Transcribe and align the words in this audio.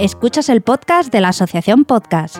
Escuchas 0.00 0.48
el 0.48 0.62
podcast 0.62 1.12
de 1.12 1.20
la 1.20 1.28
Asociación 1.28 1.84
Podcast. 1.84 2.38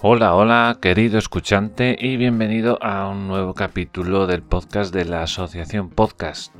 Hola, 0.00 0.34
hola, 0.34 0.78
querido 0.80 1.18
escuchante, 1.18 1.94
y 2.00 2.16
bienvenido 2.16 2.82
a 2.82 3.10
un 3.10 3.28
nuevo 3.28 3.52
capítulo 3.52 4.26
del 4.26 4.40
podcast 4.40 4.94
de 4.94 5.04
la 5.04 5.24
Asociación 5.24 5.90
Podcast. 5.90 6.50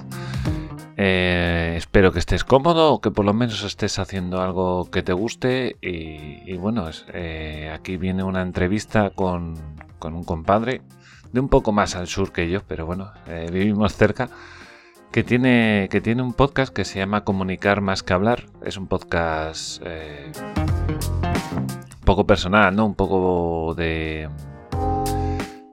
Eh, 1.03 1.77
espero 1.79 2.13
que 2.13 2.19
estés 2.19 2.45
cómodo 2.45 3.01
que 3.01 3.11
por 3.11 3.25
lo 3.25 3.33
menos 3.33 3.65
estés 3.65 3.99
haciendo 3.99 4.43
algo 4.43 4.91
que 4.91 5.03
te 5.03 5.15
guste. 5.15 5.79
Y, 5.81 6.55
bueno, 6.59 6.91
eh, 7.15 7.73
aquí 7.73 7.97
viene 7.97 8.23
una 8.23 8.43
entrevista 8.43 9.09
con, 9.09 9.55
un 10.03 10.25
compadre 10.25 10.83
de 11.33 11.41
un 11.41 11.49
poco 11.49 11.73
más 11.73 11.97
al 11.97 12.07
sur 12.07 12.33
que 12.33 12.51
yo, 12.51 12.61
pero 12.69 12.85
bueno, 12.85 13.13
eh, 13.27 13.49
vivimos 13.51 13.97
cerca. 13.97 14.29
Que 15.11 15.25
tiene, 15.25 15.89
que 15.91 16.03
tiene 16.03 16.21
un 16.23 16.35
podcast 16.35 16.71
que 16.73 16.85
se 16.85 16.99
llama 16.99 17.25
Comunicar 17.25 17.81
más 17.81 18.03
que 18.03 18.13
hablar. 18.13 18.45
Es 18.63 18.77
un 18.77 18.87
podcast 18.87 19.83
un 19.83 20.35
poco 22.05 22.27
personal, 22.27 22.77
¿no? 22.77 22.85
Un 22.85 22.95
poco 22.95 23.75
de 23.75 24.29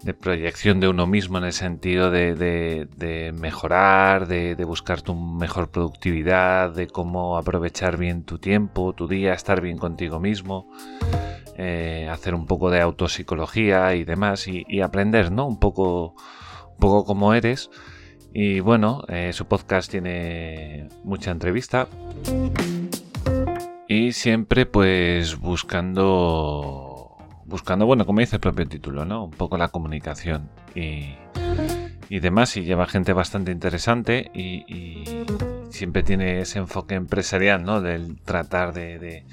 de 0.08 0.14
proyección 0.14 0.80
de 0.80 0.88
uno 0.88 1.06
mismo 1.06 1.38
en 1.38 1.44
el 1.44 1.52
sentido 1.52 2.10
de, 2.10 3.34
mejorar, 3.38 4.26
de, 4.26 4.56
buscar 4.64 5.02
tu 5.02 5.14
mejor 5.14 5.70
productividad, 5.70 6.74
de 6.74 6.88
cómo 6.88 7.38
aprovechar 7.38 7.98
bien 7.98 8.24
tu 8.24 8.38
tiempo, 8.38 8.94
tu 8.94 9.10
día, 9.10 9.34
estar 9.34 9.60
bien 9.60 9.78
contigo 9.78 10.22
mismo, 10.22 10.72
eh, 11.58 12.08
hacer 12.10 12.36
un 12.36 12.46
poco 12.46 12.72
de 12.72 12.80
autopsicología 12.80 13.96
y 13.96 14.06
demás 14.06 14.48
y, 14.48 14.80
aprender, 14.80 15.30
¿no? 15.30 15.46
Un 15.46 15.60
poco, 15.60 16.16
un 16.72 16.78
poco 16.80 17.04
cómo 17.04 17.34
eres. 17.34 17.70
Y 18.34 18.62
bueno, 18.62 19.04
eh, 19.10 19.34
su 19.34 19.46
podcast 19.46 19.92
tiene 19.92 20.88
mucha 21.04 21.32
entrevista. 21.32 21.90
Y 23.90 24.14
siempre 24.14 24.66
pues 24.66 25.38
buscando 25.38 26.87
buscando, 27.48 27.86
bueno, 27.86 28.06
como 28.06 28.20
dice 28.20 28.36
el 28.36 28.42
propio 28.42 28.68
título, 28.68 29.06
¿no? 29.06 29.26
Un 29.26 29.32
poco 29.32 29.58
la 29.58 29.70
comunicación 29.70 30.50
y, 30.76 31.16
y 32.10 32.20
demás. 32.20 32.56
Y 32.58 32.64
lleva 32.64 32.86
gente 32.86 33.14
bastante 33.14 33.52
interesante 33.52 34.30
y, 34.34 35.06
siempre 35.70 36.02
tiene 36.02 36.40
ese 36.40 36.60
enfoque 36.60 36.96
empresarial, 36.96 37.64
¿no? 37.64 37.82
Del 37.82 38.20
tratar 38.22 38.74
de, 38.74 39.26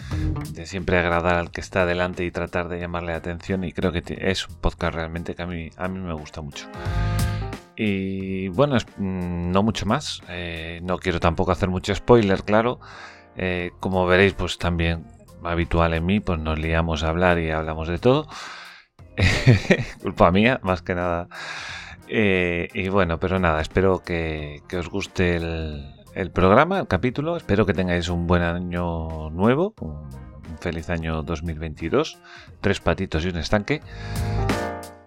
siempre 0.65 0.98
agradar 0.98 1.37
al 1.37 1.51
que 1.51 1.61
está 1.61 1.87
delante 1.87 2.25
y 2.25 2.31
tratar 2.31 2.69
de 2.69 2.81
llamarle 2.81 3.12
la 3.12 3.19
atención. 3.19 3.65
Y 3.65 3.73
creo 3.73 3.92
que 3.92 4.03
es 4.07 4.48
un 4.48 4.57
podcast 4.57 4.95
realmente 4.95 5.35
que 5.35 5.42
a 5.42 5.47
mí, 5.47 5.70
a 5.77 5.89
mí 5.89 5.98
me 6.01 6.12
gusta 6.12 6.42
mucho. 6.42 6.69
Y 7.77 8.48
bueno, 8.48 8.77
mm, 8.77 9.51
no 9.51 9.62
mucho 9.62 9.87
más. 9.87 10.23
Eh, 10.29 10.81
no 10.83 10.98
quiero 10.98 11.19
tampoco 11.19 11.53
hacer 11.53 11.69
mucho 11.69 11.95
spoiler, 11.95 12.42
claro. 12.42 12.79
Eh, 13.37 13.73
como 13.81 14.07
veréis, 14.07 14.35
pues 14.35 14.59
también 14.59 15.05
habitual 15.45 15.95
en 15.95 16.06
mí, 16.06 16.20
pues 16.20 16.39
nos 16.39 16.59
liamos 16.59 17.05
a 17.05 17.09
hablar 17.09 17.39
y 17.39 17.50
hablamos 17.50 17.89
de 17.89 17.98
todo. 17.98 18.27
Culpa 20.03 20.31
mía, 20.31 20.61
más 20.62 20.83
que 20.83 20.95
nada. 20.95 21.28
Eh, 22.09 22.69
y 22.75 22.89
bueno, 22.89 23.19
pero 23.19 23.39
nada, 23.39 23.61
espero 23.61 24.03
que, 24.03 24.62
os 24.77 24.89
guste 24.89 25.36
el, 25.36 26.31
programa, 26.33 26.81
el 26.81 26.86
capítulo. 26.86 27.36
Espero 27.36 27.67
que 27.67 27.75
tengáis 27.75 28.09
un 28.09 28.27
buen 28.27 28.42
año 28.42 29.31
nuevo, 29.31 29.75
un, 29.81 30.09
feliz 30.61 30.91
año 30.91 31.23
2022. 31.23 32.19
Tres 32.61 32.81
patitos 32.81 33.25
y 33.25 33.29
un 33.29 33.39
estanque. 33.39 33.83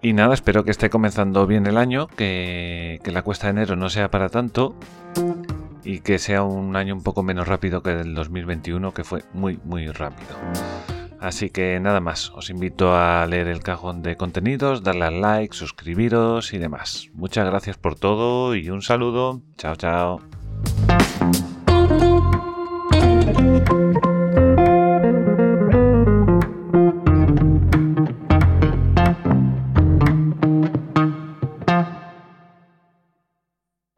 Y 0.01 0.13
nada, 0.13 0.33
espero 0.33 0.63
que 0.63 0.72
esté 0.72 0.89
comenzando 0.89 1.47
bien 1.47 1.66
el 1.66 1.78
año, 1.78 2.07
que, 2.07 3.00
que 3.03 3.12
la 3.12 3.23
cuesta 3.23 3.47
de 3.47 3.51
enero 3.51 3.75
no 3.75 3.89
sea 3.89 4.09
para 4.12 4.29
tanto 4.29 4.75
y 5.88 6.02
que 6.02 6.20
sea 6.20 6.44
un 6.44 6.75
año 6.75 6.94
un 6.94 7.02
poco 7.02 7.24
menos 7.24 7.48
rápido 7.48 7.81
que 7.81 7.92
el 7.92 8.14
2021, 8.14 8.94
que 8.94 9.06
fue 9.06 9.24
muy, 9.34 9.58
muy 9.64 9.88
rápido. 9.88 10.36
Así 11.18 11.50
que 11.50 11.80
nada 11.80 12.02
más, 12.02 12.30
os 12.31 12.50
invito 12.50 12.94
a 12.94 13.25
leer 13.25 13.48
el 13.48 13.64
cajón 13.64 14.03
de 14.03 14.18
contenidos, 14.18 14.84
darle 14.84 15.06
al 15.06 15.22
like, 15.22 15.56
suscribiros 15.56 16.53
y 16.53 16.58
demás. 16.58 17.08
Muchas 17.14 17.46
gracias 17.46 17.78
por 17.78 17.96
todo 17.96 18.53
y 18.53 18.70
un 18.70 18.81
saludo. 18.81 19.42
Chao, 19.58 19.78
chao. 19.78 20.22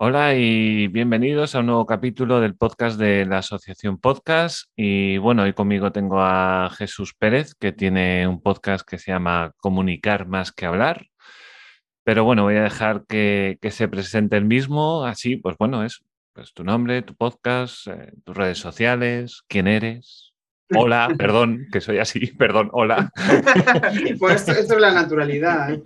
Hola 0.09 0.33
y 0.33 0.87
bienvenidos 0.87 1.53
a 1.53 1.59
un 1.59 1.67
nuevo 1.67 1.85
capítulo 1.85 2.41
del 2.41 2.55
podcast 2.55 2.97
de 2.97 3.27
la 3.27 3.37
Asociación 3.37 3.99
Podcast. 3.99 4.63
Y 4.75 5.19
bueno, 5.19 5.43
hoy 5.43 5.53
conmigo 5.53 5.91
tengo 5.91 6.19
a 6.19 6.71
Jesús 6.75 7.13
Pérez, 7.13 7.53
que 7.53 7.73
tiene 7.73 8.27
un 8.27 8.41
podcast 8.41 8.83
que 8.89 8.97
se 8.97 9.11
llama 9.11 9.53
Comunicar 9.57 10.25
más 10.25 10.51
que 10.51 10.65
hablar. 10.65 11.05
Pero 12.03 12.23
bueno, 12.23 12.41
voy 12.41 12.55
a 12.55 12.63
dejar 12.63 13.05
que, 13.07 13.59
se 13.69 13.87
presente 13.87 14.35
el 14.35 14.45
mismo. 14.45 15.05
Así, 15.05 15.35
pues 15.35 15.55
bueno, 15.59 15.83
es 15.83 16.03
pues, 16.33 16.53
tu 16.53 16.63
nombre, 16.63 17.03
tu 17.03 17.13
podcast, 17.13 17.85
eh, 17.85 18.11
tus 18.23 18.35
redes 18.35 18.57
sociales, 18.57 19.43
quién 19.47 19.67
eres. 19.67 20.28
Hola, 20.75 21.13
perdón, 21.17 21.67
que 21.71 21.81
soy 21.81 21.97
así, 21.97 22.27
perdón, 22.27 22.69
hola. 22.73 23.11
pues 24.19 24.47
esto, 24.47 24.75
es 24.75 24.81
la 24.81 24.93
naturalidad, 24.93 25.79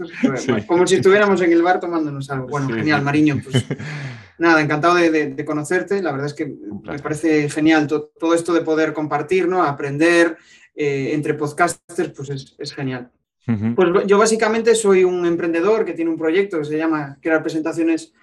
como 0.67 0.85
si 0.85 0.95
estuviéramos 0.95 1.41
en 1.41 1.53
el 1.53 1.61
bar 1.61 1.79
tomándonos 1.79 2.29
algo. 2.29 2.47
Bueno, 2.47 2.69
genial, 2.69 3.01
Mariño, 3.01 3.39
pues 3.43 3.65
nada, 4.37 4.61
encantado 4.61 4.95
de, 4.95 5.45
conocerte, 5.45 6.01
la 6.01 6.11
verdad 6.11 6.27
es 6.27 6.33
que 6.33 6.47
me 6.47 6.99
parece 6.99 7.49
genial 7.49 7.87
todo, 7.87 8.33
esto 8.33 8.53
de 8.53 8.61
poder 8.61 8.93
compartir, 8.93 9.47
¿no? 9.47 9.63
aprender 9.63 10.37
eh, 10.75 11.11
entre 11.13 11.33
podcasters, 11.35 12.09
pues 12.09 12.55
es, 12.57 12.73
genial. 12.73 13.09
Pues 13.75 14.07
yo 14.07 14.17
básicamente 14.17 14.73
soy 14.73 15.03
un 15.03 15.25
emprendedor 15.25 15.83
que 15.83 15.93
tiene 15.93 16.11
un 16.11 16.17
proyecto 16.17 16.59
que 16.59 16.65
se 16.65 16.77
llama 16.77 17.17
Crear 17.21 17.41
Presentaciones 17.41 18.13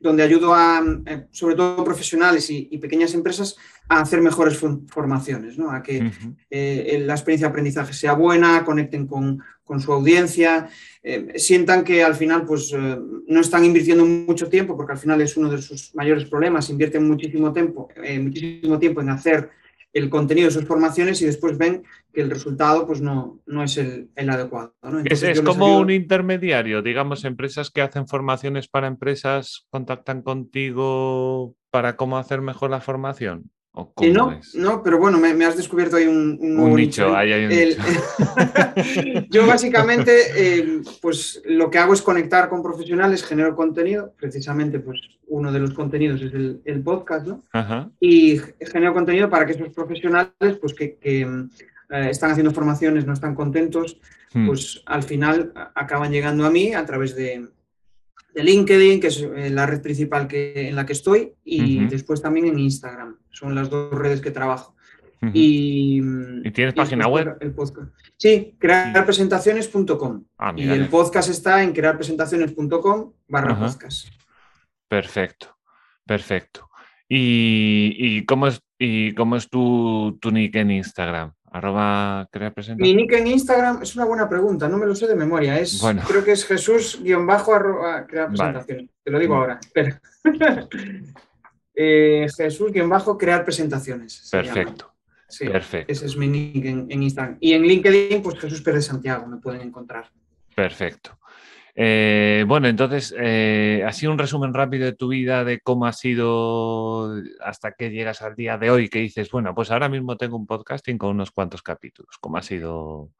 donde 0.00 0.22
ayudo 0.22 0.54
a, 0.54 0.82
eh, 1.06 1.26
sobre 1.30 1.54
todo 1.54 1.84
profesionales 1.84 2.48
y, 2.50 2.78
pequeñas 2.78 3.14
empresas, 3.14 3.56
a 3.88 4.00
hacer 4.00 4.20
mejores 4.20 4.58
formaciones, 4.88 5.58
¿no? 5.58 5.70
a 5.70 5.82
que 5.82 6.10
eh, 6.50 7.02
la 7.04 7.14
experiencia 7.14 7.46
de 7.46 7.50
aprendizaje 7.50 7.92
sea 7.92 8.14
buena, 8.14 8.64
conecten 8.64 9.06
con, 9.06 9.42
su 9.80 9.92
audiencia, 9.92 10.68
eh, 11.02 11.32
sientan 11.36 11.82
que 11.82 12.04
al 12.04 12.14
final 12.14 12.44
pues, 12.44 12.72
no 12.72 13.40
están 13.40 13.64
invirtiendo 13.64 14.04
mucho 14.04 14.48
tiempo, 14.48 14.76
porque 14.76 14.92
al 14.92 14.98
final 14.98 15.20
es 15.20 15.36
uno 15.36 15.50
de 15.50 15.60
sus 15.60 15.92
mayores 15.94 16.24
problemas, 16.26 16.70
invierten 16.70 17.06
muchísimo 17.06 17.52
tiempo, 17.52 17.88
muchísimo 18.20 18.78
tiempo 18.78 19.00
en 19.00 19.10
hacer 19.10 19.50
el 19.96 20.10
contenido 20.10 20.48
de 20.48 20.52
sus 20.52 20.66
formaciones 20.66 21.22
y 21.22 21.26
después 21.26 21.56
ven 21.56 21.82
que 22.12 22.20
el 22.20 22.28
resultado 22.28 22.86
pues, 22.86 23.00
no, 23.00 23.40
no 23.46 23.62
es 23.62 23.78
el, 23.78 24.10
adecuado. 24.14 24.74
es, 25.04 25.40
como 25.40 25.78
un 25.78 25.90
intermediario, 25.90 26.82
digamos, 26.82 27.24
empresas 27.24 27.70
que 27.70 27.80
hacen 27.80 28.06
formaciones 28.06 28.68
para 28.68 28.88
empresas 28.88 29.66
contactan 29.70 30.20
contigo 30.20 31.54
para 31.70 31.96
cómo 31.96 32.18
hacer 32.18 32.42
mejor 32.42 32.70
la 32.70 32.82
formación. 32.82 33.50
Eh, 34.00 34.10
no, 34.10 34.40
no, 34.54 34.82
pero 34.82 34.98
bueno, 34.98 35.18
me, 35.18 35.44
has 35.44 35.56
descubierto 35.56 35.96
ahí 35.96 36.06
un, 36.06 36.38
un, 36.40 36.74
nicho. 36.74 37.08
yo 39.30 39.46
básicamente, 39.46 40.12
eh, 40.34 40.80
pues 41.02 41.42
lo 41.44 41.70
que 41.70 41.78
hago 41.78 41.92
es 41.92 42.00
conectar 42.00 42.48
con 42.48 42.62
profesionales, 42.62 43.22
genero 43.22 43.54
contenido, 43.54 44.14
precisamente, 44.18 44.80
pues 44.80 44.98
uno 45.26 45.52
de 45.52 45.58
los 45.58 45.74
contenidos 45.74 46.22
es 46.22 46.32
el, 46.32 46.82
podcast, 46.82 47.26
¿no? 47.26 47.42
Y 48.00 48.40
genero 48.60 48.94
contenido 48.94 49.28
para 49.28 49.44
que 49.44 49.52
esos 49.52 49.68
profesionales, 49.68 50.56
pues 50.58 50.72
que, 50.72 50.96
eh, 51.02 51.26
están 52.08 52.30
haciendo 52.30 52.52
formaciones, 52.52 53.04
no 53.04 53.12
están 53.12 53.34
contentos, 53.34 54.00
hmm. 54.32 54.46
pues 54.46 54.82
al 54.86 55.02
final 55.02 55.52
acaban 55.74 56.12
llegando 56.12 56.46
a 56.46 56.50
mí 56.50 56.72
a 56.72 56.86
través 56.86 57.14
de, 57.14 57.46
de 58.36 58.44
LinkedIn, 58.44 59.00
que 59.00 59.06
es 59.06 59.22
eh, 59.22 59.48
la 59.48 59.64
red 59.64 59.80
principal 59.80 60.28
que, 60.28 60.68
en 60.68 60.76
la 60.76 60.84
que 60.84 60.92
estoy, 60.92 61.32
y 61.42 61.86
después 61.86 62.20
también 62.20 62.46
en 62.46 62.58
Instagram. 62.58 63.16
Son 63.30 63.54
las 63.54 63.70
dos 63.70 63.90
redes 63.90 64.20
que 64.20 64.30
trabajo. 64.30 64.76
y, 65.32 66.02
tienes 66.50 66.74
página 66.74 67.08
web? 67.08 67.38
El 67.40 67.54
podcast. 67.54 67.90
Sí, 68.18 68.54
crearpresentaciones.com. 68.58 70.24
Ah, 70.36 70.52
y 70.54 70.68
el 70.68 70.88
podcast 70.88 71.30
está 71.30 71.62
en 71.62 71.72
crearpresentaciones.com 71.72 73.12
barra 73.26 73.58
podcast. 73.58 74.08
Perfecto, 74.86 75.56
perfecto. 76.04 76.68
¿Y, 77.08 78.22
cómo 78.26 78.48
es, 78.48 78.60
y 78.78 79.14
cómo 79.14 79.36
es 79.36 79.48
tu, 79.48 80.18
tu 80.20 80.30
nick 80.30 80.56
en 80.56 80.72
Instagram? 80.72 81.32
Arroba 81.56 82.28
crea 82.30 82.52
Mi 82.76 82.94
nick 82.94 83.12
en 83.12 83.28
Instagram 83.28 83.82
es 83.82 83.96
una 83.96 84.04
buena 84.04 84.28
pregunta, 84.28 84.68
no 84.68 84.76
me 84.76 84.84
lo 84.84 84.94
sé 84.94 85.06
de 85.06 85.16
memoria. 85.16 85.58
Es, 85.58 85.82
Creo 86.06 86.22
que 86.22 86.32
es 86.32 86.44
Jesús 86.44 87.00
guion 87.02 87.26
bajo 87.26 87.54
arroba 87.54 88.06
crea 88.06 88.28
presentaciones. 88.28 88.90
Te 89.02 89.10
lo 89.10 89.18
digo 89.18 89.34
mm. 89.34 89.38
ahora. 89.38 89.60
Eh, 91.78 92.26
Jesús 92.34 92.72
guion 92.72 92.88
bajo 92.88 93.18
crear 93.18 93.44
presentaciones. 93.44 94.30
Perfecto. 94.32 94.94
Sí, 95.28 95.46
Perfecto. 95.46 95.92
Ese 95.92 96.06
es 96.06 96.16
mi 96.16 96.26
nick 96.26 96.64
en, 96.64 97.02
Instagram. 97.02 97.36
Y 97.38 97.52
en 97.52 97.64
LinkedIn, 97.64 98.22
pues 98.22 98.38
Jesús 98.38 98.62
Pérez 98.62 98.86
Santiago 98.86 99.26
me 99.26 99.36
pueden 99.36 99.60
encontrar. 99.60 100.10
Perfecto. 100.54 101.18
Eh, 101.78 102.44
bueno, 102.48 102.68
entonces, 102.68 103.14
eh, 103.18 103.84
así 103.86 104.06
un 104.06 104.18
resumen 104.18 104.54
rápido 104.54 104.86
de 104.86 104.94
tu 104.94 105.08
vida, 105.08 105.44
de 105.44 105.60
cómo 105.60 105.84
ha 105.84 105.92
sido 105.92 107.14
hasta 107.44 107.72
que 107.72 107.90
llegas 107.90 108.22
al 108.22 108.34
día 108.34 108.56
de 108.56 108.70
hoy, 108.70 108.88
que 108.88 109.00
dices, 109.00 109.30
bueno, 109.30 109.54
pues 109.54 109.70
ahora 109.70 109.90
mismo 109.90 110.16
tengo 110.16 110.38
un 110.38 110.46
podcasting 110.46 110.96
con 110.96 111.10
unos 111.10 111.30
cuantos 111.32 111.60
capítulos. 111.62 112.16
¿Cómo 112.18 112.38
ha 112.38 112.42
sido? 112.42 113.10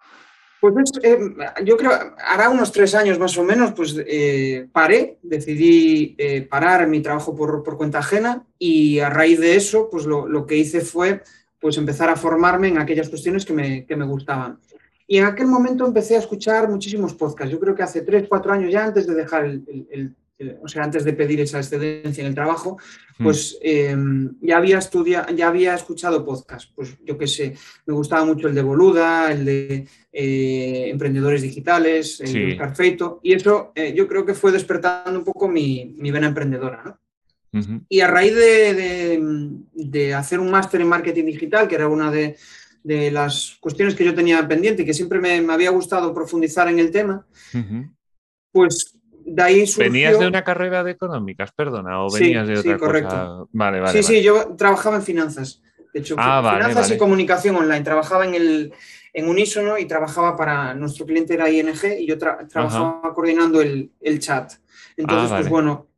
Pues 0.58 0.74
eh, 1.02 1.18
yo 1.66 1.76
creo, 1.76 1.90
hará 2.18 2.48
unos 2.48 2.72
tres 2.72 2.94
años 2.94 3.18
más 3.18 3.36
o 3.36 3.44
menos, 3.44 3.72
pues 3.72 3.94
paré, 4.72 5.18
decidí 5.22 6.16
parar 6.48 6.86
mi 6.86 7.02
trabajo 7.02 7.36
por, 7.36 7.62
cuenta 7.76 7.98
ajena 7.98 8.46
y 8.58 9.00
a 9.00 9.10
raíz 9.10 9.38
de 9.38 9.54
eso, 9.54 9.90
pues 9.90 10.06
lo, 10.06 10.46
que 10.46 10.56
hice 10.56 10.80
fue 10.80 11.22
pues 11.60 11.76
empezar 11.76 12.08
a 12.08 12.16
formarme 12.16 12.68
en 12.68 12.78
aquellas 12.78 13.10
cuestiones 13.10 13.44
que 13.44 13.52
me, 13.52 13.84
que 13.84 13.96
me 13.96 14.06
gustaban. 14.06 14.58
Y 15.06 15.18
en 15.18 15.24
aquel 15.24 15.46
momento 15.46 15.86
empecé 15.86 16.16
a 16.16 16.20
escuchar 16.20 16.68
muchísimos 16.68 17.14
podcasts. 17.14 17.52
Yo 17.52 17.60
creo 17.60 17.74
que 17.74 17.82
hace 17.82 18.02
tres, 18.02 18.26
cuatro 18.28 18.52
años 18.52 18.72
ya 18.72 18.84
antes 18.84 19.06
de 19.06 19.14
dejar 19.14 19.44
el, 19.44 20.16
o 20.62 20.68
sea, 20.68 20.84
antes 20.84 21.04
de 21.04 21.12
pedir 21.12 21.40
esa 21.40 21.58
excedencia 21.58 22.20
en 22.22 22.28
el 22.28 22.34
trabajo, 22.34 22.76
hmm. 23.18 23.24
pues 23.24 23.58
em, 23.62 24.34
ya, 24.40 24.58
había 24.58 24.78
estudiado, 24.78 25.34
ya 25.34 25.48
había 25.48 25.74
escuchado 25.74 26.24
podcasts. 26.24 26.70
Pues 26.74 26.96
yo 27.04 27.16
qué 27.16 27.26
sé, 27.26 27.54
me 27.86 27.94
gustaba 27.94 28.24
mucho 28.24 28.48
el 28.48 28.54
de 28.54 28.62
Boluda, 28.62 29.32
el 29.32 29.44
de 29.44 29.86
eh, 30.12 30.88
Emprendedores 30.90 31.42
Digitales, 31.42 32.20
el 32.20 32.32
de 32.32 32.56
Carfeito, 32.56 33.20
y 33.22 33.32
eso 33.32 33.72
eh, 33.74 33.94
yo 33.94 34.06
creo 34.06 34.26
que 34.26 34.34
fue 34.34 34.52
despertando 34.52 35.18
un 35.18 35.24
poco 35.24 35.48
mi, 35.48 35.94
mi 35.96 36.10
vena 36.10 36.28
emprendedora, 36.28 36.82
¿no? 36.84 36.98
Y 37.88 38.00
a 38.00 38.06
raíz 38.06 38.34
de, 38.34 39.18
de 39.72 40.14
hacer 40.14 40.40
un 40.40 40.50
máster 40.50 40.82
en 40.82 40.88
marketing 40.88 41.24
digital, 41.24 41.66
que 41.66 41.76
era 41.76 41.88
una 41.88 42.10
de, 42.10 42.36
de 42.86 43.10
las 43.10 43.56
cuestiones 43.60 43.96
que 43.96 44.04
yo 44.04 44.14
tenía 44.14 44.46
pendiente 44.46 44.82
y 44.82 44.86
que 44.86 44.94
siempre 44.94 45.18
me, 45.18 45.52
había 45.52 45.70
gustado 45.70 46.14
profundizar 46.14 46.68
en 46.68 46.78
el 46.78 46.92
tema, 46.92 47.26
pues 48.52 48.96
de 49.10 49.42
ahí 49.42 49.66
surgió... 49.66 49.92
¿Venías 49.92 50.18
de 50.18 50.28
una 50.28 50.44
carrera 50.44 50.84
de 50.84 50.92
económicas, 50.92 51.50
perdona, 51.52 52.04
o 52.04 52.10
venías 52.12 52.46
de 52.46 52.58
otra 52.58 52.74
sí, 52.74 52.78
correcto. 52.78 53.48
Vale, 53.52 53.80
vale. 53.80 53.92
Sí, 53.92 54.02
sí, 54.02 54.22
yo 54.22 54.54
trabajaba 54.56 54.96
en 54.96 55.02
finanzas. 55.02 55.62
De 55.92 56.00
hecho, 56.00 56.14
ah, 56.18 56.54
finanzas 56.54 56.92
y 56.92 56.98
comunicación 56.98 57.56
online. 57.56 57.82
Trabajaba 57.82 58.24
en 58.24 58.34
el 58.34 58.72
en 59.12 59.28
Unísono 59.28 59.78
y 59.78 59.86
trabajaba 59.86 60.36
para 60.36 60.74
nuestro 60.74 61.06
cliente 61.06 61.32
era 61.32 61.48
ING 61.48 61.98
y 61.98 62.06
yo 62.06 62.18
trabajaba 62.18 63.14
coordinando 63.14 63.60
el, 63.62 64.18
chat. 64.18 64.52
Entonces, 64.96 65.32
ah, 65.32 65.36
pues 65.38 65.48
bueno, 65.48 65.88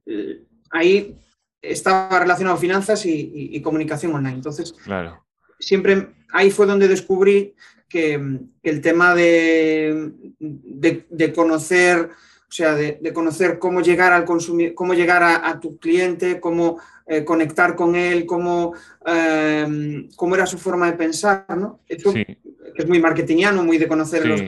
ahí 0.70 1.18
estaba 1.60 2.20
relacionado 2.20 2.56
finanzas 2.56 3.04
y, 3.04 3.50
y, 3.52 3.60
comunicación 3.60 4.14
online. 4.14 4.36
Entonces, 4.36 4.72
claro 4.84 5.28
siempre 5.58 6.14
ahí 6.32 6.50
fue 6.50 6.66
donde 6.66 6.88
descubrí 6.88 7.54
que, 7.88 8.38
el 8.62 8.80
tema 8.80 9.14
de, 9.14 10.12
de, 10.38 11.32
conocer, 11.32 12.10
o 12.10 12.52
sea, 12.52 12.74
de, 12.74 13.12
conocer 13.12 13.58
cómo 13.58 13.80
llegar 13.80 14.12
al 14.12 14.24
consumir, 14.24 14.74
cómo 14.74 14.94
llegar 14.94 15.22
a, 15.22 15.58
tu 15.58 15.78
cliente, 15.78 16.38
cómo 16.38 16.78
eh, 17.06 17.24
conectar 17.24 17.74
con 17.74 17.96
él, 17.96 18.26
cómo, 18.26 18.74
em, 19.06 20.08
cómo, 20.16 20.34
era 20.34 20.46
su 20.46 20.58
forma 20.58 20.90
de 20.90 20.98
pensar, 20.98 21.46
¿no? 21.56 21.80
Es 21.88 22.86
muy 22.86 23.00
marketingiano, 23.00 23.64
muy 23.64 23.78
de 23.78 23.88
conocer 23.88 24.24
los, 24.26 24.42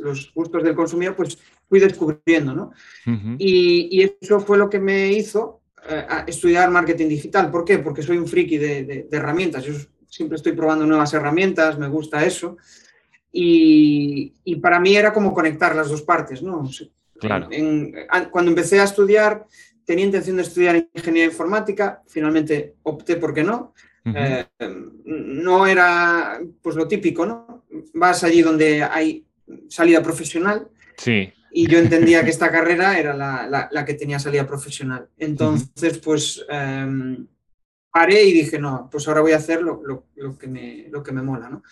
los, 0.00 0.32
gustos 0.34 0.62
del 0.64 0.74
consumidor, 0.74 1.14
pues 1.14 1.38
fui 1.68 1.78
descubriendo, 1.78 2.54
¿no? 2.54 2.72
y, 3.38 3.88
y, 3.92 4.16
eso 4.20 4.40
fue 4.40 4.58
lo 4.58 4.68
que 4.68 4.80
me 4.80 5.12
hizo 5.12 5.60
eh, 5.88 6.04
estudiar 6.26 6.70
marketing 6.70 7.08
digital. 7.08 7.50
¿Por 7.50 7.64
qué? 7.64 7.78
Porque 7.78 8.02
soy 8.02 8.18
un 8.18 8.26
friki 8.26 8.58
de, 8.58 8.84
de 8.84 9.16
herramientas. 9.16 9.62
Yo 9.64 9.74
siempre 10.10 10.36
estoy 10.36 10.52
probando 10.52 10.84
nuevas 10.84 11.14
herramientas, 11.14 11.78
me 11.78 11.88
gusta 11.88 12.24
eso. 12.24 12.58
Y, 13.32 14.34
para 14.60 14.80
mí 14.80 14.96
era 14.96 15.12
como 15.12 15.32
conectar 15.32 15.74
las 15.74 15.88
dos 15.88 16.02
partes, 16.02 16.42
¿no? 16.42 16.68
Claro. 17.18 17.48
cuando 18.30 18.50
empecé 18.50 18.80
a 18.80 18.84
estudiar, 18.84 19.46
tenía 19.84 20.06
intención 20.06 20.36
de 20.36 20.42
estudiar 20.42 20.88
ingeniería 20.94 21.30
informática, 21.30 22.02
finalmente 22.06 22.74
opté 22.82 23.16
porque 23.16 23.42
no. 23.42 23.72
Eh, 24.04 24.46
no 25.04 25.66
era 25.66 26.40
pues 26.62 26.74
lo 26.74 26.88
típico, 26.88 27.26
¿no? 27.26 27.64
Vas 27.94 28.24
allí 28.24 28.42
donde 28.42 28.82
hay 28.82 29.24
salida 29.68 30.02
profesional. 30.02 30.68
Sí. 30.96 31.32
Y 31.52 31.66
yo 31.68 31.78
entendía 31.78 32.24
que 32.24 32.30
esta 32.30 32.50
carrera 32.50 32.98
era 32.98 33.14
la, 33.14 33.84
que 33.84 33.94
tenía 33.94 34.18
salida 34.18 34.46
profesional. 34.46 35.08
Entonces, 35.18 35.98
pues 35.98 36.44
em, 36.48 37.26
paré 37.92 38.24
y 38.24 38.32
dije, 38.32 38.58
no, 38.58 38.88
pues 38.90 39.06
ahora 39.08 39.20
voy 39.20 39.32
a 39.32 39.36
hacer 39.36 39.62
lo, 39.62 40.04
que, 40.38 40.46
me, 40.46 40.86
lo 40.90 41.02
que 41.02 41.12
me 41.12 41.22
mola, 41.22 41.48
¿no? 41.48 41.62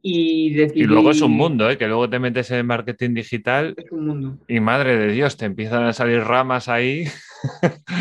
Y, 0.00 0.84
luego 0.86 1.10
es 1.10 1.20
un 1.20 1.32
mundo, 1.32 1.68
¿eh? 1.68 1.76
que 1.76 1.88
luego 1.88 2.08
te 2.08 2.18
metes 2.18 2.50
en 2.52 2.66
marketing 2.66 3.14
digital. 3.14 3.74
Es 3.76 3.90
un 3.90 4.06
mundo. 4.06 4.38
Y 4.46 4.60
madre 4.60 4.96
de 4.96 5.12
Dios, 5.12 5.36
te 5.36 5.44
empiezan 5.44 5.84
a 5.84 5.92
salir 5.92 6.20
ramas 6.20 6.68
ahí. 6.68 7.06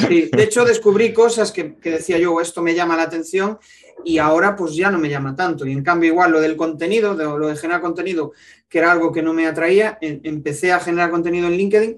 Sí, 0.08 0.30
de 0.32 0.44
hecho 0.44 0.64
descubrí 0.66 1.12
cosas 1.12 1.52
que, 1.52 1.76
decía 1.84 2.20
yo, 2.20 2.40
esto 2.40 2.62
me 2.62 2.76
llama 2.76 2.96
la 2.96 3.04
atención 3.04 3.58
y 4.06 4.20
ahora 4.20 4.56
pues 4.56 4.76
ya 4.76 4.92
no 4.92 5.00
me 5.00 5.10
llama 5.10 5.36
tanto. 5.36 5.66
Y 5.66 5.72
en 5.72 5.84
cambio 5.84 6.12
igual 6.12 6.32
lo 6.32 6.40
del 6.40 6.56
contenido, 6.56 7.16
de, 7.16 7.26
lo 7.26 7.48
de 7.48 7.56
generar 7.56 7.82
contenido, 7.82 8.32
que 8.70 8.78
era 8.78 8.92
algo 8.92 9.12
que 9.12 9.24
no 9.24 9.34
me 9.34 9.48
atraía, 9.48 9.98
empecé 10.02 10.72
a 10.72 10.80
generar 10.80 11.10
contenido 11.10 11.48
en 11.48 11.58
LinkedIn 11.58 11.98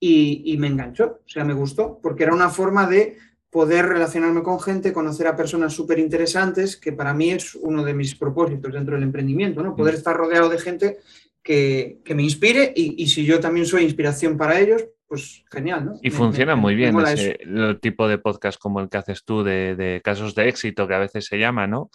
y, 0.00 0.42
y 0.46 0.56
me 0.56 0.68
enganchó, 0.68 1.20
o 1.24 1.28
sea, 1.28 1.44
me 1.44 1.54
gustó, 1.54 2.00
porque 2.02 2.24
era 2.24 2.34
una 2.34 2.48
forma 2.48 2.86
de 2.86 3.18
poder 3.54 3.86
relacionarme 3.86 4.42
con 4.42 4.58
gente, 4.58 4.92
conocer 4.92 5.28
a 5.28 5.36
personas 5.36 5.72
súper 5.72 6.00
interesantes, 6.00 6.76
que 6.76 6.90
para 6.90 7.14
mí 7.14 7.30
es 7.30 7.54
uno 7.54 7.84
de 7.84 7.94
mis 7.94 8.16
propósitos 8.16 8.72
dentro 8.72 8.96
del 8.96 9.04
emprendimiento, 9.04 9.62
¿no? 9.62 9.76
Poder 9.76 9.94
mm. 9.94 9.96
estar 9.98 10.16
rodeado 10.16 10.48
de 10.48 10.58
gente 10.58 10.98
que, 11.40 12.00
me 12.16 12.24
inspire 12.24 12.72
y, 12.74 13.06
si 13.06 13.24
yo 13.24 13.38
también 13.38 13.64
soy 13.64 13.84
inspiración 13.84 14.36
para 14.36 14.58
ellos, 14.58 14.84
pues 15.06 15.44
genial, 15.52 15.84
¿no? 15.84 15.92
Y 16.02 16.10
funciona 16.10 16.56
muy 16.56 16.74
bien 16.74 16.98
ese 16.98 17.38
el 17.42 17.78
tipo 17.78 18.08
de 18.08 18.18
podcast 18.18 18.58
como 18.58 18.80
el 18.80 18.88
que 18.88 18.96
haces 18.96 19.22
tú 19.24 19.44
de, 19.44 20.00
casos 20.02 20.34
de 20.34 20.48
éxito, 20.48 20.88
que 20.88 20.94
a 20.94 20.98
veces 20.98 21.24
se 21.26 21.38
llama, 21.38 21.68
¿no? 21.68 21.90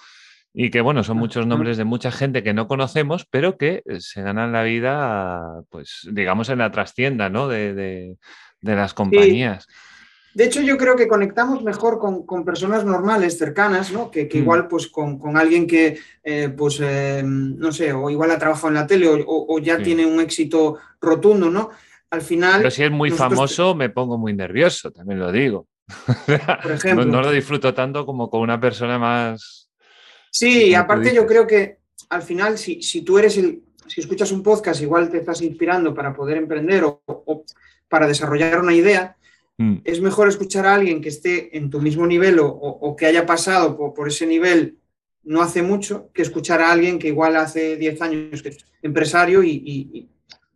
Y 0.53 0.69
que, 0.69 0.79
bueno, 0.79 1.03
son 1.03 1.17
muchos 1.17 1.45
nombres 1.45 1.75
de 1.75 1.83
mucha 1.83 2.09
gente 2.09 2.41
que 2.41 2.53
no 2.53 2.69
conocemos, 2.69 3.27
pero 3.29 3.57
que 3.57 3.83
se 3.97 4.21
ganan 4.21 4.53
la 4.53 4.63
vida, 4.63 5.61
pues, 5.67 6.07
digamos, 6.09 6.47
en 6.47 6.59
la 6.59 6.71
trastienda, 6.71 7.27
¿no? 7.27 7.49
De, 7.49 8.15
las 8.61 8.93
compañías. 8.93 9.67
De 10.33 10.45
hecho, 10.45 10.61
yo 10.61 10.77
creo 10.77 10.95
que 10.95 11.07
conectamos 11.07 11.63
mejor 11.63 11.99
con, 11.99 12.45
personas 12.45 12.85
normales, 12.85 13.37
cercanas, 13.37 13.91
¿no? 13.91 14.11
Que, 14.11 14.25
mm. 14.25 14.37
igual 14.37 14.67
pues 14.67 14.87
con, 14.87 15.19
alguien 15.35 15.65
que, 15.65 15.97
eh, 16.23 16.49
pues, 16.49 16.79
eh, 16.81 17.23
no 17.25 17.71
sé, 17.71 17.93
o 17.93 18.09
igual 18.09 18.31
ha 18.31 18.37
trabajado 18.37 18.69
en 18.69 18.73
la 18.75 18.87
tele 18.87 19.07
o, 19.09 19.59
ya 19.59 19.77
tiene 19.77 20.05
un 20.05 20.19
éxito 20.19 20.77
rotundo, 21.01 21.49
¿no? 21.49 21.69
Al 22.11 22.21
final... 22.21 22.59
Pero 22.59 22.71
si 22.71 22.83
es 22.83 22.91
muy 22.91 23.11
famoso, 23.11 23.75
me 23.75 23.89
pongo 23.89 24.17
muy 24.17 24.33
nervioso, 24.33 24.91
también 24.91 25.19
lo 25.19 25.31
digo. 25.31 25.67
Por 26.63 26.71
ejemplo. 26.71 27.05
no, 27.05 27.21
lo 27.21 27.31
disfruto 27.31 27.73
tanto 27.73 28.05
como 28.05 28.29
con 28.29 28.41
una 28.41 28.59
persona 28.59 28.99
más... 28.99 29.69
Sí, 30.31 30.75
aparte 30.75 31.13
yo 31.13 31.25
creo 31.25 31.47
que 31.47 31.79
al 32.09 32.21
final, 32.21 32.57
si, 32.57 32.81
si, 32.83 33.01
tú 33.01 33.17
eres 33.17 33.37
el... 33.37 33.63
Si 33.87 34.01
escuchas 34.01 34.31
un 34.31 34.43
podcast, 34.43 34.79
igual 34.81 35.09
te 35.09 35.17
estás 35.17 35.41
inspirando 35.41 35.95
para 35.95 36.13
poder 36.13 36.37
emprender 36.37 36.83
o 36.83 37.01
para 37.87 38.07
desarrollar 38.07 38.59
una 38.59 38.75
idea, 38.75 39.17
Mm. 39.59 39.81
Es 39.83 39.99
mejor 39.99 40.29
escuchar 40.29 40.65
a 40.65 40.73
alguien 40.73 41.01
que 41.01 41.09
esté 41.09 41.57
en 41.57 41.69
tu 41.69 41.81
mismo 41.81 42.07
nivel 42.07 42.37
o, 42.41 42.95
que 42.97 43.05
haya 43.05 43.25
pasado 43.25 43.75
por, 43.93 44.07
ese 44.07 44.25
nivel 44.25 44.77
no 45.23 45.41
hace 45.41 45.61
mucho 45.61 46.09
que 46.13 46.21
escuchar 46.21 46.61
a 46.61 46.71
alguien 46.71 46.97
que 46.97 47.09
igual 47.09 47.35
hace 47.35 47.75
10 47.75 48.01
años 48.01 48.41
que 48.41 48.49
es 48.49 48.65
empresario 48.81 49.43
y, 49.43 50.07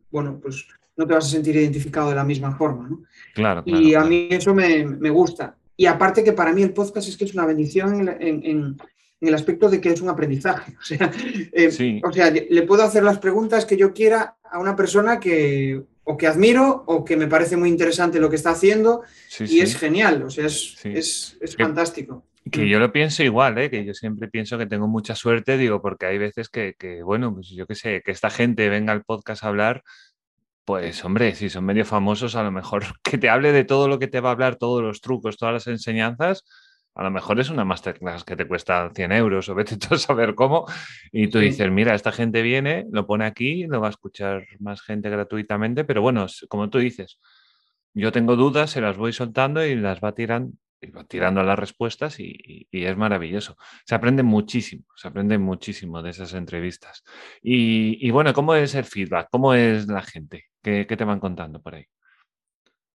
bueno, 0.10 0.40
pues 0.42 0.66
no 0.96 1.06
te 1.06 1.14
vas 1.14 1.26
a 1.26 1.30
sentir 1.30 1.54
identificado 1.58 2.10
de 2.10 2.16
la 2.16 2.24
misma 2.24 2.56
forma. 2.56 2.88
¿no? 2.88 3.04
Claro, 3.34 3.64
y 3.66 3.94
a 3.94 4.06
mí 4.06 4.30
eso 4.32 4.54
me, 4.54 5.10
gusta. 5.10 5.58
Y 5.76 5.86
aparte 5.86 6.24
que 6.24 6.32
para 6.32 6.54
mí 6.54 6.62
el 6.62 6.72
podcast 6.72 7.10
es 7.10 7.18
que 7.18 7.26
es 7.26 7.34
una 7.34 7.46
bendición 7.46 8.08
en, 8.22 8.78
el 9.20 9.34
aspecto 9.34 9.70
de 9.70 9.82
que 9.82 9.90
es 9.90 10.02
un 10.02 10.10
aprendizaje. 10.10 10.76
O 10.80 10.86
sea, 10.86 11.12
eh, 11.52 12.02
o 12.02 12.14
sea, 12.14 12.32
le 12.32 12.62
puedo 12.62 12.84
hacer 12.84 13.04
las 13.04 13.20
preguntas 13.20 13.66
que 13.66 13.76
yo 13.76 13.94
quiera 13.94 14.38
a 14.50 14.60
una 14.60 14.78
persona 14.78 15.20
que 15.20 15.84
o 16.04 16.18
que 16.18 16.28
admiro 16.28 16.84
o 16.86 17.04
que 17.06 17.16
me 17.16 17.28
parece 17.28 17.58
muy 17.58 17.70
interesante 17.70 18.20
lo 18.20 18.30
que 18.30 18.36
está 18.36 18.52
haciendo 18.52 19.04
y 19.40 19.62
es 19.62 19.78
genial, 19.78 20.24
o 20.24 20.30
sea, 20.30 20.46
es, 20.46 21.38
fantástico. 21.58 22.26
Que 22.52 22.68
yo 22.68 22.78
lo 22.78 22.92
pienso 22.92 23.24
igual, 23.24 23.58
¿eh? 23.58 23.70
que 23.70 23.86
yo 23.86 23.94
siempre 23.94 24.28
pienso 24.28 24.58
que 24.58 24.66
tengo 24.66 24.88
mucha 24.88 25.16
suerte, 25.16 25.58
digo, 25.58 25.82
porque 25.82 26.08
hay 26.08 26.18
veces 26.18 26.50
que, 26.50 26.76
bueno, 27.04 27.34
pues 27.34 27.50
yo 27.50 27.66
qué 27.66 27.76
sé, 27.76 28.02
que 28.04 28.12
esta 28.12 28.30
gente 28.30 28.68
venga 28.68 28.92
al 28.92 29.04
podcast 29.04 29.44
a 29.44 29.48
hablar, 29.48 29.82
pues 30.66 31.04
hombre, 31.06 31.36
si 31.36 31.50
son 31.50 31.66
medio 31.66 31.86
famosos, 31.86 32.36
a 32.36 32.44
lo 32.44 32.52
mejor 32.52 32.84
que 33.04 33.18
te 33.18 33.30
hable 33.30 33.54
de 33.54 33.64
todo 33.64 33.88
lo 33.88 33.98
que 33.98 34.08
te 34.08 34.20
va 34.20 34.30
a 34.30 34.32
hablar, 34.34 34.58
todos 34.58 34.82
los 34.82 35.00
trucos, 35.00 35.38
todas 35.38 35.54
las 35.54 35.68
enseñanzas, 35.68 36.44
a 36.96 37.04
lo 37.04 37.12
mejor 37.12 37.40
es 37.40 37.50
una 37.50 37.66
masterclass 37.66 38.24
que 38.24 38.36
te 38.36 38.48
cuesta 38.48 38.92
100 38.94 39.12
euros 39.14 39.50
o 39.50 39.56
vete 39.56 39.78
tú 39.78 39.96
a 39.96 39.98
saber 39.98 40.36
cómo. 40.36 40.66
Y 41.12 41.28
tú 41.28 41.40
dices, 41.40 41.70
mira, 41.72 41.96
esta 41.96 42.12
gente 42.12 42.42
viene, 42.42 42.86
lo 42.92 43.08
pone 43.08 43.26
aquí, 43.26 43.66
lo 43.66 43.82
va 43.82 43.88
a 43.88 43.92
escuchar 43.92 44.46
más 44.60 44.82
gente 44.82 45.10
gratuitamente, 45.10 45.84
pero 45.84 46.02
bueno, 46.02 46.28
como 46.50 46.70
tú 46.70 46.80
dices, 46.80 47.20
yo 47.94 48.12
tengo 48.12 48.36
dudas, 48.36 48.72
se 48.72 48.82
las 48.82 48.98
voy 48.98 49.14
soltando 49.14 49.66
y 49.66 49.76
las 49.76 50.02
va 50.02 50.14
tirando. 50.14 50.54
va 50.96 51.04
tirando 51.06 51.44
las 51.44 51.58
respuestas 51.60 52.20
y, 52.20 52.68
es 52.72 52.98
maravilloso. 52.98 53.58
Se 53.86 53.96
aprende 53.96 54.24
muchísimo, 54.24 54.86
se 54.96 55.08
aprende 55.08 55.38
muchísimo 55.38 56.02
de 56.02 56.12
esas 56.12 56.34
entrevistas. 56.34 57.04
Y, 57.42 58.10
bueno, 58.12 58.34
¿cómo 58.34 58.56
es 58.56 58.76
el 58.76 58.86
feedback? 58.86 59.30
¿Cómo 59.32 59.54
es 59.54 59.88
la 59.88 60.02
gente? 60.02 60.46
¿Qué, 60.62 60.86
te 60.86 61.04
van 61.06 61.20
contando 61.20 61.62
por 61.62 61.76
ahí? 61.76 61.86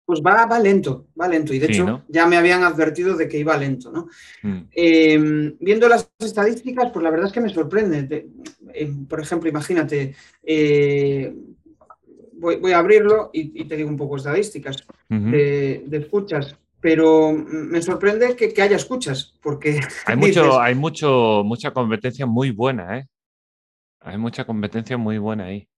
Pues 0.07 0.21
va, 0.25 0.47
va 0.47 0.59
lento, 0.61 1.09
va 1.21 1.27
lento. 1.27 1.53
Y 1.53 1.59
de 1.59 1.67
hecho 1.67 2.05
ya 2.09 2.27
me 2.27 2.37
habían 2.37 2.63
advertido 2.63 3.17
de 3.17 3.29
que 3.29 3.39
iba 3.39 3.57
lento. 3.57 3.91
¿no? 3.91 4.09
Mm. 4.43 4.69
Em, 4.71 5.57
viendo 5.59 5.89
las 5.89 6.09
estadísticas, 6.21 6.93
pues 6.93 7.03
la 7.03 7.11
verdad 7.11 7.27
es 7.27 7.33
que 7.33 7.41
me 7.41 7.53
sorprende. 7.53 8.29
Em, 8.73 9.05
por 9.07 9.21
ejemplo, 9.21 9.49
imagínate, 9.51 10.15
eh, 10.45 11.35
voy, 12.35 12.73
a 12.73 12.79
abrirlo 12.79 13.31
y, 13.33 13.65
te 13.65 13.77
digo 13.77 13.89
un 13.89 13.97
poco 13.97 14.17
estadísticas 14.17 14.87
de, 15.09 15.85
escuchas 15.91 16.57
pero 16.79 17.33
me 17.33 17.83
sorprende 17.83 18.37
que, 18.37 18.63
haya 18.63 18.77
escuchas, 18.77 19.35
porque... 19.43 19.81
Hay, 20.07 20.17
mucho, 20.17 20.61
hay 20.61 20.77
mucho, 20.77 21.43
mucha 21.45 21.73
competencia 21.73 22.27
muy 22.27 22.53
buena, 22.53 22.99
¿eh? 22.99 23.09
Hay 24.03 24.19
mucha 24.19 24.45
competencia 24.45 24.97
muy 24.97 25.19
buena 25.19 25.47
ahí. 25.47 25.69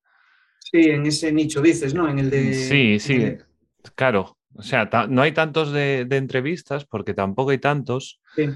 Sí, 0.59 0.91
en 0.91 1.07
ese 1.07 1.33
nicho 1.33 1.63
dices, 1.63 1.95
¿no? 1.95 2.11
En 2.11 2.19
el 2.19 2.29
de... 2.29 2.53
Sí, 2.53 2.99
sí, 2.99 3.39
claro. 3.95 4.37
O 4.55 4.63
sea, 4.63 4.89
no 5.09 5.23
hay 5.23 5.33
tantos 5.33 5.73
de, 5.73 6.07
entrevistas, 6.11 6.85
porque 6.85 7.15
tampoco 7.15 7.51
hay 7.51 7.59
tantos. 7.59 8.21
Sí. 8.35 8.49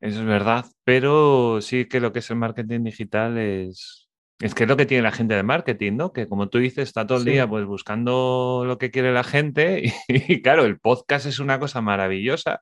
Eso 0.00 0.20
es 0.20 0.26
verdad, 0.26 0.66
pero 0.84 1.60
sí 1.60 1.86
que 1.86 2.00
lo 2.00 2.12
que 2.12 2.18
es 2.18 2.30
el 2.30 2.36
marketing 2.36 2.84
digital 2.84 3.38
es, 3.38 4.08
es 4.40 4.54
que 4.54 4.64
es 4.64 4.68
lo 4.68 4.76
que 4.76 4.84
tiene 4.84 5.02
la 5.02 5.12
gente 5.12 5.34
de 5.34 5.42
marketing, 5.42 5.96
¿no? 5.96 6.12
Que 6.12 6.28
como 6.28 6.48
tú 6.48 6.58
dices, 6.58 6.88
está 6.88 7.06
todo 7.06 7.18
el 7.18 7.24
día 7.24 7.48
pues 7.48 7.64
buscando 7.64 8.64
lo 8.66 8.76
que 8.76 8.90
quiere 8.90 9.12
la 9.12 9.24
gente 9.24 9.94
y, 10.08 10.42
claro, 10.42 10.64
el 10.64 10.78
podcast 10.78 11.26
es 11.26 11.38
una 11.38 11.58
cosa 11.58 11.80
maravillosa 11.80 12.60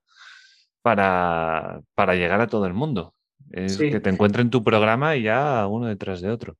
para, 0.82 1.82
llegar 2.14 2.40
a 2.40 2.46
todo 2.46 2.66
el 2.66 2.75
mundo. 2.75 3.14
Es 3.50 3.78
que 3.78 4.00
te 4.00 4.11
encuentren 4.11 4.50
tu 4.50 4.62
programa 4.62 5.16
y 5.16 5.23
ya 5.23 5.66
uno 5.66 5.87
detrás 5.87 6.20
de 6.20 6.30
otro. 6.30 6.56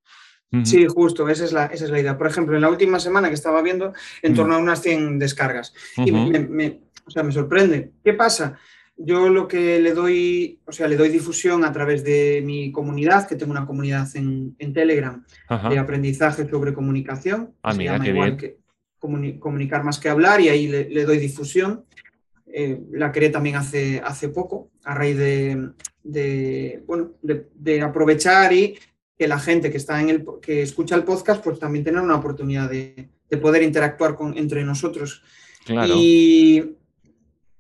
Sí, 0.62 0.87
justo, 0.87 1.28
esa 1.28 1.44
es, 1.44 1.52
la, 1.52 1.66
esa 1.66 1.84
es 1.84 1.90
la 1.90 2.00
idea. 2.00 2.16
Por 2.16 2.26
ejemplo, 2.26 2.54
en 2.54 2.62
la 2.62 2.70
última 2.70 3.00
semana 3.00 3.28
que 3.28 3.34
estaba 3.34 3.62
viendo, 3.62 3.92
en 4.23 4.34
torno 4.34 4.54
a 4.54 4.58
unas 4.58 4.82
100 4.82 5.18
descargas. 5.18 5.75
Y 5.96 6.12
me, 6.12 6.80
o 7.06 7.11
sea, 7.11 7.23
me 7.23 7.32
sorprende. 7.32 7.92
¿Qué 8.02 8.14
pasa? 8.14 8.58
Yo 8.96 9.28
lo 9.28 9.49
que 9.49 9.80
le 9.80 9.92
doy, 9.92 10.61
o 10.66 10.73
sea, 10.73 10.87
le 10.87 10.96
doy 10.96 11.08
difusión 11.08 11.64
a 11.64 11.73
través 11.73 12.04
de 12.04 12.42
mi 12.44 12.70
comunidad, 12.70 13.26
que 13.26 13.34
tengo 13.34 13.50
una 13.50 13.66
comunidad 13.66 14.06
en, 14.14 14.54
Telegram 14.73 15.25
de 15.68 15.78
aprendizaje 15.78 16.49
sobre 16.49 16.73
comunicación. 16.73 17.54
Ah, 17.62 17.75
mira, 17.75 17.99
qué 17.99 18.12
bien. 18.12 18.37
Que 18.37 18.58
comunicar 19.38 19.84
más 19.84 19.99
que 19.99 20.08
hablar 20.08 20.40
y 20.40 20.49
ahí 20.49 20.66
le, 20.66 21.04
doy 21.04 21.18
difusión. 21.18 21.84
Eh, 22.46 22.80
la 22.92 23.11
creé 23.11 23.30
también 23.30 23.56
hace, 23.56 24.00
hace 24.04 24.28
poco, 24.28 24.70
a 24.84 24.94
raíz 24.94 25.16
de, 25.18 26.82
bueno, 26.87 27.12
de, 27.20 27.82
aprovechar 27.82 28.52
y 28.52 28.78
que 29.16 29.28
la 29.28 29.38
gente 29.38 29.71
que 29.71 29.76
está 29.76 30.00
en 30.00 30.11
el 30.11 30.25
que 30.42 30.62
escucha 30.62 30.97
el 30.97 31.04
podcast, 31.04 31.42
pues 31.42 31.59
también 31.59 31.85
tener 31.85 32.00
una 32.00 32.16
oportunidad 32.16 32.71
de, 32.71 33.09
poder 33.40 33.62
interactuar 33.62 34.14
con, 34.14 34.38
entre 34.38 34.64
nosotros. 34.64 35.23
Claro. 35.64 35.94
Y, 35.97 36.76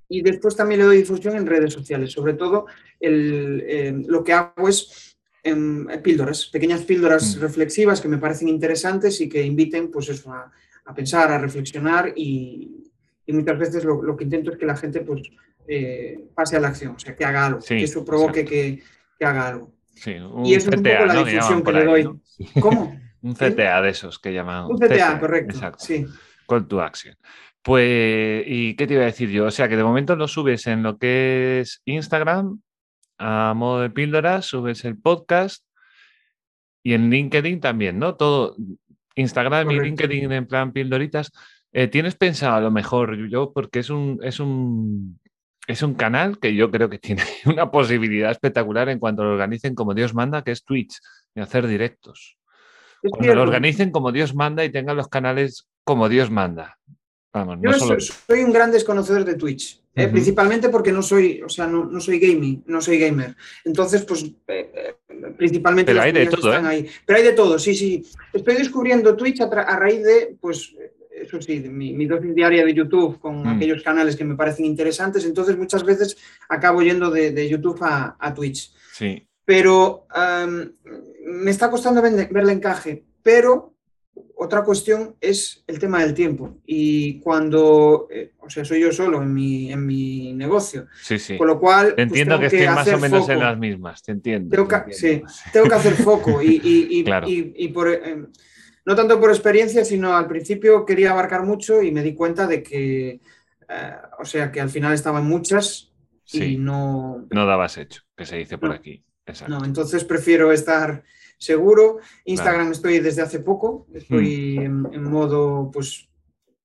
y 0.08 0.22
después 0.22 0.54
también 0.54 0.80
le 0.80 0.86
doy 0.86 0.98
difusión 0.98 1.36
en 1.36 1.46
redes 1.46 1.72
sociales. 1.72 2.12
Sobre 2.12 2.34
todo 2.34 2.66
eh, 3.00 4.02
lo 4.06 4.22
que 4.22 4.32
hago 4.32 4.68
es 4.68 5.16
em, 5.42 5.86
píldoras, 6.02 6.46
pequeñas 6.46 6.82
píldoras 6.82 7.36
mm. 7.36 7.40
reflexivas 7.40 8.00
que 8.00 8.08
me 8.08 8.18
parecen 8.18 8.48
interesantes 8.48 9.20
y 9.20 9.28
que 9.28 9.42
inviten 9.42 9.90
pues 9.90 10.08
eso, 10.08 10.32
a, 10.32 10.94
pensar, 10.94 11.32
a 11.32 11.38
reflexionar 11.38 12.12
y, 12.16 12.80
muchas 13.28 13.58
veces 13.58 13.84
lo, 13.84 14.16
que 14.16 14.24
intento 14.24 14.52
es 14.52 14.58
que 14.58 14.66
la 14.66 14.76
gente 14.76 15.00
pues, 15.00 15.22
eh, 15.66 16.26
pase 16.34 16.56
a 16.56 16.60
la 16.60 16.68
acción, 16.68 16.94
o 16.94 16.98
sea, 16.98 17.16
que 17.16 17.24
haga 17.24 17.46
algo, 17.46 17.60
que 17.60 17.82
eso 17.82 18.04
provoque 18.04 18.44
que, 18.44 18.82
haga 19.20 19.48
algo. 19.48 19.72
Y 20.44 20.54
eso 20.54 20.70
es 20.70 20.76
un 20.76 20.82
poco 20.82 21.04
la 21.06 21.24
difusión 21.24 21.62
que, 21.62 21.72
le 21.72 21.84
doy. 21.84 22.20
¿Cómo? 22.60 23.00
un 23.22 23.34
CTA 23.34 23.80
de 23.82 23.90
esos 23.90 24.18
que 24.18 24.32
llaman. 24.32 24.66
Un 24.66 24.78
CTA, 24.78 25.18
correcto. 25.18 25.58
Sí. 25.78 26.06
Call 26.46 26.66
to 26.68 26.80
action. 26.82 27.16
Pues, 27.62 28.44
¿y 28.46 28.76
qué 28.76 28.86
te 28.86 28.94
iba 28.94 29.04
a 29.04 29.06
decir 29.06 29.30
yo? 29.30 29.46
O 29.46 29.50
sea, 29.50 29.68
que 29.68 29.76
de 29.76 29.84
momento 29.84 30.14
lo 30.16 30.28
subes 30.28 30.66
en 30.66 30.82
lo 30.82 30.98
que 30.98 31.60
es 31.60 31.80
Instagram, 31.86 32.60
a 33.18 33.54
modo 33.56 33.80
de 33.80 33.90
píldoras, 33.90 34.44
subes 34.44 34.84
el 34.84 34.98
podcast 34.98 35.64
y 36.82 36.92
en 36.92 37.08
LinkedIn 37.08 37.60
también, 37.60 37.98
¿no? 37.98 38.16
Todo, 38.16 38.56
Instagram 39.14 39.70
y 39.70 39.80
LinkedIn 39.80 40.30
en 40.30 40.46
plan 40.46 40.72
píldoritas. 40.72 41.32
Eh, 41.72 41.88
¿Tienes 41.88 42.14
pensado 42.14 42.56
a 42.56 42.60
lo 42.60 42.70
mejor 42.70 43.28
yo, 43.28 43.52
porque 43.52 43.78
es 43.78 43.90
un, 43.90 44.20
es 44.22 44.40
un, 44.40 45.18
es 45.66 45.82
un 45.82 45.94
canal 45.94 46.38
que 46.38 46.54
yo 46.54 46.70
creo 46.70 46.88
que 46.88 46.98
tiene 46.98 47.22
una 47.46 47.70
posibilidad 47.70 48.30
espectacular 48.30 48.88
en 48.88 48.98
cuanto 48.98 49.24
lo 49.24 49.32
organicen 49.32 49.74
como 49.74 49.94
Dios 49.94 50.14
manda, 50.14 50.42
que 50.42 50.52
es 50.52 50.64
Twitch, 50.64 51.00
y 51.34 51.40
hacer 51.40 51.66
directos. 51.66 52.36
Cuando 53.02 53.34
lo 53.34 53.42
organicen 53.42 53.90
como 53.90 54.12
Dios 54.12 54.34
manda 54.34 54.64
y 54.64 54.70
tengan 54.70 54.96
los 54.96 55.08
canales 55.08 55.68
como 55.84 56.08
Dios 56.08 56.30
manda. 56.30 56.78
Yo 57.60 57.72
soy, 57.98 58.44
un 58.44 58.52
gran 58.52 58.70
desconocedor 58.70 59.24
de 59.24 59.34
Twitch, 59.34 59.82
eh, 59.96 60.06
principalmente 60.06 60.68
porque 60.68 60.92
no 60.92 61.02
soy, 61.02 61.42
o 61.42 61.48
sea, 61.48 61.66
no, 61.66 62.00
soy 62.00 62.20
gaming, 62.20 62.62
no 62.66 62.80
soy 62.80 63.00
gamer. 63.00 63.34
Entonces, 63.64 64.04
pues, 64.04 64.22
eh, 64.22 64.70
eh, 64.72 64.94
principalmente 65.36 65.90
Pero 65.90 66.02
hay 66.02 66.12
de 66.12 66.26
todo, 66.26 66.52
están 66.52 66.66
ahí. 66.66 66.88
Pero 67.04 67.18
hay 67.18 67.24
de 67.24 67.32
todo, 67.32 67.58
sí, 67.58 67.74
sí. 67.74 68.06
Estoy 68.32 68.54
descubriendo 68.54 69.16
Twitch 69.16 69.40
a, 69.40 69.48
raíz 69.76 70.04
de, 70.04 70.36
pues, 70.40 70.76
eso 71.24 71.40
sí, 71.40 71.60
mi, 71.60 72.06
dosis 72.06 72.34
diaria 72.34 72.64
de 72.64 72.74
YouTube 72.74 73.18
con 73.18 73.42
mm. 73.42 73.48
aquellos 73.48 73.82
canales 73.82 74.16
que 74.16 74.24
me 74.24 74.36
parecen 74.36 74.64
interesantes. 74.64 75.24
Entonces, 75.24 75.56
muchas 75.56 75.84
veces 75.84 76.16
acabo 76.48 76.82
yendo 76.82 77.10
de, 77.10 77.48
YouTube 77.48 77.78
a, 77.82 78.34
Twitch. 78.34 78.72
Sí. 78.92 79.26
Pero 79.44 80.06
me 81.26 81.50
está 81.50 81.70
costando 81.70 82.00
ver, 82.00 82.28
el 82.30 82.50
encaje. 82.50 83.04
Pero 83.22 83.74
otra 84.36 84.62
cuestión 84.62 85.16
es 85.20 85.64
el 85.66 85.78
tema 85.78 86.02
del 86.02 86.14
tiempo. 86.14 86.58
Y 86.66 87.20
cuando, 87.20 88.08
eh, 88.10 88.32
o 88.40 88.50
sea, 88.50 88.64
soy 88.64 88.80
yo 88.80 88.92
solo 88.92 89.22
en 89.22 89.32
mi, 89.32 89.72
en 89.72 89.86
mi 89.86 90.32
negocio. 90.34 90.86
Sí, 91.02 91.18
sí. 91.18 91.36
Con 91.36 91.48
lo 91.48 91.58
cual. 91.58 91.94
Pues, 91.94 92.06
entiendo 92.06 92.38
que, 92.38 92.46
estoy 92.46 92.66
más 92.66 92.88
o 92.88 92.98
menos 92.98 93.28
en 93.28 93.38
las 93.38 93.58
mismas, 93.58 94.02
te 94.02 94.12
entiendo. 94.12 94.54
Tengo 94.54 94.68
que, 94.68 94.92
Sí, 94.92 95.22
tengo 95.52 95.68
que 95.68 95.74
hacer 95.74 95.94
foco. 95.94 96.42
Y, 96.42 96.60
y, 96.62 97.68
por, 97.72 97.88
eh, 97.88 98.26
no 98.84 98.94
tanto 98.94 99.18
por 99.20 99.30
experiencia, 99.30 99.84
sino 99.84 100.16
al 100.16 100.26
principio 100.26 100.84
quería 100.84 101.10
abarcar 101.10 101.44
mucho 101.44 101.82
y 101.82 101.90
me 101.90 102.02
di 102.02 102.14
cuenta 102.14 102.46
de 102.46 102.62
que, 102.62 103.20
eh, 103.68 103.96
o 104.18 104.24
sea, 104.24 104.52
que 104.52 104.60
al 104.60 104.70
final 104.70 104.92
estaban 104.92 105.26
muchas 105.26 105.92
y 106.32 106.56
no. 106.56 107.26
No 107.30 107.46
dabas 107.46 107.78
hecho, 107.78 108.02
que 108.16 108.26
se 108.26 108.36
dice 108.36 108.58
por 108.58 108.72
aquí. 108.72 109.02
Exacto. 109.26 109.58
No, 109.58 109.64
entonces 109.64 110.04
prefiero 110.04 110.52
estar 110.52 111.02
seguro. 111.38 111.98
Instagram 112.24 112.72
estoy 112.72 113.00
desde 113.00 113.22
hace 113.22 113.40
poco, 113.40 113.86
estoy 113.94 114.58
mm. 114.58 114.92
en, 114.92 115.02
modo 115.04 115.70
pues 115.72 116.08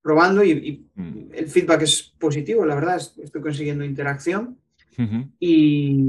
probando 0.01 0.43
y, 0.43 0.88
mm. 0.95 1.33
el 1.33 1.47
feedback 1.47 1.83
es 1.83 2.13
positivo, 2.19 2.65
la 2.65 2.75
verdad, 2.75 3.01
estoy 3.21 3.41
consiguiendo 3.41 3.83
interacción. 3.83 4.57
Y 5.39 6.03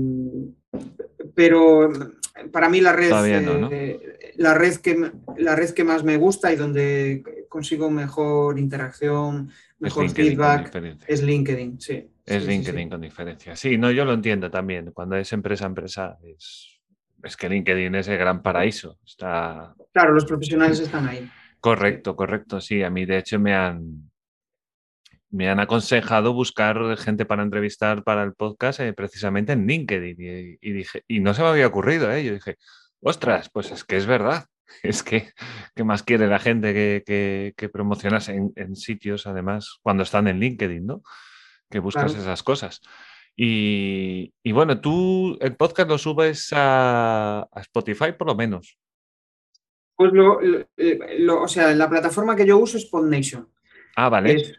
pero 1.36 1.88
para 2.52 2.68
mí 2.68 2.80
la 2.80 2.92
red, 2.92 3.10
eh, 3.70 4.32
la, 4.36 4.54
red 4.54 4.76
que, 4.76 5.12
la 5.36 5.56
red 5.56 5.70
que 5.70 5.84
más 5.84 6.04
me 6.04 6.16
gusta 6.16 6.52
y 6.52 6.56
donde 6.56 7.22
consigo 7.48 7.90
mejor 7.90 8.58
interacción, 8.58 9.50
mejor 9.78 10.10
feedback 10.10 10.74
es 11.06 11.22
LinkedIn, 11.22 11.80
sí. 11.80 12.08
Es 12.24 12.46
LinkedIn 12.46 12.88
con 12.88 13.00
diferencia. 13.00 13.56
Sí, 13.56 13.76
no, 13.76 13.90
yo 13.90 14.04
lo 14.04 14.12
entiendo 14.12 14.50
también. 14.50 14.92
Cuando 14.92 15.16
es 15.16 15.32
empresa 15.32 15.64
a 15.64 15.68
empresa 15.68 16.18
es 16.22 16.80
es 17.22 17.36
que 17.36 17.48
LinkedIn 17.48 17.94
es 17.94 18.08
el 18.08 18.18
gran 18.18 18.42
paraíso. 18.42 18.98
Está... 19.04 19.74
Claro, 19.92 20.12
los 20.12 20.24
profesionales 20.24 20.80
están 20.80 21.08
ahí. 21.08 21.28
Correcto, 21.60 22.16
correcto. 22.16 22.60
Sí, 22.60 22.82
a 22.82 22.90
mí 22.90 23.04
de 23.04 23.18
hecho 23.18 23.38
me 23.38 23.54
han, 23.54 24.09
me 25.30 25.48
han 25.48 25.60
aconsejado 25.60 26.32
buscar 26.32 26.96
gente 26.98 27.24
para 27.24 27.42
entrevistar 27.42 28.02
para 28.02 28.22
el 28.22 28.34
podcast 28.34 28.80
eh, 28.80 28.92
precisamente 28.92 29.52
en 29.52 29.66
LinkedIn. 29.66 30.58
Y, 30.60 30.72
dije, 30.72 31.04
y 31.06 31.20
no 31.20 31.34
se 31.34 31.42
me 31.42 31.48
había 31.48 31.66
ocurrido, 31.66 32.10
¿eh? 32.12 32.24
Yo 32.24 32.34
dije, 32.34 32.56
ostras, 33.00 33.48
pues 33.52 33.70
es 33.70 33.84
que 33.84 33.96
es 33.96 34.06
verdad. 34.06 34.46
Es 34.84 35.02
que, 35.02 35.32
¿qué 35.74 35.82
más 35.82 36.04
quiere 36.04 36.28
la 36.28 36.38
gente 36.38 36.72
que, 36.72 37.02
que, 37.04 37.54
que 37.56 37.68
promocionas 37.68 38.28
en, 38.28 38.76
sitios, 38.76 39.26
además, 39.26 39.80
cuando 39.82 40.04
están 40.04 40.28
en 40.28 40.38
LinkedIn, 40.38 40.86
¿no? 40.86 41.02
Que 41.68 41.80
buscas 41.80 42.14
esas 42.14 42.44
cosas. 42.44 42.80
Y, 43.36 44.52
bueno, 44.52 44.80
tú 44.80 45.36
el 45.40 45.56
podcast 45.56 45.88
lo 45.88 45.98
subes 45.98 46.50
a, 46.52 47.48
Spotify 47.56 48.12
por 48.16 48.28
lo 48.28 48.36
menos. 48.36 48.78
Pues 49.96 50.12
eh, 50.76 50.98
lo, 51.18 51.42
o 51.42 51.48
sea, 51.48 51.74
la 51.74 51.90
plataforma 51.90 52.36
que 52.36 52.46
yo 52.46 52.58
uso 52.58 52.76
es 52.76 52.84
PodNation. 52.84 53.48
Ah, 53.96 54.08
vale. 54.08 54.34
Es, 54.34 54.54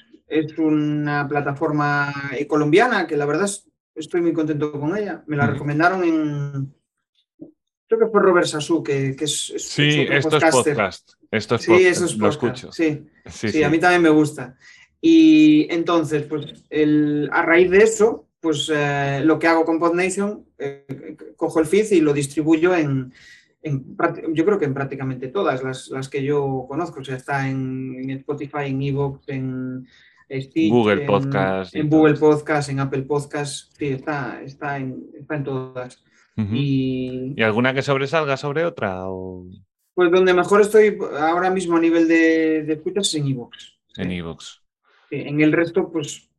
una 0.58 1.28
plataforma 1.28 2.14
colombiana 2.48 3.06
que 3.08 3.18
la 3.18 3.26
verdad 3.26 3.50
estoy 3.96 4.22
muy 4.22 4.34
contento 4.34 4.72
con 4.72 4.98
ella. 4.98 5.24
Me 5.28 5.38
la 5.38 5.48
recomendaron 5.48 6.04
en, 6.04 6.74
creo 7.92 8.00
que 8.00 8.12
fue 8.12 8.22
Robert 8.22 8.48
Sassou, 8.48 8.82
que, 8.82 9.16
es, 9.20 9.54
Sí, 9.58 10.08
esto 10.10 10.38
es 10.38 10.44
podcast. 10.46 11.12
Esto 11.30 11.56
es 11.56 11.62
sí, 11.62 11.74
eso 11.86 12.06
es 12.06 12.18
Lo 12.18 12.30
escucho. 12.30 12.72
Sí. 12.72 13.06
Sí, 13.26 13.64
a 13.64 13.70
mí 13.70 13.80
también 13.80 14.02
me 14.02 14.10
gusta. 14.10 14.56
Y 15.02 15.68
entonces, 15.70 16.24
pues 16.24 16.64
el, 16.70 17.30
a 17.34 17.42
raíz 17.42 17.70
de 17.70 17.80
eso, 17.80 18.28
pues 18.40 18.72
eh, 18.74 19.22
lo 19.26 19.38
que 19.40 19.48
hago 19.48 19.66
con 19.66 19.80
PodNation, 19.80 20.46
eh, 20.58 21.18
cojo 21.36 21.60
el 21.60 21.66
feed 21.66 21.92
y 21.92 22.02
lo 22.02 22.14
distribuyo 22.14 22.76
en, 22.76 23.12
yo 23.64 24.46
creo 24.46 24.58
que 24.58 24.66
en 24.66 24.74
prácticamente 24.74 25.28
todas 25.28 25.62
las, 25.62 26.10
que 26.10 26.24
yo 26.24 26.66
conozco. 26.70 27.02
O 27.02 27.04
sea, 27.04 27.18
está 27.18 27.50
en, 27.50 28.10
Spotify, 28.12 28.68
en 28.68 28.82
Evox, 28.82 29.28
en 29.28 29.88
Google 30.70 31.06
Podcast. 31.06 31.76
En, 31.76 31.90
Google 31.90 32.16
Podcast, 32.16 32.70
en 32.70 32.80
Apple 32.80 33.04
Podcast. 33.04 33.76
Sí, 33.78 33.88
está, 33.88 34.42
está, 34.42 34.78
en, 34.78 35.04
está 35.20 35.36
en 35.36 35.44
todas. 35.44 36.04
y, 36.38 37.42
alguna 37.42 37.74
que 37.74 37.82
sobresalga 37.82 38.38
sobre 38.38 38.66
otra? 38.66 39.10
O... 39.10 39.48
Pues 39.94 40.12
donde 40.12 40.34
mejor 40.34 40.62
estoy 40.62 40.98
ahora 41.20 41.50
mismo 41.50 41.78
a 41.78 41.82
nivel 41.82 42.08
de, 42.08 42.64
de 42.64 42.74
escuchas 42.74 43.08
es 43.08 43.16
en 43.16 43.28
Evox. 43.28 43.78
En 43.98 44.12
Evox. 44.12 44.62
en 45.12 45.42
el 45.42 45.52
resto, 45.52 45.92
pues 45.92 46.32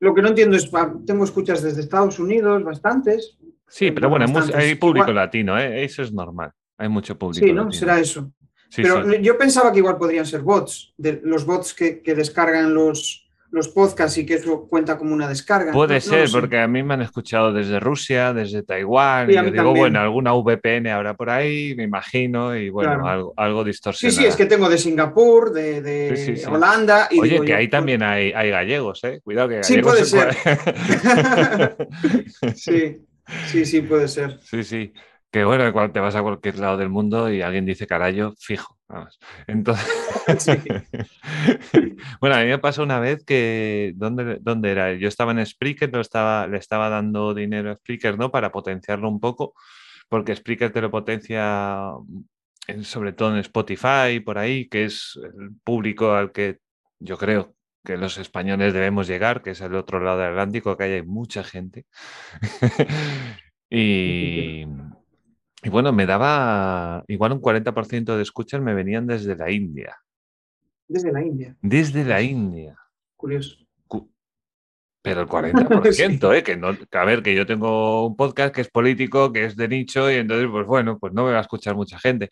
lo 0.00 0.14
que 0.14 0.22
no 0.22 0.28
entiendo 0.28 0.56
es, 0.56 0.70
tengo 1.06 1.24
escuchas 1.24 1.62
desde 1.62 1.80
Estados 1.80 2.18
Unidos, 2.18 2.62
bastantes. 2.62 3.38
Sí, 3.68 3.90
pero 3.90 4.08
bueno, 4.08 4.26
hay 4.54 4.74
público 4.74 5.12
latino, 5.12 5.58
¿eh? 5.58 5.84
eso 5.84 6.02
es 6.02 6.12
normal. 6.12 6.52
Hay 6.78 6.88
mucho 6.88 7.18
público. 7.18 7.44
Sí, 7.44 7.52
¿no? 7.52 7.72
Será 7.72 7.98
eso. 7.98 8.30
Pero 8.74 9.14
yo 9.14 9.38
pensaba 9.38 9.72
que 9.72 9.78
igual 9.78 9.96
podrían 9.96 10.26
ser 10.26 10.40
bots, 10.40 10.94
de, 10.96 11.20
los 11.22 11.44
bots 11.44 11.74
que 11.74 12.14
descargan 12.14 12.74
los, 12.74 13.26
los 13.50 13.68
podcasts 13.68 14.18
y 14.18 14.26
que 14.26 14.34
eso 14.34 14.66
cuenta 14.68 14.98
como 14.98 15.14
una 15.14 15.28
descarga. 15.28 15.72
Puede 15.72 16.00
ser, 16.00 16.28
porque 16.30 16.58
a 16.58 16.68
mí 16.68 16.82
me 16.82 16.94
han 16.94 17.02
escuchado 17.02 17.52
desde 17.52 17.80
Rusia, 17.80 18.32
desde 18.32 18.62
Taiwán, 18.62 19.30
y, 19.30 19.34
yo 19.34 19.50
digo, 19.50 19.74
bueno, 19.74 20.00
alguna 20.00 20.34
VPN 20.34 20.88
ahora 20.88 21.14
por 21.14 21.30
ahí, 21.30 21.74
me 21.74 21.84
imagino, 21.84 22.56
y 22.56 22.68
bueno, 22.68 23.06
algo, 23.06 23.34
algo, 23.36 23.64
distorsionado. 23.64 24.14
Sí, 24.14 24.22
sí, 24.22 24.28
es 24.28 24.36
que 24.36 24.46
tengo 24.46 24.68
de 24.68 24.78
Singapur, 24.78 25.52
de, 25.52 26.44
Holanda. 26.48 27.08
Y 27.10 27.20
Oye, 27.20 27.40
que 27.40 27.54
ahí 27.54 27.68
también 27.68 28.02
hay, 28.02 28.32
hay, 28.32 28.50
gallegos, 28.50 29.02
¿eh? 29.04 29.20
Cuidado 29.22 29.48
que 29.48 29.62
Sí, 29.62 29.80
puede 29.80 30.04
ser. 30.04 30.36
sí, 32.54 33.06
sí, 33.46 33.64
sí, 33.64 33.80
puede 33.82 34.08
ser. 34.08 34.38
Sí, 34.46 34.62
sí. 34.62 34.92
Que 35.36 35.44
bueno, 35.44 35.70
te 35.92 36.00
vas 36.00 36.14
a 36.14 36.22
cualquier 36.22 36.58
lado 36.58 36.78
del 36.78 36.88
mundo 36.88 37.30
y 37.30 37.42
alguien 37.42 37.66
dice 37.66 37.86
carayo, 37.86 38.32
fijo. 38.38 38.78
Entonces, 39.46 39.86
bueno, 42.22 42.36
a 42.36 42.40
mí 42.40 42.46
me 42.46 42.58
pasó 42.58 42.82
una 42.82 43.00
vez 43.00 43.22
que, 43.22 43.92
¿dónde, 43.96 44.38
¿dónde, 44.40 44.70
era? 44.70 44.94
Yo 44.94 45.08
estaba 45.08 45.32
en 45.32 45.44
Spreaker, 45.44 45.92
lo 45.92 46.00
estaba, 46.00 46.46
le 46.46 46.56
estaba 46.56 46.88
dando 46.88 47.34
dinero 47.34 47.70
a 47.70 47.76
Spreaker, 47.76 48.16
¿no? 48.18 48.30
Para 48.30 48.50
potenciarlo 48.50 49.10
un 49.10 49.20
poco, 49.20 49.52
porque 50.08 50.34
Spreaker 50.34 50.72
te 50.72 50.80
lo 50.80 50.90
potencia 50.90 51.90
sobre 52.80 53.12
todo 53.12 53.34
en 53.34 53.40
Spotify, 53.40 54.20
por 54.24 54.38
ahí, 54.38 54.70
que 54.70 54.86
es 54.86 55.20
el 55.22 55.50
público 55.62 56.14
al 56.14 56.32
que 56.32 56.60
yo 56.98 57.18
creo 57.18 57.54
que 57.84 57.98
los 57.98 58.16
españoles 58.16 58.72
debemos 58.72 59.06
llegar, 59.06 59.42
que 59.42 59.50
es 59.50 59.60
el 59.60 59.74
otro 59.74 60.00
lado 60.00 60.16
del 60.16 60.30
Atlántico, 60.30 60.78
que 60.78 60.84
hay 60.84 61.02
mucha 61.02 61.44
gente. 61.44 61.84
y, 63.68 64.64
y 65.66 65.68
bueno, 65.68 65.92
me 65.92 66.06
daba 66.06 67.02
igual 67.08 67.32
un 67.32 67.40
40% 67.40 68.16
de 68.16 68.22
escuchas 68.22 68.60
me 68.60 68.72
venían 68.72 69.04
desde 69.08 69.34
la 69.34 69.50
India. 69.50 69.96
Desde 70.86 71.10
la 71.10 71.20
India. 71.20 71.56
Desde 71.60 72.04
la 72.04 72.22
India. 72.22 72.78
Curioso. 73.16 73.56
Pero 75.02 75.22
el 75.22 75.26
40%, 75.28 76.36
¿eh? 76.36 76.44
Que 76.44 76.56
no, 76.56 76.68
a 76.68 77.04
ver, 77.04 77.20
que 77.20 77.34
yo 77.34 77.46
tengo 77.46 78.06
un 78.06 78.14
podcast 78.14 78.54
que 78.54 78.60
es 78.60 78.68
político, 78.68 79.32
que 79.32 79.46
es 79.46 79.56
de 79.56 79.66
nicho, 79.66 80.08
y 80.08 80.14
entonces, 80.14 80.46
pues 80.48 80.68
bueno, 80.68 81.00
pues 81.00 81.12
no 81.12 81.24
me 81.26 81.32
va 81.32 81.38
a 81.38 81.40
escuchar 81.40 81.74
mucha 81.74 81.98
gente. 81.98 82.30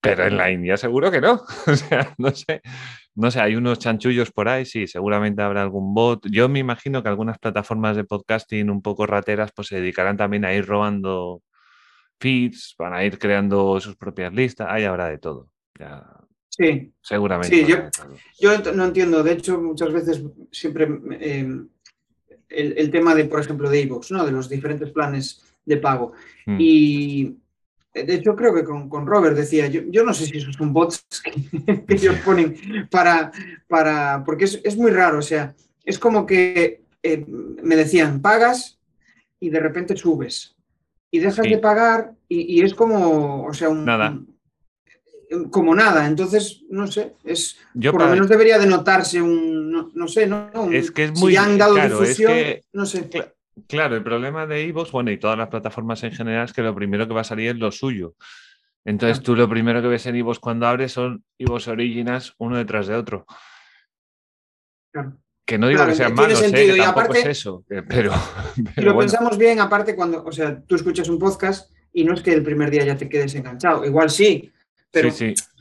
Pero 0.00 0.24
en 0.26 0.36
la 0.36 0.48
India 0.48 0.76
seguro 0.76 1.10
que 1.10 1.20
no. 1.20 1.42
o 1.66 1.74
sea, 1.74 2.14
no 2.16 2.30
sé. 2.30 2.62
No 3.16 3.28
sé, 3.32 3.40
hay 3.40 3.56
unos 3.56 3.80
chanchullos 3.80 4.30
por 4.30 4.48
ahí, 4.48 4.64
sí, 4.64 4.86
seguramente 4.86 5.42
habrá 5.42 5.62
algún 5.62 5.94
bot. 5.94 6.24
Yo 6.30 6.48
me 6.48 6.60
imagino 6.60 7.02
que 7.02 7.08
algunas 7.08 7.40
plataformas 7.40 7.96
de 7.96 8.04
podcasting 8.04 8.70
un 8.70 8.82
poco 8.82 9.04
rateras, 9.04 9.50
pues 9.52 9.66
se 9.66 9.80
dedicarán 9.80 10.16
también 10.16 10.44
a 10.44 10.54
ir 10.54 10.64
robando 10.64 11.42
feeds, 12.18 12.74
van 12.78 12.94
a 12.94 13.04
ir 13.04 13.18
creando 13.18 13.78
sus 13.80 13.96
propias 13.96 14.32
listas, 14.32 14.68
ahí 14.70 14.84
habrá 14.84 15.08
de 15.08 15.18
todo. 15.18 15.50
sí. 16.48 16.92
Seguramente. 17.00 17.64
Sí, 17.64 17.72
yo, 18.40 18.58
no 18.74 18.84
entiendo, 18.84 19.22
de 19.22 19.32
hecho, 19.32 19.60
muchas 19.60 19.92
veces 19.92 20.22
siempre 20.50 20.84
em, 21.20 21.68
el, 22.48 22.90
tema 22.90 23.14
de, 23.14 23.24
por 23.26 23.40
ejemplo, 23.40 23.68
de 23.68 23.80
iVoox, 23.82 24.10
¿no? 24.10 24.24
De 24.24 24.32
los 24.32 24.48
diferentes 24.48 24.90
planes 24.90 25.42
de 25.64 25.76
pago. 25.76 26.12
Mm. 26.46 26.56
Y 26.58 27.36
de 28.04 28.14
hecho, 28.14 28.36
creo 28.36 28.54
que 28.54 28.64
con, 28.64 29.06
Robert 29.06 29.36
decía, 29.36 29.68
yo, 29.68 30.04
no 30.04 30.12
sé 30.12 30.26
si 30.26 30.38
esos 30.38 30.54
son 30.54 30.72
bots 30.72 31.04
que, 31.24 31.84
ellos 31.88 32.16
ponen 32.24 32.88
para, 32.90 33.32
para 33.68 34.22
porque 34.24 34.44
es, 34.44 34.76
muy 34.76 34.90
raro, 34.90 35.18
o 35.18 35.22
sea, 35.22 35.54
es 35.84 35.98
como 35.98 36.26
que 36.26 36.82
eh, 37.02 37.24
me 37.26 37.76
decían, 37.76 38.20
pagas 38.20 38.78
y 39.40 39.50
de 39.50 39.60
repente 39.60 39.96
subes 39.96 40.56
y 41.10 41.20
dejas 41.20 41.46
de 41.48 41.58
pagar 41.58 42.15
y, 42.28 42.62
es 42.62 42.74
como, 42.74 43.44
o 43.44 43.54
sea, 43.54 43.68
un, 43.68 43.84
nada. 43.84 44.18
como 45.50 45.74
nada. 45.74 46.06
Entonces, 46.06 46.64
no 46.68 46.86
sé, 46.86 47.14
es 47.24 47.58
por 47.90 48.02
lo 48.02 48.08
menos 48.08 48.28
debería 48.28 48.58
de 48.58 48.66
notarse 48.66 49.22
un, 49.22 49.92
no, 49.94 50.08
sé, 50.08 50.26
¿no? 50.26 50.50
es 50.72 50.90
que 50.90 51.04
es 51.04 51.12
muy 51.12 51.32
si 51.32 51.36
han 51.36 51.58
dado 51.58 51.74
difusión, 51.74 52.32
no 52.72 52.86
sé. 52.86 53.08
claro, 53.68 53.96
el 53.96 54.02
problema 54.02 54.46
de 54.46 54.64
Ivox, 54.64 54.90
bueno, 54.90 55.10
y 55.10 55.18
todas 55.18 55.38
las 55.38 55.48
plataformas 55.48 56.02
en 56.04 56.12
general 56.12 56.46
es 56.46 56.52
que 56.52 56.62
lo 56.62 56.74
primero 56.74 57.06
que 57.06 57.14
va 57.14 57.20
a 57.20 57.24
salir 57.24 57.50
es 57.50 57.56
lo 57.56 57.70
suyo. 57.70 58.14
Entonces 58.84 59.20
tú 59.20 59.34
lo 59.34 59.48
primero 59.48 59.82
que 59.82 59.88
ves 59.88 60.06
en 60.06 60.16
Ivox 60.16 60.38
cuando 60.38 60.66
abres 60.66 60.92
son 60.92 61.24
Ivox 61.38 61.68
Originals 61.68 62.34
uno 62.38 62.56
detrás 62.56 62.86
de 62.86 62.94
otro. 62.94 63.26
Claro. 64.92 65.18
Que 65.44 65.58
no 65.58 65.68
digo 65.68 65.86
que 65.86 65.94
sean 65.94 66.14
malos, 66.14 66.42
¿eh? 66.42 66.74
y 66.76 66.80
aparte, 66.80 67.20
es 67.20 67.26
eso, 67.26 67.64
pero, 67.88 68.12
si 68.74 68.80
lo 68.80 68.98
pensamos 68.98 69.38
bien, 69.38 69.60
aparte 69.60 69.94
cuando, 69.94 70.24
o 70.24 70.32
sea, 70.32 70.60
tú 70.60 70.74
escuchas 70.74 71.08
un 71.08 71.20
podcast 71.20 71.70
y 71.96 72.04
no 72.04 72.12
es 72.12 72.20
que 72.20 72.30
el 72.30 72.42
primer 72.42 72.70
día 72.70 72.84
ya 72.84 72.94
te 72.94 73.08
quedes 73.08 73.34
enganchado, 73.34 73.82
igual 73.86 74.10
sí, 74.10 74.52
pero 74.90 75.10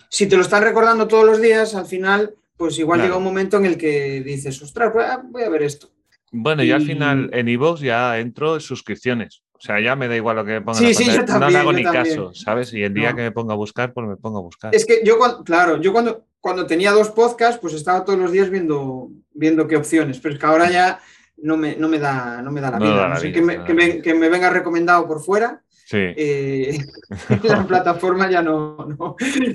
si 0.10 0.28
te 0.28 0.36
lo 0.36 0.42
están 0.42 0.64
recordando 0.64 1.08
todos 1.08 1.26
los 1.26 1.42
días, 1.42 1.76
al 1.76 1.86
final, 1.86 2.36
pues 2.58 2.78
igual 2.78 3.02
llega 3.02 3.16
un 3.16 3.24
momento 3.24 3.56
en 3.56 3.66
el 3.66 3.78
que 3.78 4.22
dices, 4.22 4.62
ostras, 4.62 4.92
voy 5.24 5.44
a 5.44 5.50
ver 5.50 5.64
esto. 5.64 5.90
Bueno, 6.34 6.62
y... 6.62 6.72
al 6.72 6.82
final 6.82 7.30
en 7.32 7.48
iVoox 7.48 7.80
ya 7.80 8.20
entro 8.20 8.56
en 8.56 8.60
suscripciones. 8.60 9.44
O 9.54 9.62
sea, 9.62 9.80
ya 9.80 9.96
me 9.96 10.10
da 10.10 10.18
igual 10.18 10.36
lo 10.36 10.44
que 10.44 10.52
me 10.52 10.62
pongan 10.62 10.84
sí, 10.84 10.94
sí, 10.94 11.10
No 11.40 11.50
le 11.50 11.58
hago 11.58 11.72
ni 11.72 11.84
caso, 11.84 12.34
¿sabes? 12.34 12.74
Y 12.74 12.84
el 12.84 12.94
día 12.94 13.16
que 13.16 13.22
me 13.22 13.32
ponga 13.32 13.54
a 13.54 13.58
buscar, 13.58 13.94
pues 13.94 14.06
me 14.06 14.18
pongo 14.18 14.40
a 14.40 14.42
buscar. 14.42 14.76
Es 14.76 14.86
que 14.86 15.02
yo, 15.06 15.18
claro, 15.46 15.80
yo 15.80 15.94
cuando, 15.94 16.26
cuando 16.42 16.68
tenía 16.68 16.92
dos 16.92 17.12
podcasts, 17.12 17.60
pues 17.62 17.74
estaba 17.74 18.04
todos 18.04 18.20
los 18.20 18.34
días 18.34 18.50
viendo, 18.50 19.10
viendo 19.34 19.66
qué 19.68 19.78
opciones, 19.78 20.20
pero 20.20 20.34
es 20.34 20.40
que 20.40 20.46
ahora 20.46 20.70
ya 20.70 21.00
no 21.38 21.56
me, 21.56 21.78
no 21.78 21.88
me, 21.88 21.98
da, 21.98 22.42
no 22.42 22.52
me 22.52 22.60
da 22.60 22.72
la 22.72 22.80
vida. 22.80 23.32
que, 23.32 23.42
me, 23.42 23.64
que, 23.64 23.74
me, 23.74 24.02
que, 24.02 24.14
me, 24.14 24.28
venga 24.28 24.50
recomendado 24.50 25.08
por 25.08 25.24
fuera 25.24 25.62
Sí. 25.86 25.98
Eh, 26.00 26.80
la 27.44 27.66
plataforma 27.68 28.30
ya 28.30 28.42
no, 28.42 28.76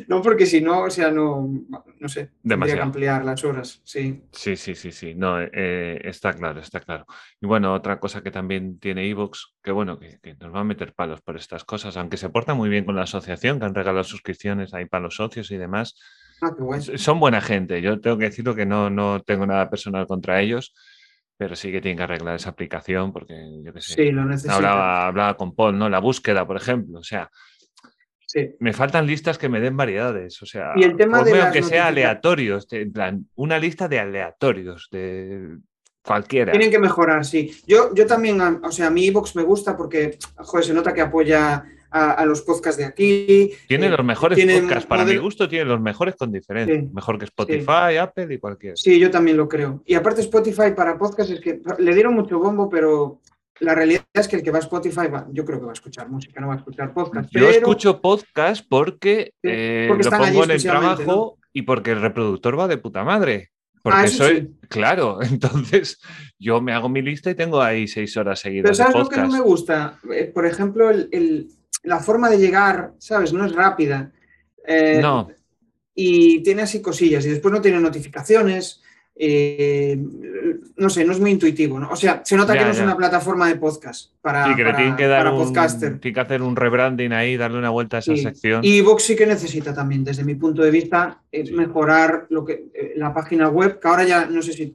no, 0.06 0.22
porque 0.22 0.46
si 0.46 0.60
no, 0.60 0.84
o 0.84 0.90
sea, 0.90 1.10
no, 1.10 1.50
no 1.98 2.08
sé, 2.08 2.30
tendría 2.46 2.76
que 2.76 2.80
ampliar 2.80 3.24
las 3.24 3.42
horas, 3.44 3.80
sí. 3.82 4.22
Sí, 4.30 4.56
sí, 4.56 4.76
sí, 4.76 4.92
sí, 4.92 5.14
no, 5.16 5.40
eh, 5.40 6.00
está 6.04 6.32
claro, 6.32 6.60
está 6.60 6.78
claro. 6.78 7.04
Y 7.40 7.46
bueno, 7.46 7.74
otra 7.74 7.98
cosa 7.98 8.22
que 8.22 8.30
también 8.30 8.78
tiene 8.78 9.08
Evox, 9.08 9.56
que 9.60 9.72
bueno, 9.72 9.98
que, 9.98 10.20
nos 10.38 10.54
va 10.54 10.60
a 10.60 10.64
meter 10.64 10.94
palos 10.94 11.20
por 11.20 11.36
estas 11.36 11.64
cosas, 11.64 11.96
aunque 11.96 12.16
se 12.16 12.28
porta 12.28 12.54
muy 12.54 12.68
bien 12.68 12.84
con 12.84 12.94
la 12.94 13.02
asociación, 13.02 13.58
que 13.58 13.66
han 13.66 13.74
regalado 13.74 14.04
suscripciones 14.04 14.72
ahí 14.72 14.84
para 14.84 15.02
los 15.02 15.16
socios 15.16 15.50
y 15.50 15.56
demás. 15.56 15.96
Ah, 16.42 16.54
Son 16.94 17.18
buena 17.18 17.40
gente, 17.40 17.82
yo 17.82 18.00
tengo 18.00 18.18
que 18.18 18.26
decirlo 18.26 18.54
que 18.54 18.66
no, 18.66 18.88
no 18.88 19.20
tengo 19.20 19.46
nada 19.46 19.68
personal 19.68 20.06
contra 20.06 20.40
ellos 20.40 20.74
pero 21.40 21.56
sí 21.56 21.72
que 21.72 21.80
tiene 21.80 21.96
que 21.96 22.02
arreglar 22.02 22.36
esa 22.36 22.50
aplicación 22.50 23.14
porque 23.14 23.34
yo 23.64 23.72
qué 23.72 23.80
sé. 23.80 23.94
Sí, 23.94 24.10
lo. 24.10 24.24
Hablaba, 24.52 25.06
hablaba, 25.06 25.36
con 25.38 25.54
Paul, 25.54 25.78
¿no? 25.78 25.88
La 25.88 25.98
búsqueda, 25.98 26.46
por 26.46 26.58
ejemplo. 26.58 26.98
O 26.98 27.02
sea, 27.02 27.30
sí. 28.26 28.56
me 28.58 28.74
faltan 28.74 29.06
listas 29.06 29.38
que 29.38 29.48
me 29.48 29.58
den 29.58 29.74
variedades. 29.74 30.42
O 30.42 30.44
sea, 30.44 30.72
y 30.76 30.82
el 30.82 30.98
tema 30.98 31.24
de 31.24 31.50
que 31.50 31.62
sea 31.62 31.86
aleatorios, 31.86 32.70
en 32.72 32.92
plan, 32.92 33.26
una 33.36 33.58
lista 33.58 33.88
de 33.88 34.00
aleatorios, 34.00 34.88
de 34.92 35.56
cualquiera. 36.02 36.52
Tienen 36.52 36.70
que 36.70 36.78
mejorar, 36.78 37.24
sí. 37.24 37.50
Yo, 37.66 37.94
yo 37.94 38.06
también, 38.06 38.38
o 38.38 38.70
sea, 38.70 38.88
a 38.88 38.90
mi 38.90 39.06
iBox 39.06 39.34
me 39.34 39.42
gusta 39.42 39.74
porque, 39.78 40.18
joder, 40.36 40.66
se 40.66 40.74
nota 40.74 40.92
que 40.92 41.00
apoya 41.00 41.64
a, 41.90 42.24
los 42.24 42.42
podcasts 42.42 42.78
de 42.78 42.84
aquí. 42.84 43.50
Tiene 43.66 43.86
eh, 43.86 43.90
los 43.90 44.04
mejores 44.04 44.38
podcasts, 44.38 44.86
para 44.86 45.04
mi 45.04 45.16
gusto 45.16 45.48
tiene 45.48 45.64
los 45.64 45.80
mejores 45.80 46.16
con 46.16 46.32
diferencia. 46.32 46.82
Mejor 46.92 47.18
que 47.18 47.24
Spotify, 47.24 47.96
Apple 48.00 48.34
y 48.34 48.38
cualquier. 48.38 48.76
Sí, 48.76 48.98
yo 48.98 49.10
también 49.10 49.36
lo 49.36 49.48
creo. 49.48 49.82
Y 49.86 49.94
aparte 49.94 50.20
Spotify 50.20 50.72
para 50.76 50.98
podcasts 50.98 51.32
es 51.32 51.40
que 51.40 51.60
le 51.78 51.94
dieron 51.94 52.14
mucho 52.14 52.38
bombo, 52.38 52.68
pero 52.68 53.20
la 53.60 53.74
realidad 53.74 54.04
es 54.14 54.26
que 54.26 54.36
el 54.36 54.42
que 54.42 54.50
va 54.50 54.58
a 54.58 54.60
Spotify, 54.62 55.08
yo 55.32 55.44
creo 55.44 55.58
que 55.58 55.66
va 55.66 55.72
a 55.72 55.74
escuchar 55.74 56.08
música, 56.08 56.40
no 56.40 56.48
va 56.48 56.54
a 56.54 56.58
escuchar 56.58 56.92
podcast. 56.92 57.30
Yo 57.30 57.48
escucho 57.48 58.00
podcast 58.00 58.64
porque, 58.68 59.32
eh, 59.42 59.88
lo 59.88 60.10
pongo 60.10 60.44
en 60.44 60.50
el 60.52 60.62
trabajo 60.62 61.38
y 61.52 61.62
porque 61.62 61.92
el 61.92 62.00
reproductor 62.00 62.58
va 62.58 62.68
de 62.68 62.78
puta 62.78 63.04
madre. 63.04 63.50
Porque 63.82 63.98
ah, 63.98 64.08
soy, 64.08 64.56
claro, 64.68 65.20
entonces 65.22 66.00
yo 66.38 66.60
me 66.60 66.72
hago 66.72 66.88
mi 66.88 67.00
lista 67.02 67.30
y 67.30 67.34
tengo 67.34 67.62
ahí 67.62 67.88
seis 67.88 68.16
horas 68.16 68.40
seguidas. 68.40 68.64
Pero 68.64 68.74
¿sabes 68.74 68.94
lo 68.96 69.08
que 69.08 69.20
no 69.20 69.28
me 69.28 69.40
gusta? 69.40 69.98
Eh, 70.12 70.30
por 70.32 70.46
ejemplo, 70.46 70.90
el, 70.90 71.48
la 71.82 72.00
forma 72.00 72.28
de 72.28 72.38
llegar, 72.38 72.92
¿sabes? 72.98 73.32
No 73.32 73.44
es 73.44 73.54
rápida. 73.54 74.12
Eh, 74.66 74.98
no. 75.00 75.30
Y 75.94 76.42
tiene 76.42 76.62
así 76.62 76.80
cosillas 76.80 77.24
y 77.26 77.30
después 77.30 77.52
no 77.52 77.60
tiene 77.60 77.80
notificaciones. 77.80 78.82
eh, 79.22 79.98
no 80.76 80.88
sé, 80.88 81.04
no 81.04 81.12
es 81.12 81.20
muy 81.20 81.30
intuitivo, 81.30 81.78
¿no? 81.78 81.90
O 81.90 81.96
sea, 81.96 82.22
se 82.24 82.36
nota 82.36 82.54
que 82.54 82.64
no 82.64 82.70
es 82.70 82.80
una 82.80 82.96
plataforma 82.96 83.48
de 83.48 83.56
podcast 83.56 84.12
para, 84.22 84.46
sí, 84.46 84.56
que 84.56 84.64
le 84.64 84.72
tienen 84.72 84.96
que 84.96 85.06
dar 85.06 85.30
un, 85.30 85.44
podcaster. 85.44 85.98
Tiene 85.98 86.14
que 86.14 86.20
hacer 86.20 86.40
un 86.40 86.56
rebranding 86.56 87.12
ahí, 87.12 87.36
darle 87.36 87.58
una 87.58 87.68
vuelta 87.68 87.98
a 87.98 88.00
esa 88.00 88.16
sección. 88.16 88.64
Y 88.64 88.80
Vox 88.80 89.02
sí 89.02 89.16
que 89.16 89.26
necesita 89.26 89.74
también, 89.74 90.04
desde 90.04 90.24
mi 90.24 90.36
punto 90.36 90.62
de 90.62 90.70
vista, 90.70 91.20
es 91.30 91.52
mejorar 91.52 92.26
lo 92.30 92.46
que, 92.46 92.70
eh, 92.72 92.94
la 92.96 93.12
página 93.12 93.50
web, 93.50 93.78
que 93.78 93.88
ahora 93.88 94.04
ya 94.04 94.24
no 94.24 94.40
sé 94.40 94.54
si 94.54 94.72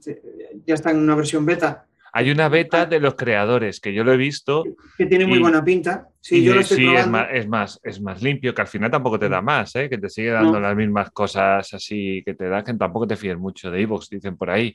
ya 0.64 0.74
está 0.74 0.92
en 0.92 0.98
una 0.98 1.16
versión 1.16 1.44
beta, 1.44 1.86
hay 2.16 2.30
una 2.30 2.48
beta 2.48 2.86
de 2.86 2.98
los 2.98 3.14
creadores 3.14 3.78
que 3.78 3.92
yo 3.92 4.02
lo 4.02 4.10
he 4.10 4.16
visto. 4.16 4.64
Que 4.96 5.04
tiene 5.04 5.26
muy 5.26 5.38
buena 5.38 5.62
pinta. 5.62 6.08
Sí, 6.18 6.42
yo 6.42 6.54
lo 6.54 6.62
estoy 6.62 6.78
sí 6.78 6.94
es, 6.94 7.06
más, 7.06 7.28
es, 7.30 7.46
más, 7.46 7.80
es 7.82 8.00
más 8.00 8.22
limpio, 8.22 8.54
que 8.54 8.62
al 8.62 8.68
final 8.68 8.90
tampoco 8.90 9.18
te 9.18 9.28
da 9.28 9.42
más, 9.42 9.76
¿eh? 9.76 9.90
que 9.90 9.98
te 9.98 10.08
sigue 10.08 10.30
dando 10.30 10.58
las 10.58 10.74
mismas 10.74 11.10
cosas 11.10 11.74
así 11.74 12.22
que 12.24 12.32
te 12.32 12.48
da, 12.48 12.64
que 12.64 12.72
tampoco 12.72 13.06
te 13.06 13.16
fíes 13.16 13.36
mucho 13.36 13.70
de 13.70 13.82
Evox, 13.82 14.08
dicen 14.08 14.34
por 14.34 14.48
ahí. 14.48 14.72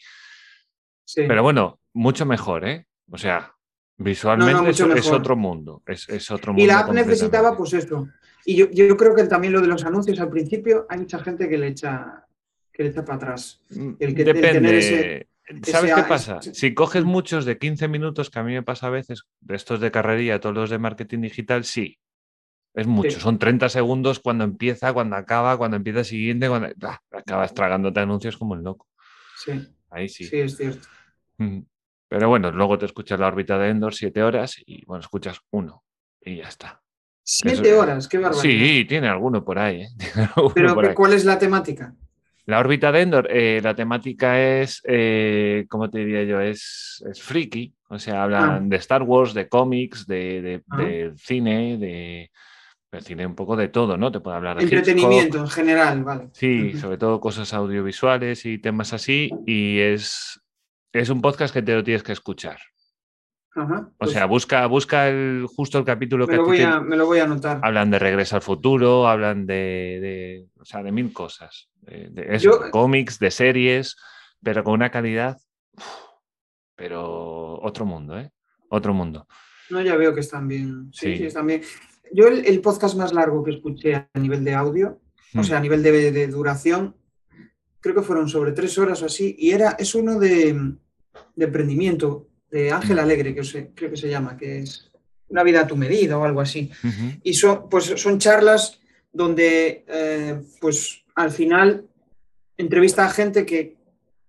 Pero 1.15 1.41
bueno, 1.41 1.79
mucho 1.93 2.27
mejor, 2.27 2.63
¿eh? 2.63 2.85
O 3.09 3.17
sea, 3.17 3.51
visualmente 3.97 4.69
es, 4.69 5.11
otro 5.11 5.35
mundo. 5.35 5.81
Es, 5.87 6.29
otro 6.29 6.53
mundo 6.53 6.63
y 6.63 6.67
la 6.67 6.81
app 6.81 6.91
necesitaba, 6.91 7.57
pues 7.57 7.73
esto. 7.73 8.07
Y 8.45 8.55
yo, 8.55 8.69
yo, 8.69 8.95
creo 8.95 9.15
que 9.15 9.23
también 9.23 9.53
lo 9.53 9.61
de 9.61 9.67
los 9.67 9.83
anuncios 9.83 10.19
al 10.19 10.29
principio, 10.29 10.85
hay 10.87 10.99
mucha 10.99 11.17
gente 11.17 11.49
que 11.49 11.57
le 11.57 11.69
echa, 11.69 12.23
que 12.71 12.83
le 12.83 12.89
echa 12.89 13.03
para 13.03 13.15
atrás. 13.15 13.63
Mm, 13.71 13.93
el 13.97 14.13
que 14.13 14.23
Depende. 14.25 14.51
tener 14.51 14.75
ese 14.75 15.30
¿Sabes 15.63 15.93
qué 15.93 16.03
pasa? 16.03 16.41
Si 16.41 16.73
coges 16.73 17.03
muchos 17.03 17.45
de 17.45 17.57
15 17.57 17.87
minutos, 17.87 18.29
que 18.29 18.39
a 18.39 18.43
mí 18.43 18.53
me 18.53 18.63
pasa 18.63 18.87
a 18.87 18.89
veces, 18.89 19.23
de 19.39 19.55
estos 19.55 19.79
de 19.79 19.91
carrería, 19.91 20.39
todos 20.39 20.55
los 20.55 20.69
de 20.69 20.77
marketing 20.77 21.21
digital, 21.21 21.63
sí. 21.63 21.97
Es 22.73 22.87
mucho, 22.87 23.19
son 23.19 23.37
30 23.37 23.67
segundos 23.67 24.19
cuando 24.19 24.45
empieza, 24.45 24.93
cuando 24.93 25.17
acaba, 25.17 25.57
cuando 25.57 25.75
empieza 25.75 25.99
el 25.99 26.05
siguiente, 26.05 26.47
cuando 26.47 26.69
acabas 27.11 27.53
tragándote 27.53 27.99
anuncios 27.99 28.37
como 28.37 28.55
el 28.55 28.61
loco. 28.61 28.87
Sí. 29.35 29.51
Ahí 29.89 30.07
sí. 30.07 30.23
Sí, 30.23 30.39
es 30.39 30.55
cierto. 30.55 30.87
Pero 32.07 32.29
bueno, 32.29 32.51
luego 32.51 32.77
te 32.77 32.85
escuchas 32.85 33.19
la 33.19 33.27
órbita 33.27 33.57
de 33.57 33.69
Endor 33.69 33.93
siete 33.93 34.23
horas 34.23 34.61
y 34.65 34.85
bueno, 34.85 35.01
escuchas 35.01 35.39
uno 35.51 35.83
y 36.21 36.37
ya 36.37 36.47
está. 36.47 36.81
Siete 37.23 37.73
horas, 37.73 38.07
qué 38.07 38.17
barbaridad. 38.17 38.41
Sí, 38.41 38.85
tiene 38.85 39.07
alguno 39.07 39.43
por 39.43 39.59
ahí. 39.59 39.81
¿eh? 39.81 39.89
Pero 40.55 40.93
¿cuál 40.93 41.13
es 41.13 41.25
la 41.25 41.37
temática? 41.37 41.95
La 42.45 42.59
órbita 42.59 42.91
de 42.91 43.01
Endor, 43.01 43.27
eh, 43.29 43.61
la 43.63 43.75
temática 43.75 44.41
es, 44.41 44.81
eh, 44.85 45.65
¿cómo 45.69 45.89
te 45.89 45.99
diría 45.99 46.23
yo? 46.23 46.41
Es, 46.41 47.03
es 47.09 47.21
friki, 47.21 47.73
o 47.87 47.99
sea, 47.99 48.23
hablan 48.23 48.49
ah. 48.49 48.59
de 48.63 48.75
Star 48.77 49.03
Wars, 49.03 49.33
de 49.33 49.47
cómics, 49.47 50.07
de, 50.07 50.63
ah. 50.71 50.77
cine, 51.17 51.77
de, 51.77 52.31
cine 53.01 53.25
un 53.25 53.35
poco 53.35 53.55
de 53.55 53.67
todo, 53.67 53.95
¿no? 53.95 54.11
Te 54.11 54.19
puedo 54.19 54.35
hablar 54.35 54.57
de 54.57 54.63
entretenimiento 54.63 55.37
en 55.37 55.47
general, 55.49 56.03
vale. 56.03 56.29
Sí, 56.33 56.73
sobre 56.73 56.97
todo 56.97 57.19
cosas 57.19 57.53
audiovisuales 57.53 58.45
y 58.45 58.57
temas 58.57 58.93
así, 58.93 59.29
y 59.45 59.79
es, 59.79 60.41
es 60.93 61.09
un 61.09 61.21
podcast 61.21 61.53
que 61.53 61.61
te 61.61 61.75
lo 61.75 61.83
tienes 61.83 62.03
que 62.03 62.13
escuchar 62.13 62.57
o 63.53 63.91
pues 63.97 64.11
sea, 64.11 64.25
busca, 64.27 64.65
busca 64.65 65.09
el, 65.09 65.45
justo 65.45 65.77
el 65.77 65.83
capítulo 65.83 66.25
que 66.25 66.37
me 66.37 66.95
lo 66.95 67.05
voy 67.05 67.19
a 67.19 67.25
anotar. 67.25 67.59
Hablan 67.61 67.91
de 67.91 67.99
regreso 67.99 68.37
al 68.37 68.41
futuro, 68.41 69.07
hablan 69.07 69.45
de, 69.45 70.47
o 70.57 70.63
sea, 70.63 70.81
de 70.81 70.91
mil 70.91 71.11
cosas. 71.11 71.69
De, 71.81 72.47
cómics, 72.71 73.19
de 73.19 73.31
series, 73.31 73.97
pero 74.41 74.63
con 74.63 74.75
una 74.75 74.89
calidad. 74.89 75.37
Pero 76.75 77.59
otro 77.61 77.85
mundo, 77.85 78.17
¿eh? 78.17 78.31
Otro 78.69 78.93
mundo. 78.93 79.27
No, 79.69 79.81
ya 79.81 79.97
veo 79.97 80.13
que 80.13 80.21
están 80.21 80.47
bien. 80.47 80.89
Sí, 80.93 81.17
sí, 81.17 81.25
están 81.25 81.47
bien. 81.47 81.61
Yo 82.13 82.27
el, 82.27 82.61
podcast 82.61 82.95
más 82.95 83.13
largo 83.13 83.43
que 83.43 83.51
escuché 83.51 83.95
a 83.95 84.19
nivel 84.19 84.45
de 84.45 84.53
audio, 84.53 85.01
o 85.35 85.39
hmm. 85.39 85.43
sea, 85.43 85.57
a 85.57 85.61
nivel 85.61 85.83
de, 85.83 86.11
de, 86.11 86.27
duración, 86.27 86.95
creo 87.81 87.95
que 87.95 88.01
fueron 88.01 88.29
sobre 88.29 88.53
tres 88.53 88.77
horas 88.77 89.01
o 89.01 89.07
así, 89.07 89.35
y 89.37 89.51
era, 89.51 89.71
es 89.71 89.95
uno 89.95 90.19
de, 90.19 90.53
de 91.35 91.45
emprendimiento 91.45 92.30
de 92.51 92.71
Ángel 92.71 92.99
Alegre, 92.99 93.33
que 93.33 93.71
creo 93.73 93.89
que 93.91 93.97
se 93.97 94.09
llama, 94.09 94.37
que 94.37 94.59
es 94.59 94.91
Una 95.29 95.43
vida 95.43 95.61
a 95.61 95.67
tu 95.67 95.77
medida 95.77 96.17
o 96.17 96.25
algo 96.25 96.41
así. 96.41 96.69
Y 97.23 97.33
son, 97.33 97.69
pues, 97.69 97.85
son 97.95 98.19
charlas 98.19 98.79
donde, 99.13 99.85
eh, 99.87 100.41
pues, 100.59 101.03
al 101.15 101.31
final 101.31 101.85
entrevista 102.57 103.05
a 103.05 103.09
gente 103.09 103.45
que, 103.45 103.79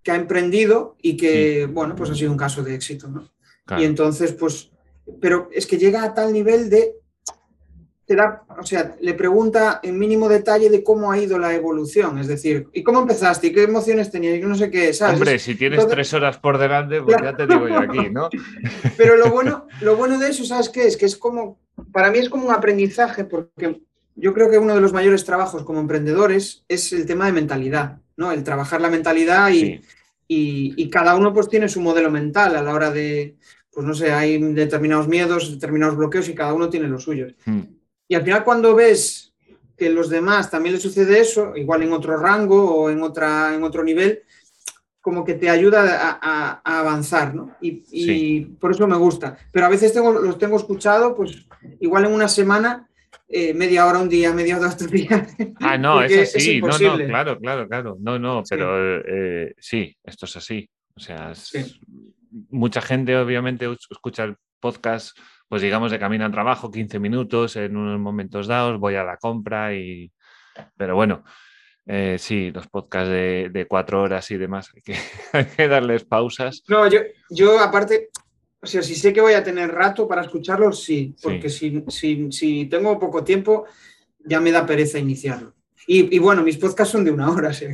ha 0.09 0.17
emprendido 0.17 0.97
y 1.01 1.17
que, 1.17 1.67
bueno, 1.67 1.95
pues 1.95 2.11
ha 2.11 2.17
sido 2.17 2.33
un 2.33 2.37
caso 2.37 2.65
de 2.65 2.75
éxito, 2.75 3.07
¿no? 3.07 3.31
Y 3.79 3.85
entonces, 3.85 4.33
pues, 4.33 4.73
pero 5.21 5.49
es 5.53 5.67
que 5.67 5.79
llega 5.79 6.03
a 6.03 6.13
tal 6.13 6.33
nivel 6.33 6.69
de 6.69 6.97
o 8.21 8.65
sea, 8.65 8.95
le 9.01 9.15
pregunta 9.15 9.81
en 9.83 9.99
mínimo 9.99 10.29
detalle 10.29 10.71
de 10.71 10.83
cómo 10.83 11.11
ha 11.11 11.19
ido 11.19 11.39
la 11.39 11.55
evolución, 11.55 12.19
es 12.19 12.27
decir, 12.27 12.69
¿y 12.73 12.83
cómo 12.83 13.01
empezaste? 13.01 13.49
¿Y 13.49 13.53
qué 13.53 13.65
emociones 13.65 14.11
tenías? 14.11 14.37
Y 14.37 14.41
no 14.41 14.55
sé 14.55 14.71
qué, 14.71 14.93
¿sabes? 14.93 15.15
Hombre, 15.15 15.39
si 15.39 15.55
tienes 15.55 15.87
tres 15.87 16.13
horas 16.15 16.39
por 16.39 16.59
delante, 16.59 17.01
pues 17.03 17.17
ya 17.23 17.37
te 17.37 17.47
digo 17.47 17.69
yo 17.69 17.79
aquí, 17.79 18.11
¿no? 18.11 18.29
Pero 18.97 19.17
lo 19.17 19.31
bueno, 19.31 19.67
lo 19.81 19.97
bueno 19.97 20.19
de 20.19 20.31
eso, 20.31 20.45
¿sabes 20.45 20.69
qué 20.69 20.87
es? 20.87 20.97
Que 20.97 21.07
es 21.07 21.17
como, 21.17 21.59
para 21.93 22.11
mí 22.11 22.19
es 22.19 22.29
como 22.29 22.47
un 22.47 22.55
aprendizaje, 22.55 23.25
porque 23.25 23.81
yo 24.15 24.35
creo 24.35 24.51
que 24.51 24.59
uno 24.59 24.75
de 24.75 24.81
los 24.81 24.93
mayores 24.93 25.25
trabajos 25.25 25.65
como 25.65 25.81
emprendedores 25.81 26.65
es 26.69 26.93
el 26.93 27.07
tema 27.07 27.27
de 27.27 27.33
mentalidad, 27.33 27.99
¿no? 28.17 28.33
El 28.33 28.45
trabajar 28.45 28.81
la 28.81 28.91
mentalidad 28.91 29.51
y, 29.51 29.81
y, 30.29 30.91
cada 30.91 31.15
uno 31.17 31.33
pues 31.33 31.49
tiene 31.49 31.69
su 31.69 31.81
modelo 31.81 32.11
mental 32.11 32.57
a 32.57 32.63
la 32.63 32.73
hora 32.73 32.91
de, 32.91 33.37
pues 33.73 33.87
no 33.87 33.95
sé, 33.95 34.13
hay 34.13 34.39
determinados 34.39 35.09
miedos, 35.09 35.51
determinados 35.51 35.97
bloqueos 35.97 36.29
y 36.29 36.35
cada 36.35 36.55
uno 36.55 36.69
tiene 36.69 36.89
los 36.89 37.05
suyos. 37.05 37.35
Hmm. 37.45 37.63
Y 38.13 38.15
al 38.15 38.25
final 38.25 38.45
cuando 38.45 38.75
ves 38.75 39.33
que 39.75 39.89
los 39.89 40.11
demás 40.11 40.51
también 40.51 40.75
les 40.75 40.83
sucede 40.83 41.19
eso, 41.19 41.57
igual 41.57 41.83
en 41.83 41.95
otro 41.95 42.19
rango 42.19 42.63
o 42.75 42.91
en, 42.91 43.03
otra, 43.03 43.55
en 43.55 43.65
otro 43.65 43.83
nivel, 43.83 44.21
como 45.01 45.25
que 45.25 45.33
te 45.33 45.49
ayuda 45.49 46.19
a, 46.21 46.61
avanzar, 46.63 47.35
¿no? 47.35 47.57
Y, 47.63 48.41
por 48.61 48.73
eso 48.73 48.87
me 48.87 48.99
gusta. 48.99 49.39
Pero 49.51 49.65
a 49.65 49.71
veces 49.71 49.95
tengo, 49.95 50.13
los 50.13 50.37
tengo 50.37 50.59
escuchado, 50.59 51.17
pues 51.17 51.47
igual 51.81 52.05
en 52.05 52.13
una 52.13 52.29
semana, 52.29 52.87
eh, 53.31 53.55
media 53.55 53.87
hora 53.87 54.01
un 54.01 54.11
día, 54.11 54.31
media 54.35 54.59
hora 54.59 54.69
otro 54.69 54.89
día. 54.89 55.27
Ah, 55.61 55.79
no, 55.79 56.03
es 56.03 56.37
así, 56.37 56.61
no, 56.61 56.67
no, 56.69 56.97
claro, 57.07 57.39
claro, 57.39 57.67
claro. 57.67 57.97
No, 57.99 58.19
no, 58.19 58.43
pero 58.47 59.01
eh, 59.07 59.55
sí, 59.57 59.97
esto 60.05 60.27
es 60.27 60.37
así. 60.37 60.69
O 60.95 61.01
sea, 61.01 61.33
mucha 62.51 62.83
gente 62.83 63.17
obviamente 63.17 63.67
escucha 63.91 64.25
el 64.25 64.37
podcast 64.61 65.17
pues 65.53 65.61
digamos, 65.61 65.91
de 65.91 65.99
camino 65.99 66.25
al 66.25 66.33
trabajo, 66.33 66.71
15 66.71 66.99
minutos 66.99 67.57
en 67.57 67.77
unos 67.77 68.01
momentos 68.01 68.47
dados, 68.47 68.81
voy 68.81 68.95
a 68.95 69.05
la 69.05 69.19
compra 69.19 69.75
y... 69.75 70.11
Pero 70.79 70.95
bueno, 70.95 71.25
eh, 71.85 72.17
sí, 72.19 72.51
los 72.51 72.69
podcasts 72.69 73.11
de, 73.11 73.67
cuatro 73.69 74.01
horas 74.01 74.31
y 74.31 74.39
demás, 74.39 74.71
hay 75.35 75.45
que, 75.45 75.69
darles 75.69 76.05
pausas. 76.05 76.63
No, 76.69 76.89
yo, 76.89 77.01
yo 77.29 77.61
aparte, 77.61 78.09
o 78.63 78.67
sea, 78.67 78.83
si 78.83 78.95
sé 78.95 79.13
que 79.13 79.21
voy 79.21 79.35
a 79.35 79.45
tener 79.45 79.71
rato 79.71 80.09
para 80.09 80.23
escucharlos, 80.23 80.83
sí, 80.83 81.15
porque 81.23 81.51
Si, 81.51 81.85
si, 81.89 82.33
si 82.33 82.65
tengo 82.65 82.99
poco 82.99 83.23
tiempo, 83.23 83.67
ya 84.25 84.41
me 84.41 84.53
da 84.53 84.65
pereza 84.65 84.99
iniciarlo. 84.99 85.53
Y, 85.87 86.19
bueno, 86.19 86.43
mis 86.43 86.59
podcasts 86.59 86.93
son 86.93 87.05
de 87.05 87.11
una 87.11 87.31
hora. 87.31 87.53
¿sí? 87.53 87.67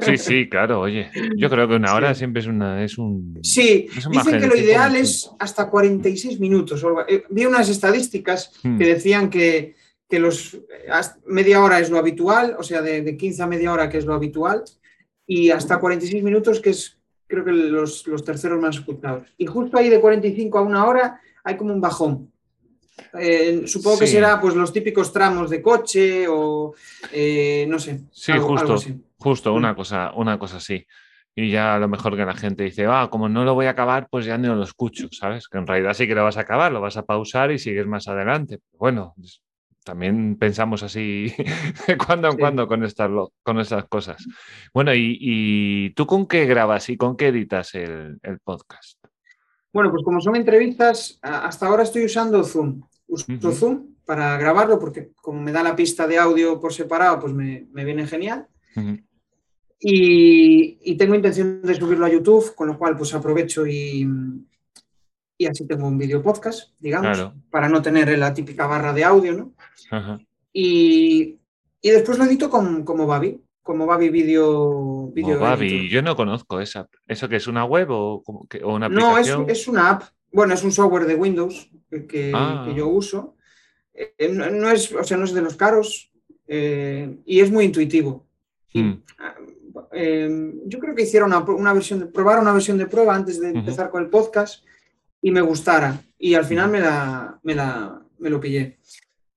sí, 0.00 0.16
sí, 0.16 0.48
claro, 0.48 0.80
oye. 0.80 1.10
Yo 1.36 1.50
creo 1.50 1.68
que 1.68 1.74
una 1.74 1.94
hora 1.94 2.14
siempre 2.14 2.40
es, 2.40 2.46
una, 2.46 2.82
es 2.82 2.96
un. 2.98 3.38
Sí, 3.42 3.88
dicen 4.10 4.40
que 4.40 4.46
lo 4.46 4.56
ideal 4.56 4.96
es 4.96 5.30
hasta 5.38 5.68
46 5.68 6.40
minutos. 6.40 6.84
Eh, 7.08 7.24
vi 7.30 7.44
unas 7.44 7.68
estadísticas 7.68 8.52
hmm. 8.62 8.78
que 8.78 8.86
decían 8.86 9.30
que, 9.30 9.74
los, 10.10 10.56
media 11.26 11.60
hora 11.60 11.80
es 11.80 11.90
lo 11.90 11.98
habitual, 11.98 12.54
o 12.56 12.62
sea, 12.62 12.80
de, 12.82 13.16
15 13.16 13.42
a 13.42 13.46
media 13.48 13.72
hora 13.72 13.88
que 13.88 13.98
es 13.98 14.04
lo 14.04 14.14
habitual, 14.14 14.62
y 15.26 15.50
hasta 15.50 15.80
46 15.80 16.22
minutos 16.22 16.60
que 16.60 16.70
es, 16.70 17.00
creo 17.26 17.44
que 17.44 17.50
los, 17.50 18.06
los 18.06 18.24
terceros 18.24 18.60
más 18.60 18.76
escuchados. 18.76 19.26
Y 19.36 19.46
justo 19.46 19.76
ahí 19.76 19.88
de 19.88 20.00
45 20.00 20.56
a 20.56 20.62
una 20.62 20.86
hora 20.86 21.20
hay 21.42 21.56
como 21.56 21.74
un 21.74 21.80
bajón. 21.80 22.30
Eh, 23.18 23.62
supongo 23.66 24.00
que 24.00 24.06
será 24.06 24.40
pues 24.40 24.54
los 24.54 24.72
típicos 24.72 25.12
tramos 25.12 25.50
de 25.50 25.62
coche 25.62 26.26
o 26.28 26.74
eh, 27.12 27.66
no 27.68 27.78
sé. 27.78 28.02
Sí, 28.12 28.32
justo, 28.32 28.76
justo 29.18 29.54
una 29.54 29.72
mm. 29.72 29.76
cosa, 29.76 30.12
una 30.14 30.38
cosa 30.38 30.58
así. 30.58 30.86
Y 31.36 31.50
ya 31.50 31.74
a 31.74 31.78
lo 31.80 31.88
mejor 31.88 32.16
que 32.16 32.24
la 32.24 32.34
gente 32.34 32.62
dice, 32.62 32.86
ah, 32.86 33.08
como 33.10 33.28
no 33.28 33.44
lo 33.44 33.54
voy 33.54 33.66
a 33.66 33.70
acabar, 33.70 34.06
pues 34.08 34.24
ya 34.24 34.38
no 34.38 34.54
lo 34.54 34.62
escucho, 34.62 35.08
¿sabes? 35.10 35.48
Que 35.48 35.58
en 35.58 35.66
realidad 35.66 35.94
sí 35.94 36.06
que 36.06 36.14
lo 36.14 36.22
vas 36.22 36.36
a 36.36 36.42
acabar, 36.42 36.70
lo 36.70 36.80
vas 36.80 36.96
a 36.96 37.04
pausar 37.04 37.50
y 37.50 37.58
sigues 37.58 37.86
más 37.86 38.06
adelante. 38.06 38.60
Bueno, 38.78 39.14
también 39.82 40.36
pensamos 40.36 40.84
así 40.84 41.34
de 41.88 41.98
cuando 41.98 42.30
en 42.30 42.38
cuando 42.38 42.68
con 42.68 42.84
estas, 42.84 43.10
con 43.42 43.58
estas 43.58 43.84
cosas. 43.86 44.24
Bueno, 44.72 44.92
¿y, 44.94 45.92
tú 45.96 46.06
con 46.06 46.26
qué 46.26 46.46
grabas 46.46 46.88
y 46.88 46.96
con 46.96 47.16
qué 47.16 47.28
editas 47.28 47.74
el 47.74 48.18
podcast? 48.44 49.03
Bueno, 49.74 49.90
pues 49.90 50.04
como 50.04 50.20
son 50.20 50.36
entrevistas, 50.36 51.18
hasta 51.20 51.66
ahora 51.66 51.82
estoy 51.82 52.04
usando 52.04 52.44
Zoom. 52.44 52.80
Uso 53.08 53.52
Zoom 53.52 53.96
para 54.04 54.38
grabarlo 54.38 54.78
porque 54.78 55.10
como 55.16 55.40
me 55.40 55.50
da 55.50 55.64
la 55.64 55.74
pista 55.74 56.06
de 56.06 56.16
audio 56.16 56.60
por 56.60 56.72
separado, 56.72 57.18
pues 57.18 57.32
me, 57.32 57.66
viene 57.72 58.06
genial. 58.06 58.46
y, 59.80 60.96
tengo 60.96 61.16
intención 61.16 61.60
de 61.60 61.74
subirlo 61.74 62.06
a 62.06 62.08
YouTube, 62.08 62.54
con 62.54 62.68
lo 62.68 62.78
cual 62.78 62.96
pues 62.96 63.12
aprovecho 63.14 63.66
y, 63.66 64.06
y 65.36 65.46
así 65.46 65.66
tengo 65.66 65.88
un 65.88 65.98
video 65.98 66.22
podcast, 66.22 66.70
digamos, 66.78 67.32
para 67.50 67.68
no 67.68 67.82
tener 67.82 68.16
la 68.16 68.32
típica 68.32 68.68
barra 68.68 68.92
de 68.92 69.02
audio, 69.02 69.32
¿no? 69.34 69.54
y, 70.52 71.36
después 71.82 72.16
lo 72.16 72.24
edito 72.26 72.48
como 72.48 73.06
Babi, 73.08 73.42
como 73.60 73.86
Babi 73.86 74.08
Video 74.08 74.93
Movavi, 75.16 75.88
yo 75.88 76.02
no 76.02 76.16
conozco 76.16 76.60
esa. 76.60 76.88
¿Eso 77.06 77.28
que 77.28 77.36
es 77.36 77.46
una 77.46 77.64
web 77.64 77.88
o, 77.90 78.22
una 78.64 78.86
aplicación? 78.86 79.42
No, 79.46 79.52
es, 79.52 79.68
una 79.68 79.90
app. 79.90 80.02
Bueno, 80.32 80.54
es 80.54 80.64
un 80.64 80.72
software 80.72 81.06
de 81.06 81.14
Windows 81.14 81.70
que, 82.08 82.32
Ah. 82.34 82.64
que 82.66 82.74
yo 82.74 82.88
uso. 82.88 83.36
Eh, 83.92 84.28
no, 84.32 84.50
no 84.50 84.70
es, 84.70 84.92
o 84.92 85.04
sea, 85.04 85.16
no 85.16 85.24
es 85.24 85.32
de 85.34 85.42
los 85.42 85.56
caros 85.56 86.10
eh, 86.48 87.16
y 87.24 87.40
es 87.40 87.50
muy 87.50 87.64
intuitivo. 87.66 88.26
Y, 88.72 88.82
Mm. 88.82 89.02
ah, 89.18 89.34
eh, 89.92 90.52
yo 90.66 90.78
creo 90.80 90.94
que 90.94 91.02
hiciera 91.02 91.24
una, 91.26 91.38
una 91.40 91.72
versión, 91.72 92.00
de, 92.00 92.06
probar 92.06 92.40
una 92.40 92.52
versión 92.52 92.76
de 92.78 92.86
prueba 92.86 93.14
antes 93.14 93.40
de 93.40 93.50
empezar 93.50 93.90
con 93.90 94.02
el 94.02 94.10
podcast 94.10 94.64
y 95.22 95.30
me 95.30 95.40
gustara. 95.40 96.00
Y 96.18 96.34
al 96.34 96.44
final 96.44 96.70
me, 96.70 96.80
la, 96.80 97.38
me, 97.44 97.54
la, 97.54 98.02
me 98.18 98.30
lo 98.30 98.40
pillé. 98.40 98.78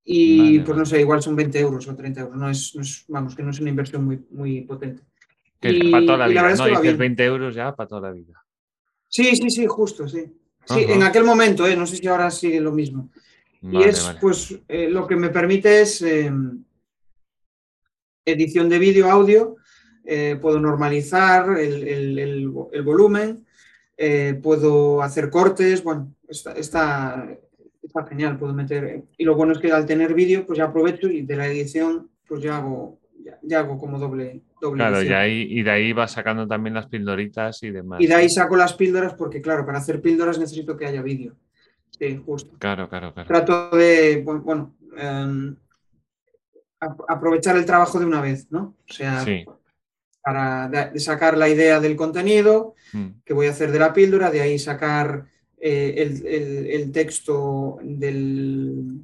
Y 0.04 0.38
Vale, 0.40 0.60
pues 0.60 0.68
vale. 0.70 0.80
no 0.80 0.86
sé, 0.86 1.02
igual 1.02 1.22
son 1.22 1.36
20 1.36 1.60
euros 1.60 1.88
o 1.88 1.96
30 1.96 2.22
euros. 2.22 2.36
No 2.38 2.50
es, 2.50 2.74
no 2.76 2.82
es- 2.82 3.06
vamos, 3.10 3.36
que 3.36 3.44
no 3.44 3.52
es 3.52 3.60
una 3.60 3.70
inversión 3.70 4.04
muy, 4.06 4.26
muy 4.32 4.62
potente. 4.62 5.04
Que 5.60 5.70
es 5.70 5.76
Y- 5.76 5.92
para 5.92 6.06
toda 6.06 6.18
la 6.20 6.28
vida, 6.28 6.42
¿no? 6.56 6.66
Dices 6.66 6.82
bien. 6.82 6.98
20 6.98 7.26
euros 7.26 7.56
ya 7.56 7.76
para 7.76 7.88
toda 7.88 8.02
la 8.02 8.12
vida. 8.12 8.44
Sí, 9.08 9.36
sí, 9.36 9.50
sí, 9.50 9.66
justo, 9.68 10.08
sí. 10.08 10.26
Sí, 10.66 10.86
en 10.88 11.02
aquel 11.04 11.24
momento, 11.24 11.66
¿eh? 11.66 11.76
no 11.78 11.86
sé 11.88 11.96
si 11.96 12.08
ahora 12.08 12.30
sigue 12.30 12.60
lo 12.60 12.72
mismo. 12.74 13.10
y 13.62 13.82
es, 13.84 14.06
vale. 14.06 14.20
pues, 14.22 14.60
eh, 14.68 14.90
lo 14.90 15.08
que 15.08 15.16
me 15.16 15.30
permite 15.30 15.82
es 15.82 16.02
eh, 16.02 16.30
edición 18.26 18.70
de 18.70 18.78
vídeo, 18.80 19.10
audio, 19.10 19.56
eh, 20.04 20.38
puedo 20.42 20.60
normalizar 20.60 21.58
el, 21.58 21.88
el- 21.88 22.20
el- 22.20 22.52
el 22.72 22.84
volumen, 22.84 23.46
eh, 23.98 24.40
puedo 24.44 25.02
hacer 25.02 25.30
cortes, 25.30 25.84
bueno, 25.84 26.14
está, 26.28 26.52
está, 26.54 27.28
está 27.82 28.06
genial, 28.06 28.38
puedo 28.38 28.54
meter. 28.54 29.04
Y 29.18 29.24
lo 29.24 29.36
bueno 29.36 29.54
es 29.54 29.60
que 29.60 29.72
al 29.72 29.86
tener 29.86 30.14
vídeo, 30.14 30.46
pues 30.46 30.58
ya 30.58 30.66
aprovecho 30.66 31.08
y 31.08 31.22
de 31.24 31.36
la 31.36 31.48
edición, 31.48 32.10
pues 32.28 32.42
ya 32.42 32.58
hago, 32.58 33.00
ya, 33.24 33.40
ya 33.42 33.60
hago 33.60 33.78
como 33.78 33.98
doble, 33.98 34.42
doble 34.62 34.80
Claro, 34.84 35.04
y 35.04 35.10
ahí, 35.10 35.48
y 35.50 35.64
de 35.64 35.72
ahí 35.72 35.94
vas 35.94 36.12
sacando 36.12 36.48
también 36.48 36.74
las 36.74 36.88
pildoritas 36.88 37.62
y 37.64 37.72
demás. 37.72 38.02
Y 38.02 38.08
de 38.08 38.16
ahí 38.16 38.30
saco 38.30 38.56
las 38.56 38.74
píldoras 38.74 39.14
porque, 39.14 39.42
claro, 39.42 39.66
para 39.66 39.78
hacer 39.80 40.02
píldoras 40.02 40.40
necesito 40.40 40.76
que 40.78 40.86
haya 40.86 41.02
vídeo. 41.02 41.36
Sí, 42.00 42.22
justo. 42.26 42.56
Claro, 42.60 42.90
claro, 42.90 43.14
claro. 43.14 43.28
Trato 43.28 43.70
de, 43.76 44.24
bu- 44.24 44.42
bueno, 44.44 44.76
em, 44.98 45.56
ap- 46.80 47.02
aprovechar 47.08 47.56
el 47.58 47.66
trabajo 47.66 48.00
de 48.00 48.06
una 48.06 48.22
vez, 48.22 48.52
¿no? 48.52 48.76
O 48.90 48.94
sea, 48.94 49.24
Sí. 49.24 49.46
para 50.22 50.68
de 50.68 51.00
sacar 51.00 51.38
la 51.38 51.48
idea 51.50 51.80
del 51.80 51.96
contenido 51.96 52.76
Mm. 52.94 53.08
que 53.26 53.34
voy 53.34 53.48
a 53.48 53.52
hacer 53.52 53.72
de 53.72 53.80
la 53.80 53.94
píldora, 53.94 54.30
de 54.32 54.42
ahí 54.42 54.60
sacar 54.60 55.26
eh, 55.60 55.96
el, 55.98 56.28
el- 56.28 56.68
el 56.68 56.92
texto 56.92 57.80
del, 57.82 59.00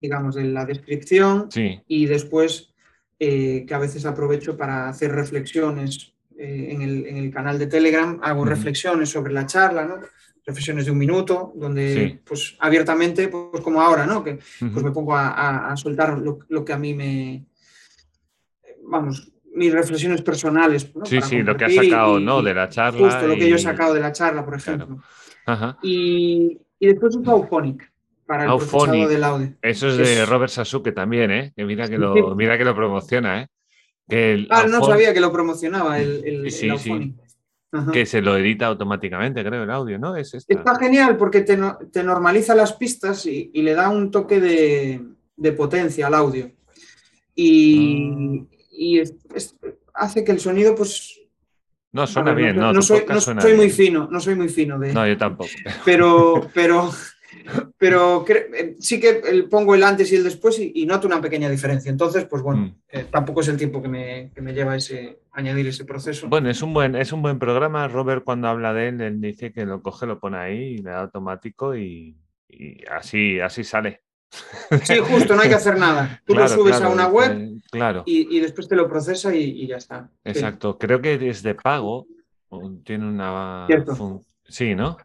digamos, 0.00 0.36
de 0.36 0.44
la 0.44 0.64
descripción 0.64 1.50
Sí, 1.50 1.80
y 1.88 2.06
después 2.06 2.72
eh, 3.18 3.64
que 3.66 3.74
a 3.74 3.78
veces 3.78 4.04
aprovecho 4.06 4.56
para 4.56 4.88
hacer 4.88 5.12
reflexiones 5.12 6.14
eh, 6.38 6.68
en, 6.70 6.82
el, 6.82 7.06
en 7.06 7.16
el 7.16 7.30
canal 7.32 7.58
de 7.58 7.66
Telegram, 7.66 8.18
hago 8.22 8.44
reflexiones 8.44 9.08
sobre 9.10 9.32
la 9.32 9.44
charla, 9.46 9.84
¿no? 9.86 9.96
Reflexiones 10.46 10.86
de 10.86 10.92
un 10.92 10.98
minuto, 10.98 11.52
donde 11.56 11.94
Sí. 11.94 12.20
pues 12.24 12.56
abiertamente, 12.60 13.28
pues 13.28 13.62
como 13.62 13.82
ahora, 13.82 14.06
¿no? 14.06 14.22
Que 14.24 14.38
pues 14.60 14.82
me 14.84 14.92
pongo 14.92 15.14
a, 15.16 15.28
a- 15.28 15.72
a 15.72 15.76
soltar 15.76 16.16
lo, 16.18 16.38
lo 16.48 16.64
que 16.64 16.72
a 16.72 16.78
mí 16.78 16.94
me, 16.94 17.44
vamos, 18.84 19.30
mis 19.52 19.72
reflexiones 19.72 20.22
personales. 20.22 20.94
¿no? 20.94 21.04
sí, 21.04 21.16
Para 21.16 21.28
sí, 21.28 21.42
lo 21.42 21.56
que 21.56 21.64
has 21.64 21.72
y- 21.72 21.90
sacado, 21.90 22.20
¿no? 22.20 22.42
De 22.42 22.54
la 22.54 22.68
charla. 22.68 22.98
Justo 23.10 23.26
lo 23.26 23.34
que 23.34 23.48
yo 23.48 23.56
he 23.56 23.58
sacado 23.58 23.94
de 23.94 24.00
la 24.00 24.12
charla, 24.12 24.44
por 24.44 24.60
Claro. 24.62 24.84
ejemplo. 24.84 25.04
Ajá. 25.46 25.78
Y, 25.82 26.58
y 26.78 26.86
después 26.86 27.16
uso 27.16 27.30
Auphonic 27.30 27.87
para 28.28 28.44
el 28.44 28.50
procesado 28.58 29.08
del 29.08 29.24
audio. 29.24 29.54
Eso 29.62 29.88
es 29.88 29.96
de 29.96 30.26
Robert 30.26 30.52
Sasuke 30.52 30.92
también, 30.92 31.30
¿eh? 31.30 31.52
Que 31.56 31.64
mira 31.64 31.88
que 31.88 31.96
lo, 31.96 32.12
mira 32.36 32.58
que 32.58 32.64
lo 32.64 32.74
promociona, 32.76 33.42
¿eh? 33.42 33.46
El 34.06 34.46
Ah, 34.50 34.66
no 34.68 34.84
sabía 34.84 35.14
que 35.14 35.20
lo 35.20 35.32
promocionaba 35.32 35.98
el, 35.98 36.22
el, 36.24 36.50
Sí, 36.50 36.68
el 36.68 36.78
sí, 36.78 37.14
que 37.92 38.04
se 38.06 38.20
lo 38.20 38.36
edita 38.36 38.66
automáticamente, 38.66 39.42
creo, 39.42 39.62
el 39.62 39.70
audio, 39.70 39.98
¿no? 39.98 40.14
Es 40.14 40.34
esta. 40.34 40.52
Está 40.54 40.76
genial 40.78 41.16
porque 41.16 41.40
te, 41.40 41.56
no- 41.56 41.78
te 41.90 42.04
normaliza 42.04 42.54
las 42.54 42.74
pistas 42.74 43.24
y, 43.26 43.50
y 43.54 43.62
le 43.62 43.72
da 43.74 43.88
un 43.88 44.10
toque 44.10 44.40
de, 44.40 45.02
de 45.36 45.52
potencia 45.52 46.06
al 46.06 46.14
audio. 46.14 46.50
Y, 47.34 48.46
y 48.72 48.98
es- 49.00 49.14
es- 49.34 49.56
hace 49.94 50.22
que 50.22 50.32
el 50.32 50.40
sonido, 50.40 50.74
pues. 50.74 51.18
No, 51.92 52.06
suena 52.06 52.32
ver, 52.34 52.44
bien, 52.44 52.56
no, 52.56 52.72
¿no? 52.74 52.82
soy, 52.82 53.04
no 53.08 53.56
muy 53.56 53.70
fino, 53.70 54.08
no 54.10 54.20
soy 54.20 54.34
muy 54.34 54.48
fino 54.50 54.78
de. 54.78 54.92
No, 54.92 55.06
yo 55.06 55.16
tampoco. 55.16 55.50
Pero, 55.86 56.50
pero, 56.52 56.90
pero 57.78 58.24
eh, 58.28 58.76
sí 58.78 58.98
que 59.00 59.20
el- 59.26 59.48
pongo 59.48 59.74
el 59.74 59.82
antes 59.84 60.10
y 60.12 60.16
el 60.16 60.24
después 60.24 60.58
y, 60.58 60.72
y 60.74 60.86
noto 60.86 61.06
una 61.06 61.20
pequeña 61.20 61.48
diferencia. 61.48 61.90
Entonces, 61.90 62.24
pues 62.24 62.42
bueno, 62.42 62.62
Mm. 62.62 62.74
eh, 62.88 63.06
tampoco 63.10 63.40
es 63.40 63.48
el 63.48 63.56
tiempo 63.56 63.80
que 63.82 63.88
me, 63.88 64.30
que 64.34 64.40
me 64.42 64.52
lleva 64.52 64.76
ese, 64.76 65.20
añadir 65.32 65.66
ese 65.68 65.84
proceso. 65.84 66.28
Bueno, 66.28 66.50
es 66.50 66.60
un 66.62 66.74
buen, 66.74 66.94
es 66.96 67.12
un 67.12 67.22
buen 67.22 67.38
programa. 67.38 67.86
Robert, 67.88 68.24
cuando 68.24 68.48
habla 68.48 68.72
de 68.74 68.88
él, 68.88 69.00
él 69.00 69.20
dice 69.20 69.52
que 69.52 69.64
lo 69.64 69.82
coge, 69.82 70.06
lo 70.06 70.18
pone 70.18 70.38
ahí 70.38 70.58
y 70.74 70.78
le 70.78 70.90
da 70.90 71.00
automático 71.02 71.76
y, 71.76 72.16
y 72.48 72.84
así, 72.90 73.38
así 73.40 73.64
sale. 73.64 74.02
Sí, 74.82 74.98
justo, 74.98 75.34
no 75.34 75.40
hay 75.42 75.48
que 75.48 75.54
hacer 75.54 75.78
nada. 75.78 76.20
Tú 76.26 76.34
Claro, 76.34 76.50
lo 76.50 76.54
subes 76.54 76.76
claro, 76.76 76.90
a 76.90 76.94
una 76.94 77.06
web 77.08 77.30
que- 77.38 77.60
claro, 77.70 78.02
y, 78.04 78.36
y 78.36 78.40
después 78.40 78.68
te 78.68 78.76
lo 78.76 78.86
procesa 78.86 79.34
y, 79.34 79.42
y 79.62 79.66
ya 79.66 79.76
está. 79.76 80.10
Sí. 80.24 80.30
exacto. 80.32 80.76
Creo 80.76 81.00
que 81.00 81.14
es 81.30 81.42
de 81.42 81.54
pago. 81.54 82.06
Tiene 82.84 83.06
una. 83.08 83.64
Cierto. 83.66 84.20
Sí, 84.44 84.74
¿no? 84.74 84.96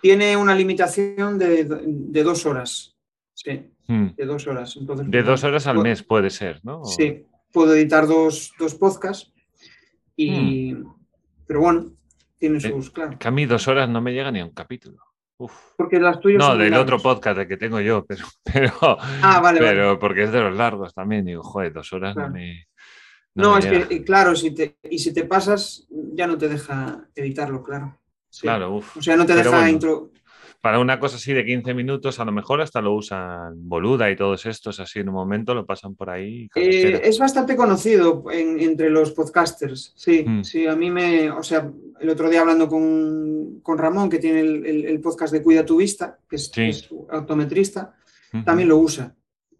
Tiene 0.00 0.36
una 0.36 0.54
limitación 0.54 1.38
de, 1.38 1.64
de 1.64 2.22
dos 2.22 2.46
horas. 2.46 2.94
Sí, 3.34 3.70
Mm. 3.90 4.08
de 4.16 4.26
dos 4.26 4.46
horas. 4.46 4.76
Entonces, 4.78 5.10
De 5.10 5.22
dos 5.22 5.42
horas 5.44 5.66
al 5.66 5.78
mes 5.78 6.02
puede 6.02 6.28
ser, 6.28 6.60
¿no? 6.62 6.84
Sí, 6.84 7.24
puedo 7.50 7.72
editar 7.74 8.06
dos, 8.06 8.52
dos 8.58 8.74
podcasts. 8.74 9.32
Y, 10.16 10.76
Pero 11.46 11.60
bueno, 11.60 11.92
tiene 12.38 12.58
Hmm. 12.58 12.66
Eh, 12.66 12.70
sus, 12.70 12.90
claro. 12.90 13.18
Que 13.18 13.28
a 13.28 13.30
mí 13.30 13.46
dos 13.46 13.66
horas 13.68 13.88
no 13.88 14.02
me 14.02 14.12
llega 14.12 14.30
ni 14.30 14.40
a 14.40 14.44
un 14.44 14.50
capítulo. 14.52 14.98
Uf. 15.38 15.52
Porque 15.76 15.98
las 16.00 16.20
tuyas 16.20 16.38
No, 16.38 16.56
del 16.56 16.74
otro 16.74 16.98
podcast 16.98 17.40
que 17.48 17.56
tengo 17.56 17.80
yo, 17.80 18.04
pero, 18.04 18.26
pero, 18.44 18.72
Ah, 19.22 19.40
vale, 19.40 19.60
vale. 19.60 19.70
pero 19.72 19.98
porque 19.98 20.24
es 20.24 20.32
de 20.32 20.40
los 20.40 20.54
largos 20.56 20.92
también. 20.92 21.24
Digo, 21.24 21.42
joder, 21.42 21.72
dos 21.72 21.90
horas 21.94 22.14
Claro. 22.14 22.28
no 22.28 22.34
me. 22.34 22.66
No, 23.34 23.52
me 23.54 23.58
es 23.60 23.64
llega. 23.70 23.88
que, 23.88 23.94
eh, 23.94 24.04
claro, 24.04 24.34
si 24.36 24.50
te, 24.50 24.76
y 24.90 24.98
si 24.98 25.14
te 25.14 25.24
pasas, 25.24 25.86
ya 26.12 26.26
no 26.26 26.36
te 26.36 26.48
deja 26.48 27.08
editarlo, 27.14 27.62
claro. 27.62 27.97
Sí. 28.30 28.42
Claro, 28.42 28.76
uf. 28.76 28.96
O 28.96 29.02
sea, 29.02 29.16
no 29.16 29.24
te 29.26 29.32
Pero 29.34 29.44
deja 29.44 29.56
bueno. 29.56 29.68
intro. 29.72 30.10
Para 30.60 30.80
una 30.80 30.98
cosa 30.98 31.16
así 31.16 31.32
de 31.32 31.44
15 31.44 31.72
minutos, 31.72 32.18
a 32.18 32.24
lo 32.24 32.32
mejor 32.32 32.60
hasta 32.60 32.80
lo 32.82 32.92
usan 32.94 33.68
Boluda 33.68 34.10
y 34.10 34.16
todos 34.16 34.44
estos, 34.44 34.80
así 34.80 34.98
en 34.98 35.08
un 35.08 35.14
momento 35.14 35.54
lo 35.54 35.64
pasan 35.64 35.94
por 35.94 36.10
ahí. 36.10 36.48
Eh, 36.56 37.00
es 37.04 37.16
bastante 37.20 37.54
conocido 37.54 38.24
en- 38.32 38.58
entre 38.58 38.90
los 38.90 39.12
podcasters, 39.12 39.92
sí, 39.96 40.24
Mm. 40.26 40.42
sí, 40.42 40.66
a 40.66 40.74
mí 40.74 40.90
me, 40.90 41.30
o 41.30 41.44
sea, 41.44 41.70
el 42.00 42.08
otro 42.10 42.28
día 42.28 42.40
hablando 42.40 42.68
con, 42.68 43.60
con 43.62 43.78
Ramón, 43.78 44.10
que 44.10 44.18
tiene 44.18 44.40
el, 44.40 44.66
el- 44.66 44.84
el 44.86 45.00
podcast 45.00 45.32
de 45.32 45.42
Cuida 45.42 45.64
tu 45.64 45.76
Vista, 45.76 46.18
que 46.28 46.36
es, 46.36 46.50
Sí. 46.52 46.62
es 46.64 46.88
optometrista, 46.90 47.94
Ujú. 48.34 48.42
también 48.44 48.68
lo 48.68 48.78
usa. 48.78 49.14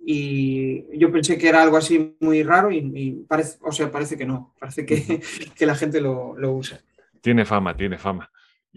Y 0.04 0.98
yo 0.98 1.12
pensé 1.12 1.38
que 1.38 1.48
era 1.48 1.62
algo 1.62 1.76
así 1.76 2.16
muy 2.20 2.42
raro 2.42 2.72
y, 2.72 2.78
y 2.94 3.10
parece, 3.28 3.58
o 3.62 3.70
sea, 3.70 3.90
parece 3.90 4.16
que 4.16 4.26
no, 4.26 4.54
parece 4.58 4.84
que, 4.84 5.20
que 5.56 5.66
la 5.66 5.76
gente 5.76 6.00
lo, 6.00 6.36
lo 6.36 6.52
usa. 6.54 6.80
Tiene 7.20 7.44
fama, 7.44 7.76
tiene 7.76 7.98
fama. 7.98 8.28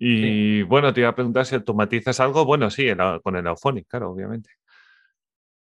Y 0.03 0.63
bueno, 0.63 0.91
te 0.93 1.01
iba 1.01 1.09
a 1.09 1.15
preguntar 1.15 1.45
si 1.45 1.53
automatizas 1.53 2.19
algo. 2.19 2.43
Bueno, 2.43 2.69
sí, 2.71 2.87
el 2.87 2.97
con 3.23 3.35
el 3.35 3.45
Auphonic, 3.45 3.87
claro, 3.87 4.09
obviamente. 4.11 4.49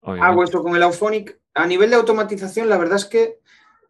Obviamente. 0.02 0.26
Hago 0.30 0.44
esto 0.44 0.62
con 0.62 0.76
el 0.76 0.82
Auphonic. 0.82 1.38
A 1.54 1.66
nivel 1.66 1.88
de 1.88 1.96
automatización, 1.96 2.68
la 2.68 2.76
verdad 2.76 2.96
es 2.96 3.06
que, 3.06 3.38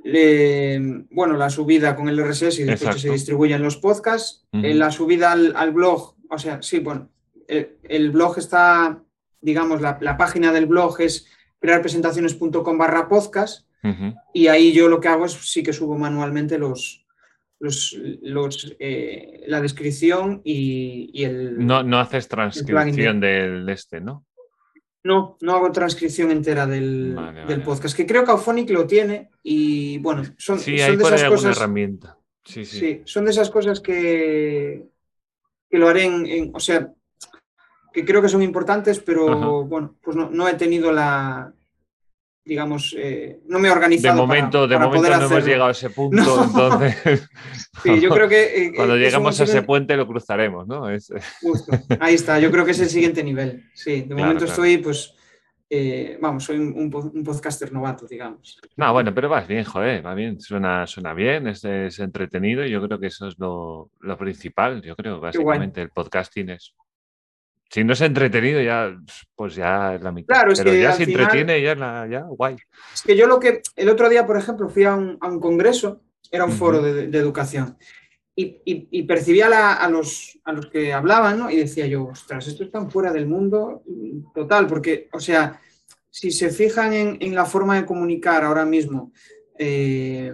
le- 0.04 1.04
bueno, 1.10 1.36
la 1.36 1.50
subida 1.50 1.96
con 1.96 2.08
el 2.08 2.20
RSS 2.20 2.60
y 2.60 2.64
después 2.64 2.94
que 2.94 3.00
se 3.00 3.10
distribuyen 3.10 3.60
los 3.62 3.76
podcasts, 3.76 4.46
eh, 4.52 4.72
la 4.74 4.92
subida 4.92 5.32
al, 5.32 5.54
al 5.56 5.72
blog, 5.72 6.14
o 6.30 6.38
sea, 6.38 6.62
sí, 6.62 6.78
bueno, 6.78 7.10
el, 7.48 7.78
el 7.82 8.10
blog 8.12 8.38
está, 8.38 9.02
digamos, 9.40 9.80
la, 9.80 9.98
la 10.00 10.16
página 10.16 10.52
del 10.52 10.66
blog 10.66 11.00
es 11.00 11.26
crearpresentaciones.com 11.58 12.78
barra 12.78 13.08
podcast 13.08 13.66
y 14.32 14.48
ahí 14.48 14.72
yo 14.72 14.88
lo 14.88 15.00
que 15.00 15.06
hago 15.08 15.26
es 15.26 15.32
sí 15.32 15.62
que 15.62 15.72
subo 15.72 15.96
manualmente 15.96 16.58
los, 16.58 17.05
los, 17.58 17.96
los, 18.22 18.76
eh, 18.78 19.44
la 19.46 19.60
descripción 19.60 20.40
y, 20.44 21.10
y 21.12 21.24
el... 21.24 21.64
No, 21.66 21.82
no 21.82 21.98
haces 21.98 22.28
transcripción 22.28 23.20
del 23.20 23.68
este, 23.68 24.00
¿no? 24.00 24.24
No, 25.04 25.36
no 25.40 25.52
hago 25.54 25.70
transcripción 25.70 26.30
entera 26.32 26.66
del, 26.66 27.14
Vale, 27.14 27.40
del 27.40 27.46
vale. 27.46 27.64
podcast, 27.64 27.96
que 27.96 28.06
creo 28.06 28.24
que 28.24 28.32
Auphonic 28.32 28.68
lo 28.70 28.86
tiene 28.86 29.30
y 29.42 29.98
bueno, 29.98 30.24
son, 30.36 30.58
Sí, 30.58 30.76
son 30.78 30.98
de 30.98 31.04
esas 31.04 31.24
cosas. 31.24 31.56
herramienta. 31.56 32.18
Sí, 32.44 32.64
sí. 32.64 32.78
Sí, 32.78 33.02
son 33.04 33.24
de 33.24 33.30
esas 33.30 33.48
cosas 33.50 33.80
que, 33.80 34.84
que 35.70 35.78
lo 35.78 35.88
haré 35.88 36.04
en, 36.04 36.26
en- 36.26 36.50
o 36.54 36.60
sea, 36.60 36.92
que 37.92 38.04
creo 38.04 38.20
que 38.20 38.28
son 38.28 38.42
importantes, 38.42 38.98
pero 39.00 39.28
Ajá. 39.32 39.46
bueno, 39.66 39.96
pues 40.02 40.16
no, 40.16 40.28
no 40.30 40.46
he 40.48 40.54
tenido 40.54 40.90
la, 40.92 41.52
digamos, 42.46 42.94
eh, 42.96 43.40
no 43.48 43.58
me 43.58 43.66
he 43.66 43.70
De 43.70 43.76
organizado. 43.76 44.14
para- 44.14 44.26
momento, 44.26 44.68
de 44.68 44.76
para 44.76 44.86
momento 44.86 45.10
no 45.18 45.26
hemos 45.26 45.44
llegado 45.44 45.66
a 45.66 45.72
ese 45.72 45.90
punto, 45.90 46.16
No. 46.24 46.44
entonces 46.44 47.28
Sí, 47.82 48.00
yo 48.00 48.08
creo 48.10 48.28
que 48.28 48.66
eh, 48.66 48.72
cuando 48.74 48.94
eh, 48.94 48.98
es 49.00 49.04
llegamos 49.04 49.36
un 49.38 49.42
a 49.42 49.44
ese 49.44 49.62
puente 49.62 49.96
lo 49.96 50.06
cruzaremos, 50.06 50.66
¿no? 50.66 50.88
Es- 50.88 51.12
Justo. 51.42 51.72
Ahí 52.00 52.14
está, 52.14 52.38
yo 52.38 52.50
creo 52.50 52.64
que 52.64 52.70
es 52.70 52.80
el 52.80 52.88
siguiente 52.88 53.22
nivel. 53.24 53.64
Sí, 53.74 54.02
de 54.02 54.06
Claro, 54.06 54.20
momento 54.22 54.44
claro. 54.46 54.52
estoy 54.52 54.78
pues 54.78 55.12
eh, 55.68 56.16
vamos, 56.20 56.44
soy 56.44 56.58
un, 56.58 56.88
podcaster 57.24 57.72
novato, 57.72 58.06
digamos. 58.06 58.60
No, 58.76 58.92
bueno, 58.92 59.12
pero 59.12 59.28
vas 59.28 59.48
bien, 59.48 59.64
joder, 59.64 60.06
va 60.06 60.14
bien, 60.14 60.40
suena, 60.40 60.86
suena 60.86 61.12
bien, 61.12 61.48
es, 61.48 61.64
entretenido 61.98 62.64
y 62.64 62.70
yo 62.70 62.80
creo 62.86 63.00
que 63.00 63.08
eso 63.08 63.26
es 63.26 63.34
lo, 63.38 63.90
principal, 64.16 64.80
yo 64.82 64.94
creo, 64.94 65.18
básicamente 65.18 65.82
el 65.82 65.90
podcasting 65.90 66.50
es... 66.50 66.72
Si 67.70 67.82
no 67.82 67.92
es 67.94 68.00
entretenido, 68.00 68.60
ya, 68.60 68.96
pues 69.34 69.54
ya 69.56 69.94
es 69.94 70.02
la 70.02 70.12
mitad. 70.12 70.34
Claro, 70.34 70.52
es 70.52 70.58
pero 70.58 70.70
que 70.70 70.80
ya 70.80 70.92
se 70.92 71.02
entretiene, 71.02 71.60
ya, 71.60 72.06
ya, 72.08 72.22
guay. 72.22 72.56
Es 72.94 73.02
que 73.02 73.16
yo 73.16 73.26
lo 73.26 73.40
que, 73.40 73.62
el 73.74 73.88
otro 73.88 74.08
día, 74.08 74.24
por 74.26 74.36
ejemplo, 74.36 74.68
fui 74.68 74.84
a 74.84 74.94
un, 74.94 75.18
congreso, 75.40 76.02
era 76.30 76.44
un 76.44 76.52
foro 76.52 76.80
de, 76.80 77.08
de 77.08 77.18
educación, 77.18 77.76
y, 78.38 79.02
percibía 79.04 79.46
a, 79.72 79.88
los, 79.88 80.38
a 80.44 80.52
los 80.52 80.66
que 80.66 80.92
hablaban, 80.92 81.38
¿no? 81.38 81.50
Y 81.50 81.56
decía 81.56 81.86
yo, 81.86 82.04
ostras, 82.04 82.46
esto 82.46 82.64
está 82.64 82.84
fuera 82.86 83.10
del 83.10 83.26
mundo 83.26 83.82
total, 84.34 84.66
porque, 84.66 85.08
o 85.12 85.20
sea, 85.20 85.58
si 86.10 86.30
se 86.30 86.50
fijan 86.50 86.92
en, 86.92 87.34
la 87.34 87.46
forma 87.46 87.76
de 87.76 87.86
comunicar 87.86 88.44
ahora 88.44 88.66
mismo 88.66 89.12
eh, 89.58 90.32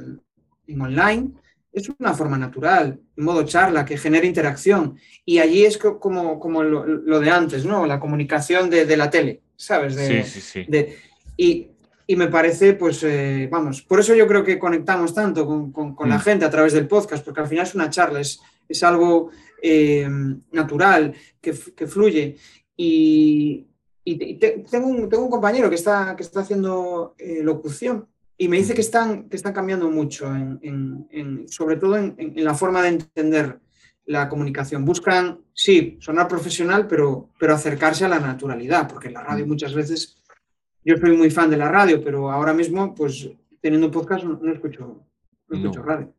en 0.67 0.81
online, 0.81 1.33
es 1.73 1.89
una 1.99 2.13
forma 2.13 2.37
natural, 2.37 3.01
en 3.17 3.25
modo 3.25 3.45
charla, 3.45 3.85
que 3.85 3.97
genera 3.97 4.27
interacción. 4.27 4.97
Y 5.25 5.39
allí 5.39 5.65
es 5.65 5.79
como, 5.79 6.39
como 6.39 6.63
lo, 6.63 7.21
de 7.21 7.31
antes, 7.31 7.65
¿no? 7.65 7.87
La 7.87 7.99
comunicación 7.99 8.69
de, 8.69 8.97
la 8.97 9.11
tele, 9.11 9.41
¿sabes? 9.57 9.95
sí, 9.95 10.23
sí, 10.25 10.41
sí. 10.41 10.67
y, 11.37 11.69
y 12.07 12.17
me 12.17 12.29
parece, 12.29 12.75
pues, 12.75 13.03
eh, 13.05 13.49
vamos, 13.51 13.83
por 13.83 14.01
eso 14.01 14.15
yo 14.15 14.27
creo 14.27 14.45
que 14.45 14.59
conectamos 14.59 15.15
tanto 15.15 15.47
con, 15.47 15.97
la 16.09 16.19
mm. 16.19 16.21
gente 16.21 16.45
a 16.45 16.51
través 16.51 16.75
del 16.75 16.89
podcast, 16.89 17.25
porque 17.25 17.41
al 17.41 17.49
final 17.49 17.67
es 17.67 17.75
una 17.75 17.89
charla, 17.89 18.21
es, 18.21 18.41
es 18.69 18.83
algo 18.83 19.31
eh, 19.63 20.07
natural, 20.51 21.15
que, 21.41 21.55
fluye. 21.55 22.37
Y, 22.77 23.67
tengo, 24.71 24.89
un, 24.89 25.09
tengo, 25.09 25.25
un, 25.25 25.31
compañero 25.31 25.71
que 25.71 25.77
está, 25.77 26.15
que 26.17 26.23
está 26.23 26.41
haciendo 26.41 27.15
eh, 27.19 27.41
locución 27.43 28.09
y 28.37 28.49
me 28.49 28.57
dice 28.57 28.75
que 28.75 28.81
están, 28.81 29.29
que 29.29 29.37
están 29.37 29.53
cambiando 29.53 29.91
mucho, 29.91 30.35
en, 30.35 31.47
sobre 31.49 31.77
todo 31.77 31.97
en, 31.97 32.33
la 32.37 32.55
forma 32.55 32.83
de 32.83 32.89
entender 32.89 33.61
la 34.07 34.29
comunicación. 34.29 34.85
Buscan, 34.85 35.41
sí, 35.53 35.97
sonar 36.01 36.29
profesional, 36.29 36.87
pero, 36.87 37.31
pero 37.39 37.55
acercarse 37.55 38.05
a 38.05 38.09
la 38.09 38.19
naturalidad, 38.19 38.89
porque 38.89 39.09
en 39.09 39.15
la 39.15 39.23
radio 39.23 39.47
muchas 39.47 39.75
veces 39.75 40.23
yo 40.85 40.97
soy 40.97 41.17
muy 41.17 41.31
fan 41.31 41.51
de 41.51 41.57
la 41.57 41.69
radio, 41.69 42.03
pero 42.03 42.31
ahora 42.31 42.53
mismo, 42.53 42.95
pues 42.95 43.31
teniendo 43.61 43.87
un 43.87 43.93
podcast, 43.93 44.25
no, 44.25 44.53
escucho, 44.53 45.07
no 45.49 45.57
escucho 45.57 45.83
radio. 45.83 46.13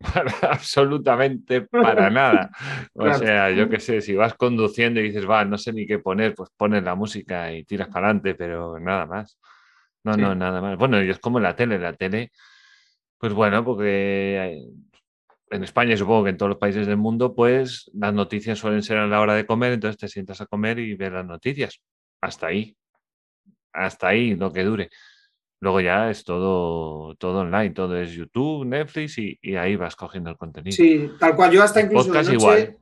absolutamente 0.42 1.62
para 1.62 2.10
nada. 2.10 2.50
O 2.94 3.12
sea, 3.12 3.50
yo 3.50 3.68
qué 3.68 3.80
sé, 3.80 4.00
si 4.00 4.14
vas 4.14 4.34
conduciendo 4.34 5.00
y 5.00 5.04
dices, 5.04 5.28
va, 5.28 5.44
no 5.44 5.58
sé 5.58 5.72
ni 5.72 5.84
qué 5.84 5.98
poner, 5.98 6.34
pues 6.34 6.48
pones 6.56 6.84
la 6.84 6.94
música 6.94 7.52
y 7.52 7.64
tiras 7.64 7.88
para 7.88 8.06
adelante, 8.06 8.36
pero 8.36 8.78
nada 8.78 9.04
más. 9.04 9.36
No, 10.04 10.16
no, 10.16 10.34
nada 10.34 10.60
más. 10.60 10.78
Bueno, 10.78 11.02
y 11.02 11.10
es 11.10 11.18
como 11.18 11.40
la 11.40 11.56
tele, 11.56 11.78
la 11.78 11.94
tele, 11.94 12.30
pues 13.18 13.32
bueno, 13.32 13.64
porque 13.64 14.62
en 15.50 15.64
España 15.64 15.94
y 15.94 15.96
supongo 15.96 16.24
que 16.24 16.30
en 16.30 16.36
todos 16.36 16.50
los 16.50 16.58
países 16.58 16.86
del 16.86 16.98
mundo, 16.98 17.34
pues 17.34 17.90
las 17.94 18.12
noticias 18.12 18.58
suelen 18.58 18.82
ser 18.82 18.98
a 18.98 19.06
la 19.06 19.20
hora 19.20 19.34
de 19.34 19.46
comer, 19.46 19.72
entonces 19.72 19.98
te 19.98 20.08
sientas 20.08 20.40
a 20.40 20.46
comer 20.46 20.78
y 20.78 20.94
ves 20.94 21.12
las 21.12 21.26
noticias. 21.26 21.80
Hasta 22.20 22.48
ahí 22.48 22.76
hasta 23.74 24.08
ahí 24.08 24.34
lo 24.36 24.52
que 24.52 24.64
dure. 24.64 24.90
Luego 25.60 25.80
ya 25.80 26.10
es 26.10 26.24
todo, 26.24 27.14
todo 27.16 27.40
online, 27.40 27.70
todo 27.70 27.98
es 27.98 28.12
YouTube, 28.12 28.64
Netflix 28.66 29.18
y, 29.18 29.38
ahí 29.56 29.76
vas 29.76 29.96
cogiendo 29.96 30.30
el 30.30 30.36
contenido. 30.36 30.76
Sí, 30.76 31.10
tal 31.18 31.34
cual. 31.34 31.50
Yo 31.50 31.62
hasta 31.62 31.80
incluso 31.80 32.12
de 32.12 32.18
noche, 32.18 32.32
igual. 32.34 32.76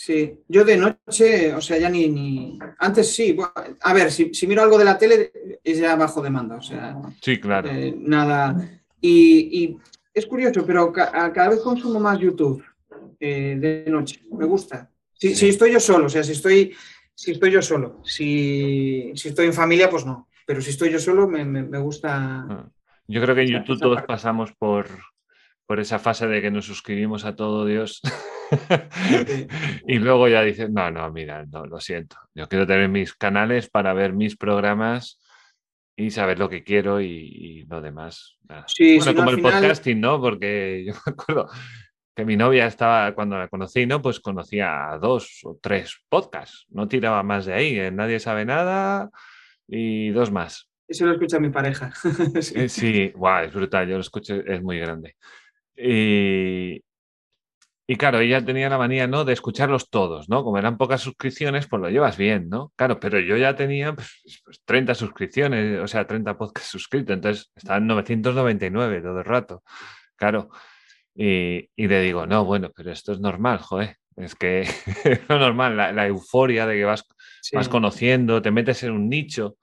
Sí, 0.00 0.44
yo 0.46 0.64
de 0.64 0.76
noche, 0.76 1.52
o 1.52 1.60
sea, 1.60 1.76
ya 1.76 1.90
ni, 1.90 2.06
ni... 2.08 2.56
antes 2.78 3.12
sí. 3.12 3.36
a 3.80 3.92
ver, 3.92 4.12
si, 4.12 4.46
miro 4.46 4.62
algo 4.62 4.78
de 4.78 4.84
la 4.84 4.96
tele 4.96 5.32
es 5.64 5.78
ya 5.78 5.96
bajo 5.96 6.22
demanda, 6.22 6.54
o 6.54 6.62
sea. 6.62 6.96
Sí, 7.20 7.40
claro. 7.40 7.68
Eh, 7.68 7.92
nada. 7.98 8.80
Y, 9.00 9.76
es 10.14 10.26
curioso, 10.26 10.64
pero 10.64 10.92
cada 10.92 11.48
vez 11.48 11.60
consumo 11.60 11.98
más 11.98 12.20
YouTube 12.20 12.62
eh, 13.18 13.56
de 13.58 13.90
noche. 13.90 14.22
Me 14.30 14.44
gusta. 14.44 14.88
Si, 15.14 15.34
si 15.34 15.48
estoy 15.48 15.72
yo 15.72 15.80
solo, 15.80 16.06
o 16.06 16.08
sea, 16.08 16.22
si 16.22 16.30
estoy 16.30 16.76
si 17.18 17.32
estoy 17.32 17.50
yo 17.50 17.60
solo. 17.60 18.00
Si, 18.04 19.10
estoy 19.12 19.46
en 19.46 19.52
familia, 19.52 19.90
pues 19.90 20.06
no. 20.06 20.28
Pero 20.46 20.60
si 20.60 20.70
estoy 20.70 20.92
yo 20.92 21.00
solo, 21.00 21.26
me, 21.26 21.78
gusta. 21.80 22.46
Ah. 22.48 22.68
Yo 23.08 23.20
creo 23.20 23.34
que 23.34 23.42
en 23.42 23.48
YouTube 23.48 23.80
todos 23.80 24.02
pasamos 24.02 24.52
por, 24.52 24.86
por 25.68 25.80
esa 25.80 25.98
fase 25.98 26.26
de 26.26 26.40
que 26.40 26.50
nos 26.50 26.64
suscribimos 26.64 27.26
a 27.26 27.36
todo 27.36 27.66
Dios. 27.66 28.00
y 29.86 29.98
luego 29.98 30.26
ya 30.26 30.40
dices, 30.40 30.70
no, 30.70 30.90
no, 30.90 31.12
mira, 31.12 31.44
no, 31.44 31.66
lo 31.66 31.78
siento. 31.78 32.16
Yo 32.34 32.48
quiero 32.48 32.66
tener 32.66 32.88
mis 32.88 33.12
canales 33.12 33.68
para 33.68 33.92
ver 33.92 34.14
mis 34.14 34.34
programas 34.34 35.20
y 35.94 36.10
saber 36.10 36.38
lo 36.38 36.48
que 36.48 36.64
quiero 36.64 37.02
y, 37.02 37.66
lo 37.68 37.82
demás. 37.82 38.38
Sí, 38.66 38.96
bueno, 38.96 39.14
como 39.14 39.30
el 39.30 39.42
podcasting, 39.42 40.00
¿no? 40.00 40.18
Porque 40.22 40.84
yo 40.86 40.94
me 41.04 41.12
acuerdo, 41.12 41.50
que 42.16 42.24
mi 42.24 42.38
novia 42.38 42.66
estaba, 42.66 43.14
cuando 43.14 43.36
la 43.36 43.48
conocí, 43.48 43.84
¿no? 43.84 44.00
Pues 44.00 44.20
conocía 44.20 44.90
a 44.90 44.98
dos 44.98 45.40
o 45.44 45.58
tres 45.60 46.02
podcasts, 46.08 46.64
no 46.70 46.88
tiraba 46.88 47.22
más 47.22 47.44
de 47.44 47.52
ahí, 47.52 47.78
¿eh? 47.78 47.90
nadie 47.90 48.20
sabe 48.20 48.46
nada 48.46 49.10
y 49.66 50.08
dos 50.12 50.32
más. 50.32 50.70
Eso 50.88 51.04
lo 51.04 51.12
escucha 51.12 51.38
mi 51.38 51.50
pareja. 51.50 51.92
sí, 52.40 52.70
sí 52.70 53.12
es 53.42 53.52
brutal, 53.52 53.86
yo 53.86 53.96
lo 53.96 54.00
escucho, 54.00 54.34
es 54.34 54.62
muy 54.62 54.78
grande. 54.78 55.16
Y, 55.78 56.82
y 57.86 57.96
claro, 57.96 58.20
ella 58.20 58.44
tenía 58.44 58.68
la 58.68 58.76
manía, 58.76 59.06
¿no? 59.06 59.24
De 59.24 59.32
escucharlos 59.32 59.88
todos, 59.88 60.28
¿no? 60.28 60.44
Como 60.44 60.58
eran 60.58 60.76
pocas 60.76 61.00
suscripciones, 61.00 61.66
pues 61.66 61.80
lo 61.80 61.88
llevas 61.88 62.18
bien, 62.18 62.48
¿no? 62.50 62.72
Claro, 62.76 63.00
pero 63.00 63.18
yo 63.20 63.36
ya 63.36 63.56
tenía 63.56 63.94
pues, 63.94 64.42
30 64.64 64.90
pues, 64.90 64.98
suscripciones, 64.98 65.80
o 65.80 65.86
sea, 65.86 66.06
30 66.06 66.36
podcasts 66.36 66.70
suscritos, 66.70 67.14
entonces 67.14 67.50
estaba 67.56 67.78
en 67.78 67.86
999 67.86 69.00
todo 69.00 69.18
el 69.20 69.24
rato. 69.24 69.62
Claro, 70.16 70.50
y, 71.14 71.68
le 71.76 72.00
digo, 72.02 72.26
no, 72.26 72.44
bueno, 72.44 72.70
pero 72.76 72.92
esto 72.92 73.12
es 73.12 73.20
normal, 73.20 73.58
joder. 73.58 73.96
Es 74.16 74.34
que 74.34 74.60
es 75.04 75.28
normal, 75.28 75.76
la, 75.76 76.06
euforia 76.06 76.66
de 76.66 76.76
que 76.76 76.84
vas, 76.84 77.04
vas 77.52 77.68
conociendo, 77.68 78.42
te 78.42 78.50
metes 78.50 78.82
en 78.82 78.92
un 78.92 79.08
nicho, 79.08 79.56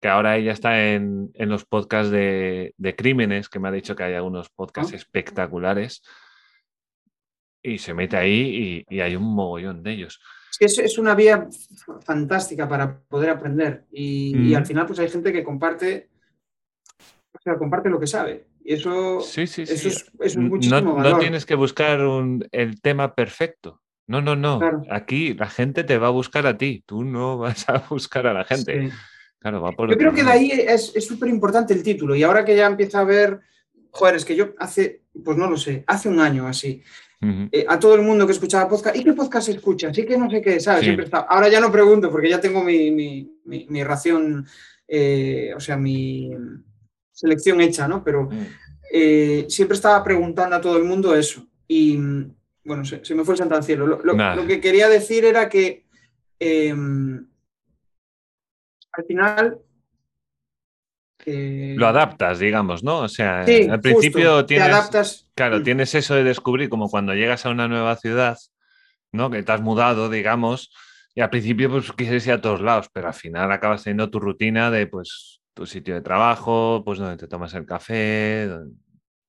que 0.00 0.08
ahora 0.08 0.36
ella 0.36 0.52
está 0.52 0.92
en, 0.92 1.32
los 1.34 1.64
podcasts 1.64 2.10
de, 2.10 2.94
crímenes, 2.96 3.48
que 3.48 3.58
me 3.58 3.68
ha 3.68 3.72
dicho 3.72 3.96
que 3.96 4.04
hay 4.04 4.14
algunos 4.14 4.48
podcasts 4.50 4.92
espectaculares, 4.92 6.02
y 7.62 7.78
se 7.78 7.94
mete 7.94 8.16
ahí 8.16 8.84
y, 8.88 9.00
hay 9.00 9.16
un 9.16 9.24
mogollón 9.24 9.82
de 9.82 9.92
ellos. 9.92 10.20
Es, 10.60 10.78
es 10.78 10.98
una 10.98 11.14
vía 11.14 11.48
fantástica 12.04 12.68
para 12.68 12.98
poder 13.00 13.30
aprender 13.30 13.84
y, 13.92 14.50
y, 14.50 14.54
al 14.54 14.66
final 14.66 14.86
pues 14.86 14.98
hay 14.98 15.08
gente 15.08 15.32
que 15.32 15.44
comparte, 15.44 16.08
o 17.32 17.38
sea, 17.40 17.56
comparte 17.56 17.90
lo 17.90 18.00
que 18.00 18.06
sabe. 18.06 18.46
Y 18.64 18.74
eso, 18.74 19.20
sí, 19.20 19.46
sí, 19.46 19.62
eso 19.62 19.88
es, 20.20 20.36
muchísimo 20.36 21.00
no, 21.00 21.18
tienes 21.18 21.46
que 21.46 21.54
buscar 21.54 22.00
el 22.52 22.80
tema 22.82 23.14
perfecto. 23.14 23.80
No, 24.06 24.20
no, 24.20 24.36
no. 24.36 24.60
Aquí 24.90 25.34
la 25.34 25.48
gente 25.48 25.84
te 25.84 25.98
va 25.98 26.08
a 26.08 26.10
buscar 26.10 26.46
a 26.46 26.56
ti. 26.56 26.82
Tú 26.86 27.04
no 27.04 27.38
vas 27.38 27.68
a 27.68 27.78
buscar 27.90 28.26
a 28.26 28.32
la 28.32 28.44
gente. 28.44 28.90
Claro, 29.38 29.60
va 29.60 29.72
por 29.72 29.88
yo 29.90 29.96
creo 29.96 30.12
que 30.12 30.24
de 30.24 30.30
ahí 30.30 30.50
es 30.50 30.92
súper 31.06 31.28
importante 31.28 31.72
el 31.72 31.82
título. 31.82 32.14
Y 32.16 32.22
ahora 32.22 32.44
que 32.44 32.56
ya 32.56 32.66
empieza 32.66 33.00
a 33.00 33.04
ver, 33.04 33.40
joder, 33.90 34.16
es 34.16 34.24
que 34.24 34.36
yo 34.36 34.54
hace, 34.58 35.02
pues 35.24 35.36
no 35.36 35.48
lo 35.48 35.56
sé, 35.56 35.84
hace 35.86 36.08
un 36.08 36.20
año 36.20 36.46
así, 36.46 36.82
eh, 37.20 37.66
a 37.68 37.80
todo 37.80 37.96
el 37.96 38.02
mundo 38.02 38.26
que 38.26 38.32
escuchaba 38.32 38.68
podcast, 38.68 38.96
¿y 38.96 39.02
qué 39.02 39.12
podcast 39.12 39.48
escucha? 39.48 39.92
Sí 39.92 40.04
que 40.06 40.16
no 40.16 40.30
sé 40.30 40.40
qué, 40.40 40.60
¿sabes? 40.60 40.84
Siempre 40.84 41.06
está. 41.06 41.18
Ahora 41.18 41.48
ya 41.48 41.60
no 41.60 41.72
pregunto 41.72 42.10
porque 42.10 42.30
ya 42.30 42.40
tengo 42.40 42.62
mi, 42.62 42.92
mi, 42.92 43.84
ración, 43.84 44.46
eh, 44.86 45.52
o 45.56 45.58
sea, 45.58 45.76
mi 45.76 46.30
selección 47.10 47.60
hecha, 47.60 47.88
¿no? 47.88 48.04
Pero 48.04 48.24
mm. 48.24 48.46
eh, 48.92 49.46
siempre 49.48 49.74
estaba 49.74 50.02
preguntando 50.04 50.54
a 50.54 50.60
todo 50.60 50.76
el 50.76 50.84
mundo 50.84 51.14
eso. 51.16 51.44
Y 51.66 51.98
bueno, 52.64 52.84
se, 52.84 53.14
me 53.14 53.24
fue 53.24 53.34
el 53.34 53.38
santo 53.38 53.56
al 53.56 53.64
cielo. 53.64 53.86
Lo, 53.86 54.46
que 54.46 54.60
quería 54.60 54.88
decir 54.88 55.24
era 55.24 55.48
que 55.48 55.86
em, 56.38 57.26
al 58.98 59.04
final. 59.04 59.58
lo 61.26 61.86
adaptas, 61.86 62.38
digamos, 62.38 62.82
¿no? 62.82 63.00
O 63.00 63.08
sea, 63.08 63.40
al 63.42 63.80
principio 63.80 64.44
tienes. 64.44 65.26
Claro, 65.34 65.60
mm. 65.60 65.62
tienes 65.62 65.94
eso 65.94 66.14
de 66.14 66.24
descubrir, 66.24 66.68
como 66.68 66.88
cuando 66.88 67.14
llegas 67.14 67.46
a 67.46 67.50
una 67.50 67.68
nueva 67.68 67.96
ciudad, 67.96 68.38
¿no? 69.12 69.30
Que 69.30 69.42
te 69.42 69.52
has 69.52 69.60
mudado, 69.60 70.10
digamos. 70.10 70.72
Y 71.14 71.20
al 71.20 71.30
principio, 71.30 71.70
pues 71.70 71.92
quieres 71.92 72.26
ir 72.26 72.32
a 72.32 72.40
todos 72.40 72.60
lados, 72.60 72.88
pero 72.92 73.08
al 73.08 73.14
final 73.14 73.50
acabas 73.50 73.84
teniendo 73.84 74.10
tu 74.10 74.20
rutina 74.20 74.70
de, 74.70 74.86
pues, 74.86 75.40
tu 75.54 75.66
sitio 75.66 75.94
de 75.94 76.00
trabajo, 76.00 76.82
pues 76.84 76.98
donde 76.98 77.16
te 77.16 77.26
tomas 77.26 77.54
el 77.54 77.66
café, 77.66 78.48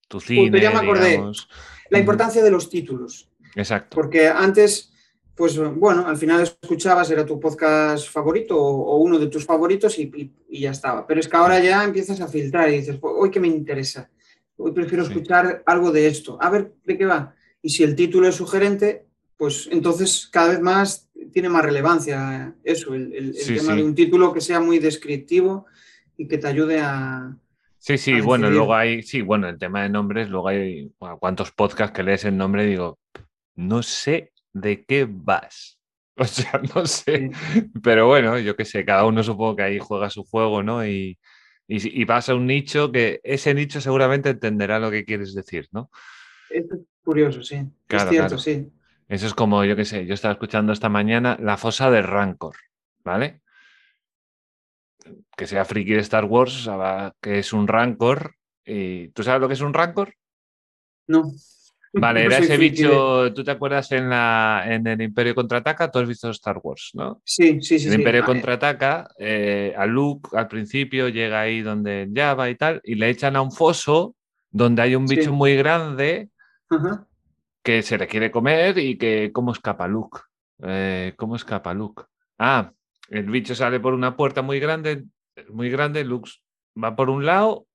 tu 0.08 0.20
cine. 0.20 0.60
ya 0.60 0.72
me 0.72 0.80
acordé. 0.80 1.20
La 1.90 2.00
importancia 2.00 2.44
de 2.44 2.52
los 2.52 2.70
títulos. 2.70 3.30
Exacto. 3.56 3.96
Porque 3.96 4.28
antes, 4.28 4.94
pues 5.40 5.58
bueno, 5.58 6.06
al 6.06 6.18
final 6.18 6.42
escuchabas, 6.42 7.10
era 7.12 7.26
tu 7.26 7.40
podcast 7.40 8.10
favorito 8.10 8.62
o, 8.62 8.98
uno 8.98 9.18
de 9.18 9.28
tus 9.28 9.46
favoritos 9.46 9.98
y, 9.98 10.34
ya 10.50 10.72
estaba. 10.72 11.08
Pero 11.08 11.22
es 11.22 11.30
que 11.30 11.38
ahora 11.38 11.64
ya 11.64 11.82
empiezas 11.86 12.20
a 12.20 12.28
filtrar 12.28 12.68
y 12.68 12.80
dices, 12.80 13.00
hoy 13.02 13.32
que 13.32 13.40
me 13.40 13.48
interesa, 13.48 14.10
hoy 14.58 14.74
prefiero 14.74 15.04
escuchar 15.06 15.64
algo 15.66 15.94
de 15.94 16.08
esto, 16.08 16.38
a 16.42 16.50
ver 16.50 16.74
de 16.84 16.98
qué 16.98 17.06
va. 17.06 17.34
Y 17.62 17.70
si 17.70 17.84
el 17.84 17.96
título 17.96 18.28
es 18.28 18.36
sugerente, 18.36 19.06
pues 19.38 19.70
entonces 19.72 20.28
cada 20.30 20.50
vez 20.50 20.60
más 20.60 21.10
tiene 21.32 21.48
más 21.48 21.64
relevancia 21.64 22.54
eso, 22.66 22.94
el, 22.94 23.34
tema 23.48 23.76
de 23.76 23.84
un 23.84 23.96
título 23.96 24.34
que 24.34 24.42
sea 24.42 24.60
muy 24.60 24.78
descriptivo 24.80 25.68
y 26.18 26.28
que 26.28 26.38
te 26.38 26.48
ayude 26.48 26.82
a... 26.82 27.34
Sí, 27.78 27.98
sí, 27.98 28.20
bueno, 28.20 28.50
luego 28.50 28.76
hay, 28.76 29.04
sí, 29.04 29.22
bueno, 29.22 29.48
el 29.48 29.58
tema 29.58 29.84
de 29.84 29.90
nombres, 29.90 30.28
luego 30.28 30.50
hay 30.50 30.92
cuántos 31.18 31.54
podcasts 31.54 31.96
que 31.96 32.04
lees 32.04 32.26
el 32.26 32.36
nombre 32.36 32.66
digo, 32.66 33.00
no 33.56 33.82
sé 33.84 34.34
de 34.54 34.86
qué 34.86 35.08
vas. 35.10 35.78
O 36.22 36.26
sea, 36.26 36.62
no 36.76 36.86
sé, 36.86 37.32
pero 37.82 38.08
bueno, 38.08 38.38
yo 38.40 38.58
qué 38.58 38.66
sé, 38.66 38.84
cada 38.84 39.06
uno 39.06 39.24
supongo 39.24 39.56
que 39.56 39.64
ahí 39.64 39.80
juega 39.80 40.10
su 40.10 40.26
juego, 40.26 40.62
¿no? 40.62 40.86
Y, 40.86 41.18
y, 41.66 42.04
vas 42.04 42.28
a 42.28 42.36
un 42.36 42.46
nicho 42.46 42.92
que 42.92 43.22
ese 43.24 43.54
nicho 43.54 43.80
seguramente 43.80 44.32
entenderá 44.32 44.80
lo 44.80 44.92
que 44.92 45.06
quieres 45.06 45.34
decir, 45.34 45.70
¿no? 45.72 45.90
Es 46.50 46.66
curioso, 47.06 47.42
sí. 47.42 47.62
es 47.88 48.10
cierto, 48.10 48.38
sí. 48.38 48.70
Eso 49.08 49.28
es 49.28 49.34
como, 49.34 49.64
yo 49.64 49.76
qué 49.76 49.86
sé, 49.86 50.06
yo 50.06 50.14
estaba 50.14 50.34
escuchando 50.34 50.74
esta 50.74 50.90
mañana 50.90 51.38
La 51.40 51.58
fosa 51.58 51.90
de 51.90 52.02
Rancor, 52.02 52.56
¿vale? 53.04 53.42
Que 55.38 55.48
sea 55.48 55.64
friki 55.64 55.94
de 55.94 56.02
Star 56.02 56.26
Wars, 56.26 56.70
que 57.22 57.40
es 57.40 57.54
un 57.54 57.68
Rancor. 57.68 58.36
Y, 58.66 59.08
¿Tú 59.10 59.24
sabes 59.24 59.42
lo 59.42 59.48
que 59.48 59.54
es 59.54 59.62
un 59.62 59.74
Rancor? 59.74 60.14
No. 61.08 61.32
Vale, 61.94 62.24
era 62.26 62.38
ese 62.38 62.58
bicho, 62.58 63.34
¿tú 63.34 63.44
te 63.44 63.52
acuerdas 63.52 63.92
en, 63.92 64.10
la, 64.10 64.64
en 64.66 64.86
el 64.88 65.02
Imperio 65.02 65.36
Contraataca? 65.36 65.90
Tú 65.90 66.00
has 66.00 66.08
visto 66.08 66.30
Star 66.30 66.60
Wars, 66.62 66.92
¿no? 66.94 67.22
Sí, 67.24 67.62
sí, 67.62 67.80
sí. 67.80 67.88
El 67.88 67.96
Imperio 67.96 68.24
Contraataca, 68.24 69.10
eh, 69.18 69.74
a 69.78 69.86
Luke 69.86 70.30
al 70.34 70.48
principio 70.48 71.10
llega 71.10 71.42
ahí 71.42 71.62
donde 71.62 72.10
Java 72.14 72.50
y 72.50 72.56
tal, 72.56 72.82
y 72.84 72.96
le 72.96 73.10
echan 73.10 73.36
a 73.36 73.42
un 73.42 73.52
foso 73.52 74.16
donde 74.52 74.82
hay 74.82 74.96
un 74.96 75.06
bicho 75.06 75.32
muy 75.32 75.56
grande 75.56 76.30
que 77.64 77.82
se 77.82 77.98
le 77.98 78.08
quiere 78.08 78.32
comer 78.32 78.78
y 78.78 78.98
que 78.98 79.32
cómo 79.34 79.52
escapa 79.52 79.88
Luke. 79.88 80.20
Eh, 80.62 81.14
¿Cómo 81.16 81.36
escapa 81.36 81.74
Luke? 81.74 82.04
Ah, 82.38 82.72
el 83.10 83.26
bicho 83.26 83.56
sale 83.56 83.80
por 83.80 83.94
una 83.94 84.16
puerta 84.16 84.42
muy 84.42 84.60
grande, 84.60 85.06
muy 85.50 85.70
grande, 85.70 86.04
Luke 86.04 86.30
va 86.82 86.96
por 86.96 87.10
un 87.10 87.26
lado 87.26 87.66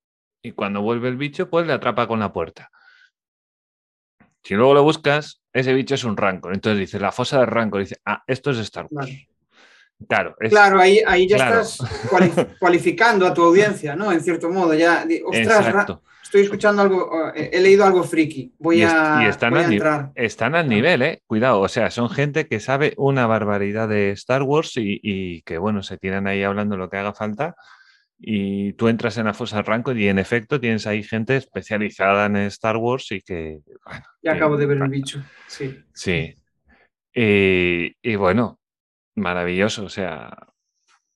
y 0.43 0.53
cuando 0.53 0.83
vuelve 0.83 1.09
el 1.09 1.17
bicho, 1.17 1.49
pues 1.49 1.67
le 1.67 1.73
atrapa 1.73 2.07
con 2.07 2.21
la 2.21 2.33
puerta. 2.33 2.71
Si 4.45 4.55
luego 4.55 4.75
lo 4.75 4.83
buscas, 4.83 5.41
ese 5.53 5.73
bicho 5.73 5.95
es 5.95 6.05
un 6.05 6.17
Rancor. 6.17 6.55
Entonces 6.55 6.79
dice, 6.79 7.01
la 7.01 7.13
fosa 7.13 7.41
de 7.41 7.47
Rancor. 7.47 7.81
Dice, 7.81 7.97
ah, 8.05 8.23
esto 8.27 8.51
es 8.51 8.59
Star 8.59 8.87
Wars. 8.91 9.11
Claro, 10.09 10.37
claro 10.51 10.81
ahí, 10.81 11.01
ahí 11.07 11.27
ya 11.27 11.37
estás 11.37 11.79
cualificando 12.59 13.27
a 13.27 13.33
tu 13.33 13.43
audiencia, 13.43 13.97
¿no? 13.97 14.13
En 14.13 14.21
cierto 14.21 14.51
modo, 14.51 14.75
ya, 14.75 15.07
ostras, 15.25 15.99
estoy 16.23 16.43
escuchando 16.43 16.83
algo, 16.83 17.33
he 17.33 17.61
leído 17.61 17.85
algo 17.85 18.03
friki, 18.03 18.53
voy 18.59 18.83
a, 18.83 19.21
y 19.23 19.27
están, 19.27 19.57
entrar. 19.57 20.11
están 20.17 20.57
al 20.57 20.69
nivel, 20.69 21.01
¿eh? 21.03 21.23
Cuidado, 21.27 21.61
o 21.61 21.69
sea, 21.69 21.93
son 21.93 22.11
gente 22.11 22.49
que 22.49 22.59
sabe 22.59 22.93
una 22.97 23.27
barbaridad 23.29 23.89
de 23.89 24.11
Star 24.11 24.43
Wars 24.43 24.73
y, 24.77 25.43
que, 25.43 25.59
bueno, 25.59 25.83
se 25.85 25.97
tiran 25.97 26.27
ahí 26.27 26.43
hablando 26.43 26.77
lo 26.77 26.91
que 26.91 26.97
haga 26.97 27.15
falta 27.15 27.55
y 28.19 28.73
tú 28.75 28.89
entras 28.89 29.19
en 29.19 29.27
la 29.27 29.35
fosa 29.35 29.63
Rancor 29.63 29.99
y 29.99 30.09
en 30.09 30.19
efecto 30.19 30.61
tienes 30.61 30.87
ahí 30.87 31.03
gente 31.03 31.37
especializada 31.37 32.27
en 32.27 32.37
Star 32.37 32.77
Wars 32.77 33.11
y 33.13 33.21
que... 33.21 33.61
Bueno, 33.85 34.05
ya 34.23 34.33
acabo 34.33 34.57
de 34.57 34.67
ver 34.67 34.79
el 34.79 34.89
bicho, 34.89 35.23
sí. 35.47 35.79
Sí. 35.93 36.35
Y, 37.13 38.17
bueno, 38.17 38.59
maravilloso, 39.17 39.85
o 39.85 39.89
sea... 39.89 40.31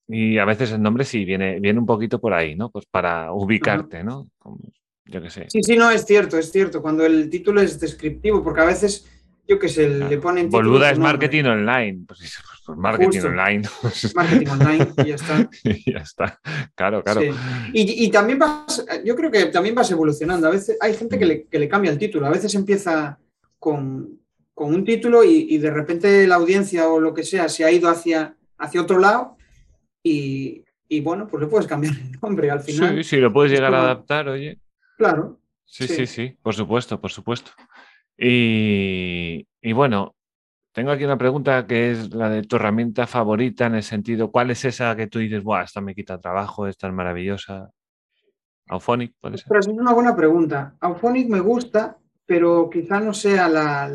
Y 0.07 0.39
a 0.39 0.45
veces 0.45 0.71
el 0.71 0.81
nombre 0.81 1.05
sí 1.05 1.23
viene, 1.23 1.59
viene 1.59 1.79
un 1.79 1.85
poquito 1.85 2.19
por 2.19 2.33
ahí, 2.33 2.55
¿no? 2.55 2.71
Pues 2.71 2.85
para 2.87 3.31
ubicarte, 3.31 4.03
¿no? 4.03 4.27
yo 5.05 5.21
qué 5.21 5.29
sé. 5.29 5.45
Sí, 5.49 5.61
sí, 5.63 5.75
no, 5.75 5.89
es 5.91 6.05
cierto, 6.05 6.37
es 6.37 6.51
cierto. 6.51 6.81
Cuando 6.81 7.05
el 7.05 7.29
título 7.29 7.61
es 7.61 7.79
descriptivo, 7.79 8.43
porque 8.43 8.61
a 8.61 8.65
veces 8.65 9.07
yo 9.49 9.57
qué 9.57 9.67
sé, 9.67 9.89
le 9.89 10.19
ponen 10.19 10.47
Boluda 10.47 10.91
es 10.91 10.99
marketing 10.99 11.45
online. 11.45 12.03
Pues, 12.07 12.39
pues 12.63 12.77
marketing 12.77 13.21
online. 13.21 13.67
marketing 14.13 14.47
online 14.47 14.87
y 14.97 15.07
ya 15.07 15.15
está. 15.15 15.49
y 15.63 15.91
ya 15.91 15.97
está. 15.97 16.39
Claro, 16.75 17.03
claro. 17.03 17.21
Y, 17.73 18.11
también 18.11 18.37
vas, 18.37 18.85
yo 19.03 19.15
creo 19.15 19.31
que 19.31 19.47
también 19.47 19.73
vas 19.73 19.89
evolucionando. 19.89 20.47
A 20.47 20.51
veces 20.51 20.77
hay 20.79 20.93
gente 20.93 21.17
que 21.17 21.47
le, 21.49 21.67
cambia 21.67 21.89
el 21.89 21.97
título. 21.97 22.27
A 22.27 22.29
veces 22.29 22.53
empieza 22.53 23.17
con, 23.57 24.19
un 24.53 24.85
título 24.85 25.23
y, 25.23 25.57
de 25.57 25.71
repente 25.71 26.27
la 26.27 26.35
audiencia 26.35 26.87
o 26.87 26.99
lo 26.99 27.15
que 27.15 27.23
sea 27.23 27.49
se 27.49 27.65
ha 27.65 27.71
ido 27.71 27.89
hacia, 27.89 28.35
hacia 28.59 28.81
otro 28.83 28.99
lado 28.99 29.35
y, 30.03 30.63
bueno, 31.01 31.27
pues 31.27 31.41
le 31.41 31.47
puedes 31.49 31.65
cambiar 31.65 31.95
el 31.95 32.11
nombre 32.21 32.51
al 32.51 32.59
final. 32.59 32.97
Sí, 32.97 33.03
sí, 33.03 33.17
lo 33.17 33.33
puedes 33.33 33.51
llegar 33.51 33.73
a 33.73 33.81
adaptar, 33.81 34.29
oye. 34.29 34.59
Claro. 34.95 35.39
sí, 35.65 35.87
sí, 35.87 36.05
sí, 36.05 36.37
por 36.39 36.53
supuesto, 36.53 37.01
por 37.01 37.09
supuesto. 37.09 37.49
Y, 38.21 39.73
bueno, 39.73 40.15
tengo 40.73 40.91
aquí 40.91 41.05
una 41.05 41.17
pregunta 41.17 41.65
que 41.65 41.91
es 41.91 42.13
la 42.13 42.29
de 42.29 42.43
tu 42.43 42.57
herramienta 42.57 43.07
favorita 43.07 43.67
en 43.67 43.75
el 43.75 43.83
sentido, 43.83 44.29
¿cuál 44.29 44.51
es 44.51 44.65
esa 44.65 44.95
que 44.95 45.07
tú 45.07 45.19
dices, 45.19 45.41
Buah, 45.41 45.63
esta 45.63 45.79
me 45.79 45.95
quita 45.95 46.19
trabajo, 46.19 46.67
esta 46.67 46.87
es 46.87 46.93
maravillosa? 46.93 47.69
Auphonic, 48.67 49.13
puede 49.19 49.37
ser. 49.37 49.47
Pero 49.47 49.59
es 49.61 49.67
una 49.67 49.93
buena 49.93 50.15
pregunta. 50.15 50.75
Auphonic 50.81 51.29
me 51.29 51.39
gusta, 51.39 51.97
pero 52.25 52.69
quizá 52.69 52.99
no 52.99 53.13
sea 53.13 53.47
la, 53.47 53.89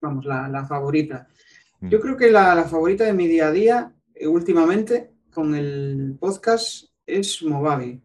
vamos, 0.00 0.24
la, 0.26 0.66
favorita. 0.66 1.26
Mm. 1.80 1.88
Yo 1.88 2.00
creo 2.00 2.16
que 2.16 2.30
la, 2.30 2.62
favorita 2.64 3.04
de 3.04 3.14
mi 3.14 3.26
día 3.26 3.48
a 3.48 3.50
día, 3.50 3.92
eh, 4.14 4.26
últimamente, 4.26 5.10
con 5.32 5.54
el 5.54 6.16
podcast, 6.20 6.90
es 7.06 7.42
Movavi. 7.42 8.00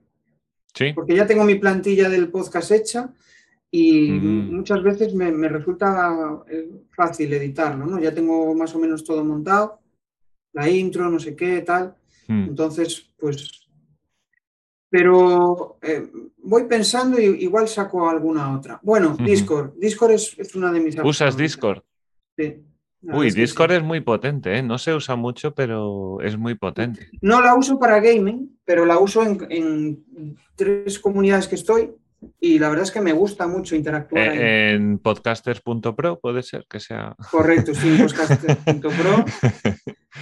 Sí. 0.74 0.94
Porque 0.94 1.16
ya 1.16 1.28
tengo 1.28 1.44
mi 1.44 1.56
plantilla 1.56 2.08
del 2.10 2.30
podcast 2.30 2.72
hecha 2.72 3.14
y 3.70 4.12
muchas 4.12 4.82
veces 4.82 5.14
me, 5.14 5.32
resulta 5.50 6.42
eh, 6.50 6.70
fácil 6.92 7.34
editarlo, 7.34 7.86
¿no? 7.86 8.00
Ya 8.00 8.14
tengo 8.14 8.56
más 8.56 8.74
o 8.76 8.80
menos 8.80 9.04
todo 9.04 9.24
montado, 9.26 9.80
la 10.54 10.70
intro, 10.70 11.10
no 11.10 11.20
sé 11.20 11.36
qué, 11.36 11.62
tal. 11.62 11.96
Hmm. 12.28 12.46
Entonces, 12.50 13.12
pues... 13.20 13.64
Pero 14.90 15.78
eh, 15.82 16.10
voy 16.38 16.64
pensando 16.64 17.20
y 17.20 17.26
igual 17.44 17.68
saco 17.68 18.10
alguna 18.10 18.56
otra. 18.56 18.80
Bueno, 18.82 19.18
Discord. 19.20 19.74
Discord 19.78 20.12
es, 20.12 20.56
una 20.56 20.72
de 20.72 20.80
mis... 20.80 20.98
¿Usas 21.04 21.36
Discord? 21.36 21.84
Sí. 22.38 22.64
Uy, 23.02 23.32
Discord 23.32 23.74
es 23.74 23.84
muy 23.84 24.00
potente, 24.00 24.58
¿eh? 24.58 24.64
No 24.64 24.78
se 24.78 24.94
usa 24.94 25.18
mucho, 25.18 25.54
pero 25.54 26.22
es 26.22 26.38
muy 26.38 26.56
potente. 26.56 27.10
No 27.22 27.42
la 27.42 27.54
uso 27.56 27.78
para 27.78 28.00
gaming, 28.00 28.58
pero 28.64 28.86
la 28.86 28.98
uso 28.98 29.24
en, 29.24 29.46
en 29.50 30.38
tres 30.56 31.00
comunidades 31.00 31.50
que 31.50 31.56
estoy 31.56 31.92
y 32.40 32.60
la 32.60 32.70
verdad 32.70 32.84
es 32.84 32.92
que 32.92 33.02
me 33.02 33.14
gusta 33.14 33.48
mucho 33.48 33.76
interactuar. 33.76 34.28
Eh, 34.28 34.72
en 34.74 35.00
podcasters.pro 35.00 36.20
puede 36.20 36.44
ser 36.44 36.66
que 36.70 36.80
sea. 36.80 37.16
Correcto, 37.32 37.74
sí, 37.74 37.90
en 37.90 37.98
podcasters.pro. 38.08 39.26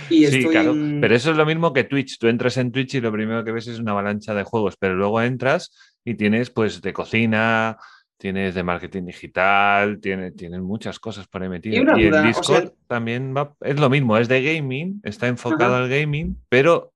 Y 0.09 0.25
sí, 0.27 0.45
claro. 0.45 0.75
Pero 1.01 1.15
eso 1.15 1.31
es 1.31 1.37
lo 1.37 1.45
mismo 1.45 1.73
que 1.73 1.83
Twitch. 1.85 2.17
Tú 2.17 2.27
entras 2.27 2.57
en 2.57 2.71
Twitch 2.71 2.95
y 2.95 3.01
lo 3.01 3.11
primero 3.11 3.43
que 3.43 3.51
ves 3.51 3.67
es 3.67 3.79
una 3.79 3.91
avalancha 3.91 4.33
de 4.33 4.43
juegos, 4.43 4.75
pero 4.77 4.95
luego 4.95 5.21
entras 5.21 5.71
y 6.03 6.15
tienes 6.15 6.49
pues 6.49 6.81
de 6.81 6.93
cocina, 6.93 7.77
tienes 8.17 8.55
de 8.55 8.63
marketing 8.63 9.05
digital, 9.05 9.99
tienes, 9.99 10.33
muchas 10.61 10.99
cosas 10.99 11.27
por 11.27 11.43
ahí 11.43 11.49
metidas. 11.49 11.97
Y, 11.97 12.03
el 12.03 12.23
Discord 12.23 12.73
también 12.87 13.33
va, 13.35 13.53
es 13.61 13.79
lo 13.79 13.89
mismo, 13.89 14.17
es 14.17 14.27
de 14.27 14.43
gaming, 14.43 15.01
está 15.03 15.27
enfocado 15.27 15.75
al 15.75 15.89
gaming, 15.89 16.37
pero 16.49 16.93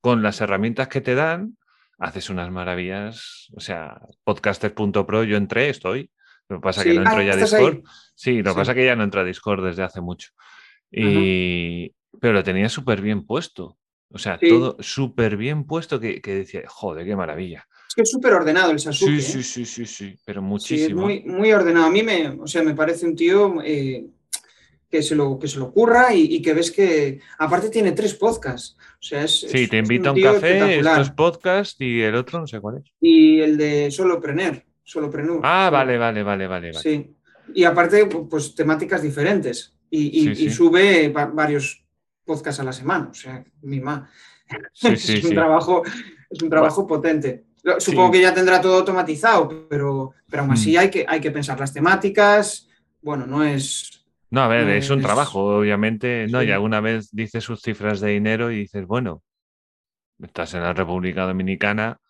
con 0.00 0.22
las 0.22 0.40
herramientas 0.40 0.88
que 0.88 1.00
te 1.00 1.14
dan, 1.14 1.56
haces 1.98 2.30
unas 2.30 2.50
maravillas. 2.50 3.48
O 3.54 3.60
sea, 3.60 4.00
podcaster.pro, 4.24 5.24
yo 5.24 5.36
entré, 5.36 5.68
estoy. 5.68 6.10
Lo 6.48 6.58
que 6.58 6.62
pasa 6.62 6.80
es 6.82 6.86
que 6.86 6.94
no 6.94 7.02
entro 7.02 7.18
ah, 7.18 7.24
ya 7.24 7.32
a 7.32 7.36
Discord. 7.36 7.82
Sí, 8.14 8.42
lo 8.42 8.52
que 8.52 8.58
pasa 8.58 8.72
es 8.72 8.76
que 8.76 8.84
ya 8.84 8.96
no 8.96 9.04
entro 9.04 9.20
a 9.20 9.24
Discord 9.24 9.64
desde 9.64 9.82
hace 9.82 10.00
mucho. 10.00 10.30
Y... 10.90 11.92
Pero 12.20 12.32
lo 12.32 12.42
tenía 12.42 12.68
súper 12.68 13.02
bien 13.02 13.26
puesto. 13.26 13.76
O 14.10 14.18
sea, 14.18 14.38
todo 14.38 14.76
súper 14.80 15.36
bien 15.36 15.64
puesto 15.64 15.98
que, 16.00 16.20
decía, 16.22 16.62
joder, 16.68 17.04
qué 17.04 17.16
maravilla. 17.16 17.66
Es 17.88 17.94
que 17.94 18.02
es 18.02 18.10
súper 18.10 18.32
ordenado 18.34 18.70
el 18.70 18.78
Sasuke. 18.78 19.20
Sí, 19.20 19.20
sí, 19.20 19.38
¿eh? 19.40 19.42
sí, 19.42 19.66
sí, 19.66 19.86
sí, 19.86 20.18
pero 20.24 20.40
muchísimo. 20.40 21.02
muy, 21.02 21.24
muy 21.24 21.52
ordenado. 21.52 21.86
A 21.86 21.90
mí 21.90 22.02
me, 22.02 22.28
o 22.28 22.46
sea, 22.46 22.62
me 22.62 22.74
parece 22.74 23.06
un 23.06 23.16
tío 23.16 23.60
eh, 23.62 24.06
que 24.90 25.02
se 25.02 25.14
lo, 25.14 25.38
que 25.38 25.48
se 25.48 25.58
lo 25.58 25.66
ocurra 25.66 26.14
y, 26.14 26.40
que 26.40 26.54
ves 26.54 26.70
que 26.70 27.20
aparte 27.38 27.70
tiene 27.70 27.92
tres 27.92 28.14
podcasts. 28.14 28.76
O 28.94 29.02
sea, 29.02 29.24
es, 29.24 29.40
sí, 29.40 29.66
te 29.68 29.78
invita 29.78 30.10
a 30.10 30.12
un, 30.12 30.22
café, 30.22 30.78
estos 30.78 31.10
podcasts 31.10 31.76
y 31.80 32.02
el 32.02 32.14
otro 32.14 32.40
no 32.40 32.46
sé 32.46 32.60
cuál 32.60 32.78
es. 32.78 32.92
Y 33.00 33.40
el 33.40 33.56
de 33.56 33.90
Solo 33.90 34.20
Prener, 34.20 34.64
Solo 34.82 35.10
Prenur. 35.10 35.40
Ah, 35.42 35.70
vale, 35.70 35.98
vale, 35.98 36.22
vale, 36.22 36.46
vale, 36.46 36.72
Sí. 36.74 37.12
Y 37.54 37.64
aparte, 37.64 38.06
pues 38.06 38.54
temáticas 38.54 39.02
diferentes. 39.02 39.76
Y, 39.90 40.50
sube 40.50 41.08
varios 41.08 41.84
podcasts 42.24 42.60
a 42.60 42.64
la 42.64 42.72
semana. 42.72 43.08
O 43.10 43.14
sea, 43.14 43.44
mi 43.62 43.80
ma. 43.80 44.08
es 44.82 45.24
un 45.24 45.34
trabajo, 45.34 45.82
es 46.28 46.42
un 46.42 46.50
trabajo 46.50 46.86
potente. 46.86 47.44
Supongo 47.78 48.12
que 48.12 48.20
ya 48.20 48.32
tendrá 48.32 48.60
todo 48.60 48.76
automatizado, 48.76 49.66
pero, 49.68 50.12
pero 50.30 50.42
aún 50.42 50.52
así 50.52 50.74
mm. 50.74 50.78
hay, 50.78 50.90
que, 50.90 51.04
hay 51.08 51.20
que 51.20 51.32
pensar 51.32 51.58
las 51.58 51.72
temáticas. 51.72 52.68
Bueno, 53.02 53.26
no 53.26 53.42
es, 53.42 54.05
no, 54.30 54.42
a 54.42 54.48
ver, 54.48 54.68
es 54.70 54.90
un 54.90 55.00
trabajo, 55.00 55.58
obviamente, 55.58 56.26
¿no? 56.28 56.42
Y 56.42 56.50
alguna 56.50 56.80
vez 56.80 57.10
dices 57.12 57.44
sus 57.44 57.62
cifras 57.62 58.00
de 58.00 58.10
dinero 58.10 58.50
y 58.50 58.58
dices, 58.58 58.86
bueno, 58.86 59.22
estás 60.20 60.54
en 60.54 60.62
la 60.62 60.72
República 60.72 61.26
Dominicana, 61.26 62.00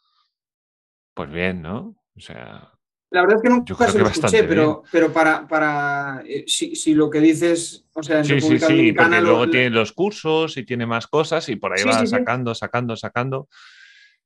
pues 1.14 1.30
bien, 1.30 1.62
¿no? 1.62 1.96
O 2.16 2.20
sea. 2.20 2.72
La 3.10 3.20
verdad 3.20 3.36
es 3.36 3.42
que 3.42 3.48
nunca 3.48 3.88
se 3.88 3.98
lo 3.98 4.08
escuché, 4.08 4.44
pero, 4.44 4.82
pero 4.90 5.12
para, 5.12 5.46
para 5.46 6.22
eh, 6.26 6.44
si, 6.46 6.94
lo 6.94 7.08
que 7.08 7.20
dices, 7.20 7.86
o 7.92 8.02
sea, 8.02 8.18
en 8.18 8.24
sí, 8.24 8.40
sí, 8.40 8.58
sí, 8.58 8.92
porque 8.92 9.20
luego 9.20 9.48
tiene 9.48 9.70
los 9.70 9.92
cursos 9.92 10.56
y 10.56 10.64
tiene 10.64 10.86
más 10.86 11.06
cosas 11.06 11.48
y 11.48 11.56
por 11.56 11.72
ahí 11.72 11.84
va 11.84 12.04
sacando, 12.06 12.54
sacando, 12.54 12.96
sacando. 12.96 13.48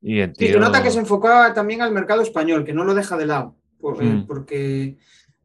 Y 0.01 0.21
el 0.21 0.35
Sí, 0.35 0.51
nota 0.59 0.83
que 0.83 0.91
se 0.91 1.01
enfocaba 1.01 1.53
también 1.53 1.83
al 1.83 1.93
mercado 1.93 2.23
español, 2.23 2.65
que 2.65 2.73
no 2.73 2.85
lo 2.85 2.95
deja 2.95 3.19
de 3.19 3.27
lado, 3.27 3.57
eh, 4.01 4.05
mm. 4.05 4.27
porque 4.27 4.97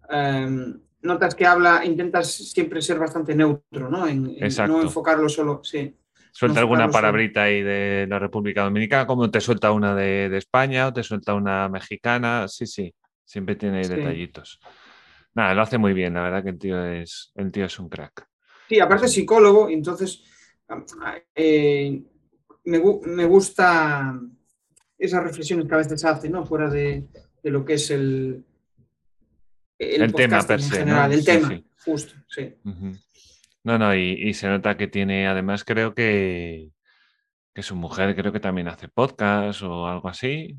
em, 0.10 0.80
notas 1.06 1.36
que 1.36 1.46
habla, 1.46 1.86
intentas 1.86 2.34
siempre 2.34 2.82
ser 2.82 3.00
bastante 3.00 3.36
neutro, 3.36 3.90
¿no? 3.90 4.08
En, 4.08 4.36
no 4.68 4.82
enfocarlo 4.82 5.30
solo, 5.30 5.62
sí. 5.64 5.96
Suelta 6.32 6.60
alguna 6.60 6.90
palabrita 6.90 7.44
ahí 7.44 7.62
de 7.62 8.08
la 8.10 8.20
República 8.20 8.64
Dominicana, 8.64 9.08
como 9.08 9.32
te 9.32 9.40
suelta 9.40 9.72
una 9.72 9.96
de 9.96 10.36
España 10.36 10.88
o 10.88 10.94
te 10.94 11.04
suelta 11.04 11.34
una 11.34 11.70
mexicana, 11.70 12.48
sí, 12.50 12.66
sí. 12.66 12.94
Siempre 13.26 13.56
tiene 13.56 13.88
detallitos. 13.88 14.60
Nada, 15.34 15.54
lo 15.54 15.64
hace 15.64 15.78
muy 15.78 15.94
bien, 15.94 16.14
la 16.14 16.22
verdad 16.22 16.44
que 16.44 16.52
el 16.52 16.60
tío 16.60 16.86
es, 16.86 17.32
el 17.36 17.52
tío 17.52 17.66
es 17.66 17.80
un 17.80 17.90
crack. 17.90 18.28
Sí, 18.70 18.80
aparte 18.80 19.08
es 19.08 19.14
psicólogo, 19.14 19.70
entonces 19.70 20.24
eh, 21.36 22.02
me, 22.64 23.26
gusta 23.26 24.20
esas 24.98 25.24
reflexiones 25.24 25.68
que 25.68 25.74
a 25.74 25.80
veces 25.80 26.06
hace, 26.06 26.30
¿no? 26.30 26.46
Fuera 26.46 26.70
de, 26.70 27.08
lo 27.44 27.66
que 27.66 27.74
es 27.74 27.92
el, 27.92 28.46
el, 29.80 30.14
tema 30.14 30.42
per 30.44 30.62
se, 30.62 30.78
general, 30.80 31.12
el 31.12 31.26
tema, 31.26 31.62
justo, 31.84 32.14
sí. 32.28 32.56
No, 33.64 33.80
no, 33.80 33.96
y, 33.96 34.34
se 34.34 34.48
nota 34.48 34.78
que 34.78 34.88
tiene, 34.88 35.28
además 35.28 35.64
creo 35.64 35.94
que, 35.94 36.70
que 37.54 37.64
su 37.64 37.76
mujer 37.76 38.16
creo 38.16 38.32
que 38.32 38.40
también 38.40 38.68
hace 38.68 38.88
podcast 38.88 39.64
o 39.64 39.88
algo 39.88 40.08
así. 40.08 40.58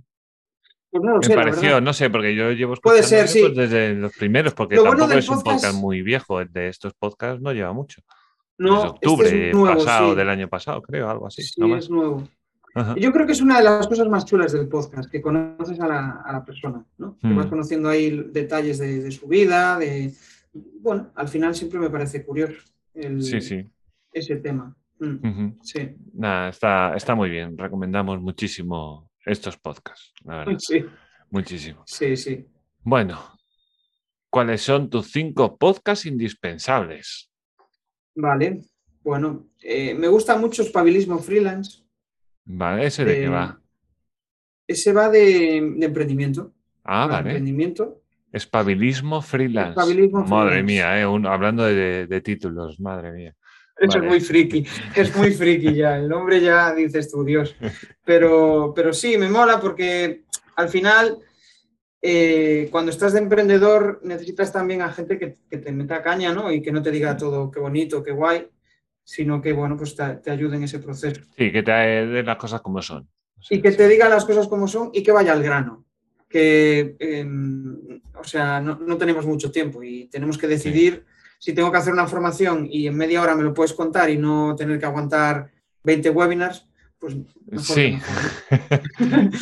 Pues 0.91 1.03
no 1.03 1.19
me 1.19 1.35
pareció, 1.35 1.81
no 1.81 1.93
sé, 1.93 2.11
porque 2.11 2.35
yo 2.35 2.51
llevo 2.53 2.75
Puede 2.77 3.03
ser, 3.03 3.29
sí. 3.29 3.43
desde 3.55 3.95
los 3.95 4.13
primeros, 4.13 4.55
porque 4.55 4.77
tampoco 4.77 5.13
es 5.13 5.29
un 5.29 5.43
podcast 5.43 5.75
muy 5.75 6.03
viejo. 6.03 6.41
El 6.41 6.53
de 6.53 6.69
estos 6.69 6.95
podcasts 6.95 7.41
no 7.41 7.53
lleva 7.53 7.73
mucho. 7.73 8.03
No, 8.59 8.77
este 8.77 8.89
octubre 8.89 9.53
pasado, 9.53 10.15
del 10.15 10.31
año 10.31 10.49
pasado, 10.49 10.81
creo, 10.83 11.11
algo 11.11 11.27
así. 11.27 11.43
Sí, 11.43 11.61
es 11.73 11.91
nuevo. 11.91 12.27
Yo 12.99 13.13
creo 13.13 13.27
que 13.27 13.33
es 13.33 13.41
una 13.41 13.59
de 13.59 13.65
las 13.65 13.89
cosas 13.89 14.09
más 14.09 14.27
chulas 14.27 14.53
del 14.53 14.69
podcast, 14.69 15.11
que 15.11 15.23
conoces 15.23 15.81
a 15.81 15.89
la, 15.89 16.45
persona, 16.45 16.85
¿no? 16.99 17.17
Que 17.19 17.33
vas 17.33 17.47
mm. 17.47 17.51
conociendo 17.51 17.89
ahí 17.89 18.29
detalles 18.31 18.79
de, 18.79 19.11
su 19.11 19.27
vida, 19.27 19.79
de... 19.79 20.13
Bueno, 20.53 21.11
al 21.15 21.29
final 21.29 21.55
siempre 21.55 21.79
me 21.79 21.91
parece 21.91 22.25
curioso 22.25 22.61
sí, 23.21 23.41
sí. 23.41 23.67
ese 24.13 24.37
tema. 24.37 24.77
Mm, 24.99 25.59
sí. 25.63 25.97
Nada, 26.15 26.49
está, 26.49 26.95
está 26.95 27.15
muy 27.15 27.31
bien. 27.31 27.57
Recomendamos 27.57 28.21
muchísimo 28.21 29.11
estos 29.25 29.57
podcasts, 29.57 30.13
la 30.25 30.39
verdad. 30.39 30.59
Sí. 30.59 30.85
Muchísimo. 31.31 31.83
Sí, 31.87 32.17
sí. 32.17 32.47
Bueno, 32.83 33.19
¿cuáles 34.31 34.63
son 34.63 34.89
tus 34.89 35.11
cinco 35.11 35.57
podcasts 35.57 36.07
indispensables? 36.07 37.31
Vale, 38.15 38.63
bueno, 39.03 39.49
eh, 39.63 39.95
me 39.95 40.09
gusta 40.09 40.37
mucho 40.37 40.63
Espabilismo 40.63 41.19
Freelance. 41.19 41.86
Vale, 42.47 42.87
¿ese 42.87 43.05
de, 43.05 43.21
qué 43.21 43.29
va? 43.29 43.61
Ese 44.67 44.93
va 44.93 45.09
de, 45.09 45.57
emprendimiento. 45.57 46.53
Ah, 46.85 47.07
vale. 47.07 47.31
Emprendimiento. 47.31 48.03
Espabilismo 48.33 49.21
Freelance. 49.23 49.81
madre 50.29 50.63
mía, 50.63 51.01
eh, 51.01 51.05
hablando 51.05 51.65
de, 51.65 52.21
títulos, 52.23 52.79
madre 52.81 53.13
mía. 53.13 53.35
Eso 53.79 53.99
es 53.99 54.05
muy 54.05 54.21
friki, 54.21 54.67
es 54.97 55.15
muy 55.17 55.33
friki 55.33 55.75
ya. 55.75 55.99
El 55.99 56.09
nombre 56.09 56.41
ya 56.41 56.75
dices 56.75 57.11
tú, 57.11 57.25
Dios. 57.25 57.57
Pero, 58.05 58.73
pero 58.75 58.93
sí, 58.93 59.19
me 59.19 59.29
mola 59.29 59.61
porque 59.61 60.25
al 60.57 60.69
final, 60.69 61.19
eh, 62.01 62.69
cuando 62.71 62.91
estás 62.91 63.13
de 63.13 63.21
emprendedor, 63.21 64.01
necesitas 64.03 64.53
también 64.53 64.83
a 64.83 64.93
gente 64.93 65.19
que, 65.19 65.59
te 65.59 65.73
meta 65.73 66.03
caña, 66.03 66.33
¿no? 66.33 66.51
Y 66.53 66.63
que 66.63 66.73
no 66.73 66.83
te 66.83 66.91
diga 66.91 67.17
todo 67.17 67.51
qué 67.51 67.61
bonito, 67.61 68.03
qué 68.03 68.13
guay, 68.13 68.49
sino 69.07 69.41
que, 69.41 69.53
bueno, 69.53 69.77
pues 69.77 69.95
te, 69.95 70.31
ayude 70.31 70.57
en 70.57 70.65
ese 70.65 70.81
proceso. 70.81 71.23
Sí, 71.39 71.53
que 71.53 71.63
te 71.63 71.71
den 71.71 72.27
las 72.27 72.37
cosas 72.37 72.61
como 72.61 72.83
son. 72.83 73.09
y 73.49 73.63
que 73.63 73.71
te 73.71 73.87
diga 73.87 74.09
las 74.09 74.25
cosas 74.25 74.49
como 74.49 74.67
son 74.67 74.91
y 74.93 75.05
que 75.05 75.13
vaya 75.13 75.33
al 75.33 75.45
grano. 75.45 75.85
Que, 76.29 76.97
em, 76.99 78.01
o 78.19 78.25
sea, 78.25 78.61
no, 78.61 78.99
tenemos 78.99 79.25
mucho 79.25 79.53
tiempo 79.53 79.81
y 79.85 80.07
tenemos 80.09 80.37
que 80.37 80.49
decidir 80.49 81.07
si 81.39 81.53
tengo 81.53 81.71
que 81.71 81.79
hacer 81.79 81.93
una 81.93 82.09
formación 82.09 82.67
y 82.69 82.89
en 82.89 82.97
media 82.97 83.23
hora 83.23 83.37
me 83.37 83.45
lo 83.45 83.55
puedes 83.55 83.73
contar 83.73 84.11
y 84.11 84.19
no 84.19 84.57
tener 84.57 84.81
que 84.81 84.87
aguantar 84.87 85.53
20 85.85 86.11
webinars, 86.11 86.67
pues 86.99 87.15
sí. 87.63 87.97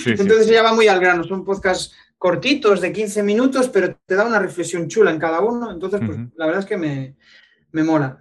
Entonces 0.04 0.46
ya 0.46 0.62
va 0.62 0.74
muy 0.74 0.88
al 0.88 1.00
grano, 1.00 1.24
son 1.24 1.42
podcasts 1.42 1.94
cortitos 2.18 2.82
de 2.82 2.92
15 2.92 3.22
minutos, 3.22 3.70
pero 3.70 3.96
te 4.04 4.14
da 4.14 4.26
una 4.26 4.38
reflexión 4.38 4.88
chula 4.88 5.10
en 5.10 5.18
cada 5.18 5.40
uno, 5.40 5.70
entonces 5.70 6.02
pues 6.04 6.18
la 6.36 6.46
verdad 6.46 6.60
es 6.60 6.66
que 6.66 6.76
me, 6.76 7.16
mola. 7.82 8.18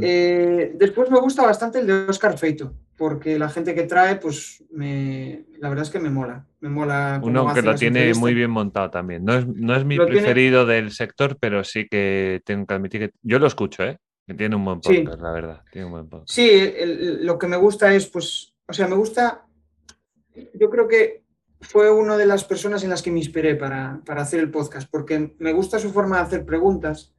Eh, 0.00 0.72
después 0.76 1.10
me 1.10 1.20
gusta 1.20 1.42
bastante 1.42 1.80
el 1.80 1.86
de 1.86 1.92
Oscar 2.06 2.38
Feito, 2.38 2.74
porque 2.96 3.38
la 3.38 3.48
gente 3.48 3.74
que 3.74 3.84
trae, 3.84 4.16
pues 4.16 4.64
me, 4.70 5.46
la 5.58 5.68
verdad 5.68 5.84
es 5.84 5.90
que 5.90 5.98
me 5.98 6.10
mola. 6.10 6.46
Me 6.60 6.68
mola 6.68 7.20
Uno 7.22 7.52
que 7.52 7.62
lo 7.62 7.74
tiene 7.74 8.14
muy 8.14 8.34
bien 8.34 8.50
montado 8.50 8.90
también. 8.90 9.24
No 9.24 9.34
es, 9.34 9.46
no 9.46 9.74
es 9.74 9.84
mi 9.84 9.96
preferido 9.98 10.64
del 10.64 10.92
sector, 10.92 11.36
pero 11.40 11.64
sí 11.64 11.88
que 11.88 12.40
tengo 12.44 12.66
que 12.66 12.74
admitir 12.74 13.00
que 13.00 13.14
yo 13.22 13.38
lo 13.38 13.46
escucho, 13.46 13.82
¿eh? 13.82 13.98
Que 14.26 14.34
tiene 14.34 14.56
un 14.56 14.64
buen 14.64 14.80
podcast, 14.80 15.20
la 15.20 15.32
verdad. 15.32 15.62
Tiene 15.70 15.86
un 15.86 15.92
buen 15.92 16.08
podcast. 16.08 16.30
Sí, 16.30 16.72
lo 17.20 17.38
que 17.38 17.46
me 17.46 17.56
gusta 17.56 17.92
es, 17.94 18.06
pues, 18.06 18.54
o 18.66 18.72
sea, 18.72 18.86
me 18.86 18.96
gusta, 18.96 19.44
yo 20.54 20.70
creo 20.70 20.88
que 20.88 21.24
fue 21.60 21.90
una 21.90 22.16
de 22.16 22.26
las 22.26 22.44
personas 22.44 22.84
en 22.84 22.90
las 22.90 23.02
que 23.02 23.10
me 23.10 23.18
inspiré 23.18 23.56
para, 23.56 24.00
para 24.06 24.22
hacer 24.22 24.40
el 24.40 24.50
podcast, 24.50 24.88
porque 24.90 25.34
me 25.38 25.52
gusta 25.52 25.78
su 25.78 25.90
forma 25.90 26.16
de 26.16 26.22
hacer 26.22 26.46
preguntas 26.46 27.14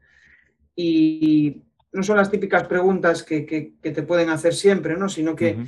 y 0.75 1.64
no 1.95 2.03
son 2.03 2.17
las 2.17 2.29
típicas 2.29 2.63
preguntas 2.65 3.23
que, 3.23 3.45
que, 3.45 3.91
te 3.91 4.03
pueden 4.03 4.29
hacer 4.29 4.53
siempre, 4.53 4.97
¿no? 4.97 5.07
Sino 5.07 5.35
que 5.35 5.65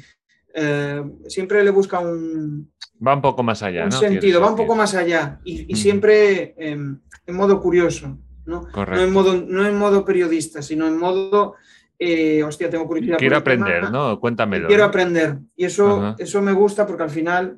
eh, 0.54 1.04
siempre 1.28 1.64
le 1.64 1.72
busca 1.72 2.00
un... 2.00 2.72
Va 3.06 3.16
un 3.16 3.22
poco 3.22 3.44
más 3.44 3.64
allá, 3.64 3.86
un 3.86 3.92
sentido, 3.92 4.42
va 4.42 4.50
un 4.50 4.56
poco 4.56 4.76
más 4.76 4.94
allá 4.94 5.40
y, 5.44 5.74
siempre 5.76 6.54
en 6.58 7.02
modo 7.30 7.62
curioso, 7.62 8.18
¿no? 8.46 8.68
No, 8.76 9.00
en 9.00 9.14
modo, 9.14 9.34
no 9.36 9.66
en 9.66 9.78
modo 9.78 10.04
periodista, 10.06 10.62
sino 10.62 10.88
en 10.88 10.98
modo... 10.98 11.56
Eh, 12.00 12.44
hostia, 12.44 12.70
tengo 12.70 12.86
curiosidad. 12.86 13.18
Quiero 13.18 13.38
aprender, 13.38 13.90
¿no? 13.90 14.20
Cuéntamelo. 14.20 14.68
Quiero 14.68 14.84
aprender. 14.84 15.40
Y 15.56 15.66
eso, 15.66 16.16
eso 16.20 16.44
me 16.44 16.52
gusta 16.52 16.86
porque 16.86 17.04
al 17.04 17.10
final 17.10 17.58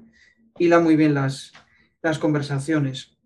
hila 0.58 0.80
muy 0.80 0.96
bien 0.96 1.14
las, 1.14 1.52
las 2.02 2.20
conversaciones. 2.20 3.18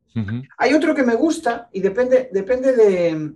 Hay 0.57 0.73
otro 0.73 0.93
que 0.93 1.03
me 1.03 1.15
gusta 1.15 1.69
y 1.71 1.81
depende, 1.81 2.29
depende 2.31 2.73
de, 2.73 3.33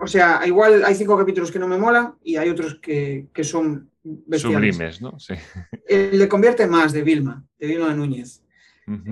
o 0.00 0.06
sea, 0.06 0.40
igual 0.46 0.84
hay 0.84 0.94
cinco 0.94 1.16
capítulos 1.16 1.50
que 1.50 1.58
no 1.58 1.68
me 1.68 1.78
molan 1.78 2.14
y 2.22 2.36
hay 2.36 2.48
otros 2.48 2.80
que, 2.80 3.28
son 3.42 3.90
Sublimes, 4.32 5.02
¿no? 5.02 5.18
Sí. 5.18 5.34
le 5.88 6.28
convierte 6.28 6.66
más 6.66 6.92
de 6.92 7.02
Vilma, 7.02 7.44
de 7.58 7.66
Vilma 7.66 7.94
Núñez. 7.94 8.42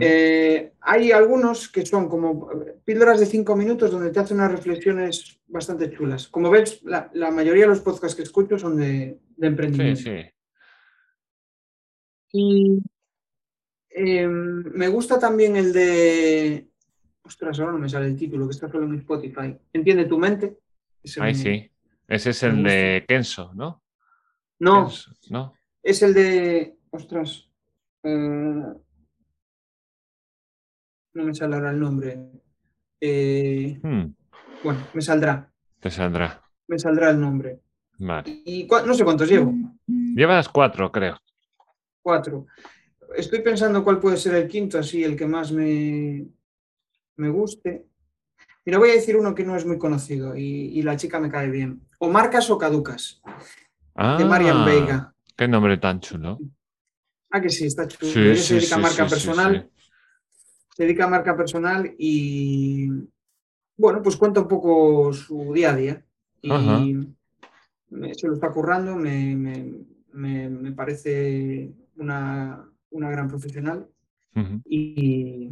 Eh, 0.01 0.73
hay 0.81 1.13
algunos 1.13 1.69
que 1.69 1.87
son 1.87 2.09
como 2.09 2.51
píldoras 2.85 3.21
de 3.21 3.27
cinco 3.27 3.55
minutos 3.55 3.93
donde 3.93 4.11
te 4.11 4.19
hacen 4.19 4.39
unas 4.39 4.51
reflexiones 4.51 5.39
bastante 5.47 5.91
chulas. 5.91 6.27
Como 6.29 6.51
ves, 6.51 6.83
la, 6.83 7.31
mayoría 7.31 7.63
de 7.63 7.69
los 7.69 7.81
podcasts 7.81 8.17
que 8.17 8.23
escucho 8.23 8.59
son 8.59 8.77
de, 8.77 9.19
emprendimiento. 9.41 10.01
Sí, 10.01 10.11
sí. 10.11 10.33
Y 12.33 12.83
em, 13.91 14.65
me 14.73 14.89
gusta 14.89 15.19
también 15.19 15.57
el 15.57 15.73
de. 15.73 16.69
Ostras, 17.23 17.61
ahora 17.61 17.73
no 17.73 17.79
me 17.79 17.89
sale 17.89 18.07
el 18.07 18.17
título, 18.17 18.47
que 18.47 18.55
está 18.55 18.69
solo 18.69 18.87
en 18.87 18.97
Spotify. 18.97 19.57
Entiende 19.73 20.07
tu 20.07 20.19
mente. 20.19 20.59
Ahí 21.21 21.35
sí. 21.35 21.71
Ese 22.07 22.31
es 22.31 22.43
el 22.43 22.63
de 22.63 23.05
Kenso, 23.07 23.53
¿no? 23.55 23.83
No, 24.61 24.91
¿no? 25.31 25.55
Es 25.83 26.03
el 26.03 26.15
de. 26.15 26.79
Ostras. 26.91 27.49
Eh, 28.03 28.65
no 31.15 31.25
me 31.25 31.35
sale 31.35 31.57
ahora 31.57 31.71
el 31.71 31.81
nombre. 31.81 32.19
Eh, 33.01 33.79
hmm. 33.83 34.05
Bueno, 34.65 34.87
me 34.95 35.03
saldrá. 35.03 35.53
Te 35.81 35.91
saldrá. 35.91 36.43
Me 36.67 36.79
saldrá 36.79 37.11
el 37.11 37.21
nombre. 37.21 37.61
Vale. 37.99 38.43
Y 38.45 38.67
no 38.67 38.95
sé 38.95 39.05
cuántos 39.05 39.29
llevo. 39.29 39.53
Llevas 39.87 40.49
cuatro, 40.49 40.91
creo. 40.91 41.19
Cuatro. 42.03 42.47
Estoy 43.17 43.41
pensando 43.41 43.83
cuál 43.83 43.99
puede 43.99 44.17
ser 44.17 44.35
el 44.35 44.49
quinto, 44.49 44.79
así, 44.79 45.03
el 45.03 45.17
que 45.17 45.27
más 45.27 45.53
me, 45.53 46.27
me 47.17 47.29
guste. 47.29 47.87
Mira, 48.69 48.77
voy 48.77 48.91
a 48.91 48.97
decir 48.97 49.17
uno 49.17 49.35
que 49.35 49.45
no 49.45 49.57
es 49.57 49.65
muy 49.65 49.79
conocido 49.79 50.37
y, 50.37 50.83
la 50.83 50.95
chica 50.95 51.19
me 51.19 51.31
cae 51.31 51.49
bien. 51.49 51.81
O 52.01 52.11
marcas 52.11 52.51
o 52.51 52.59
caducas. 52.59 53.23
de 53.97 54.25
Marian 54.27 54.59
ah, 54.59 54.65
Veiga. 54.67 55.15
Qué 55.35 55.49
nombre 55.49 55.79
tan 55.79 56.01
chulo. 56.01 56.39
Ah, 57.31 57.41
que 57.41 57.49
sí, 57.49 57.65
está 57.65 57.89
chulo. 57.89 58.13
se 58.13 58.57
dedica 58.57 58.75
a 58.75 58.79
marca 58.79 59.07
personal. 59.07 59.71
Se 60.77 60.83
dedica 60.83 61.07
a 61.07 61.09
marca 61.09 61.35
personal 61.35 61.95
y 61.97 62.91
bueno, 63.75 64.03
pues 64.03 64.19
cuenta 64.19 64.43
un 64.43 64.49
poco 64.49 65.15
su 65.15 65.51
día 65.55 65.71
a 65.71 65.75
día. 65.75 66.05
Y 66.43 66.51
se 68.13 68.27
lo 68.27 68.35
está 68.35 68.51
currando, 68.51 68.97
me, 68.97 70.73
parece 70.77 71.73
una, 71.97 72.69
gran 72.91 73.29
profesional. 73.29 73.89
y, 74.67 75.49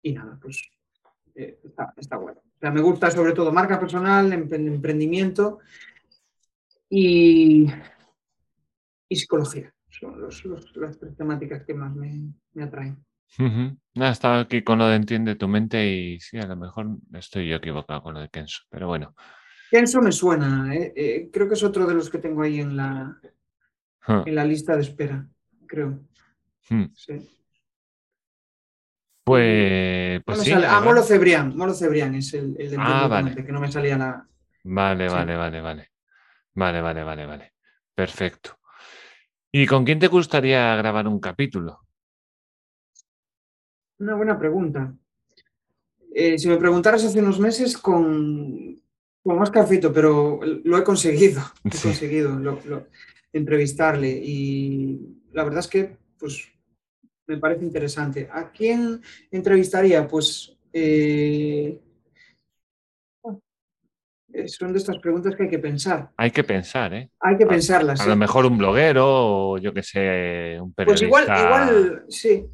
y 0.00 0.12
nada, 0.14 0.38
pues 0.40 0.62
eh, 1.38 1.60
está, 1.96 2.16
bueno. 2.16 2.40
O 2.40 2.58
sea, 2.58 2.72
me 2.72 2.80
gusta 2.80 3.10
sobre 3.12 3.32
todo 3.32 3.52
marca 3.52 3.78
personal, 3.78 4.32
emprendimiento 4.32 5.60
y, 6.90 7.66
y 9.08 9.16
psicología. 9.16 9.72
Son 9.88 10.20
las 10.20 10.98
tres 10.98 11.16
temáticas 11.16 11.64
que 11.64 11.74
más 11.74 11.94
me, 11.94 12.34
atraen. 12.60 13.04
Nada, 13.94 14.10
estaba 14.10 14.40
aquí 14.40 14.62
con 14.62 14.78
lo 14.78 14.88
de 14.88 14.96
entiende 14.96 15.36
tu 15.36 15.46
mente 15.46 15.86
y 15.86 16.18
sí, 16.18 16.38
a 16.38 16.46
lo 16.46 16.56
mejor 16.56 16.88
estoy 17.14 17.48
yo 17.48 17.56
equivocado 17.56 18.02
con 18.02 18.14
lo 18.14 18.20
de 18.20 18.30
Kenso, 18.30 18.62
pero 18.68 18.88
bueno. 18.88 19.14
Kenso 19.70 20.02
me 20.02 20.10
suena, 20.10 20.74
¿eh? 20.74 20.92
Eh, 20.96 21.30
creo 21.32 21.46
que 21.46 21.54
es 21.54 21.62
otro 21.62 21.86
de 21.86 21.94
los 21.94 22.10
que 22.10 22.18
tengo 22.18 22.42
ahí 22.42 22.58
en 22.58 22.76
la, 22.76 23.20
en 24.08 24.34
la 24.34 24.44
lista 24.44 24.74
de 24.74 24.82
espera, 24.82 25.28
creo. 25.66 26.00
Hmm. 26.68 26.86
Sí. 26.94 27.37
Pues, 29.28 30.22
pues 30.24 30.38
sí. 30.38 30.52
Ah, 30.52 30.80
Molo 30.82 31.02
Cebrián, 31.02 31.54
Molo 31.54 31.74
Cebrián 31.74 32.14
es 32.14 32.32
el, 32.32 32.56
el 32.58 32.70
de 32.70 32.76
ah, 32.80 33.06
vale. 33.08 33.34
que 33.34 33.52
no 33.52 33.60
me 33.60 33.70
salía 33.70 33.98
la. 33.98 34.26
Vale, 34.64 35.06
vale, 35.06 35.36
vale, 35.36 35.60
vale. 35.60 35.90
Vale, 36.54 36.80
vale, 36.80 37.04
vale, 37.04 37.26
vale. 37.26 37.52
Perfecto. 37.94 38.58
¿Y 39.52 39.66
con 39.66 39.84
quién 39.84 39.98
te 39.98 40.06
gustaría 40.06 40.74
grabar 40.76 41.06
un 41.06 41.20
capítulo? 41.20 41.80
Una 43.98 44.14
buena 44.14 44.38
pregunta. 44.38 44.94
Eh, 46.14 46.38
si 46.38 46.48
me 46.48 46.56
preguntaras 46.56 47.04
hace 47.04 47.20
unos 47.20 47.38
meses 47.38 47.76
con, 47.76 48.80
con 49.22 49.42
Oscar 49.42 49.66
Fito, 49.66 49.92
pero 49.92 50.40
lo 50.64 50.78
he 50.78 50.82
conseguido, 50.82 51.42
he 51.64 51.78
conseguido 51.82 52.40
entrevistarle 53.30 54.08
y 54.08 55.20
la 55.32 55.44
verdad 55.44 55.60
es 55.60 55.68
que 55.68 55.98
pues 56.18 56.50
me 57.28 57.36
parece 57.36 57.64
interesante. 57.64 58.28
¿A 58.32 58.50
quién 58.50 59.00
entrevistaría? 59.30 60.08
Pues 60.08 60.56
eh, 60.72 61.78
son 64.46 64.72
de 64.72 64.78
estas 64.78 64.98
preguntas 64.98 65.36
que 65.36 65.44
hay 65.44 65.48
que 65.50 65.58
pensar. 65.58 66.10
Hay 66.16 66.30
que 66.30 66.42
pensar, 66.42 66.94
¿eh? 66.94 67.10
Hay 67.20 67.36
que 67.36 67.46
pensarlas. 67.46 68.00
A, 68.00 68.06
lo 68.06 68.16
mejor 68.16 68.46
un 68.46 68.56
bloguero 68.56 69.04
o 69.06 69.58
yo 69.58 69.72
que 69.74 69.82
sé, 69.82 70.58
un 70.60 70.72
periodista. 70.72 71.08
Pues 71.08 71.24
igual, 71.26 71.44
igual, 71.44 72.04
sí. 72.08 72.46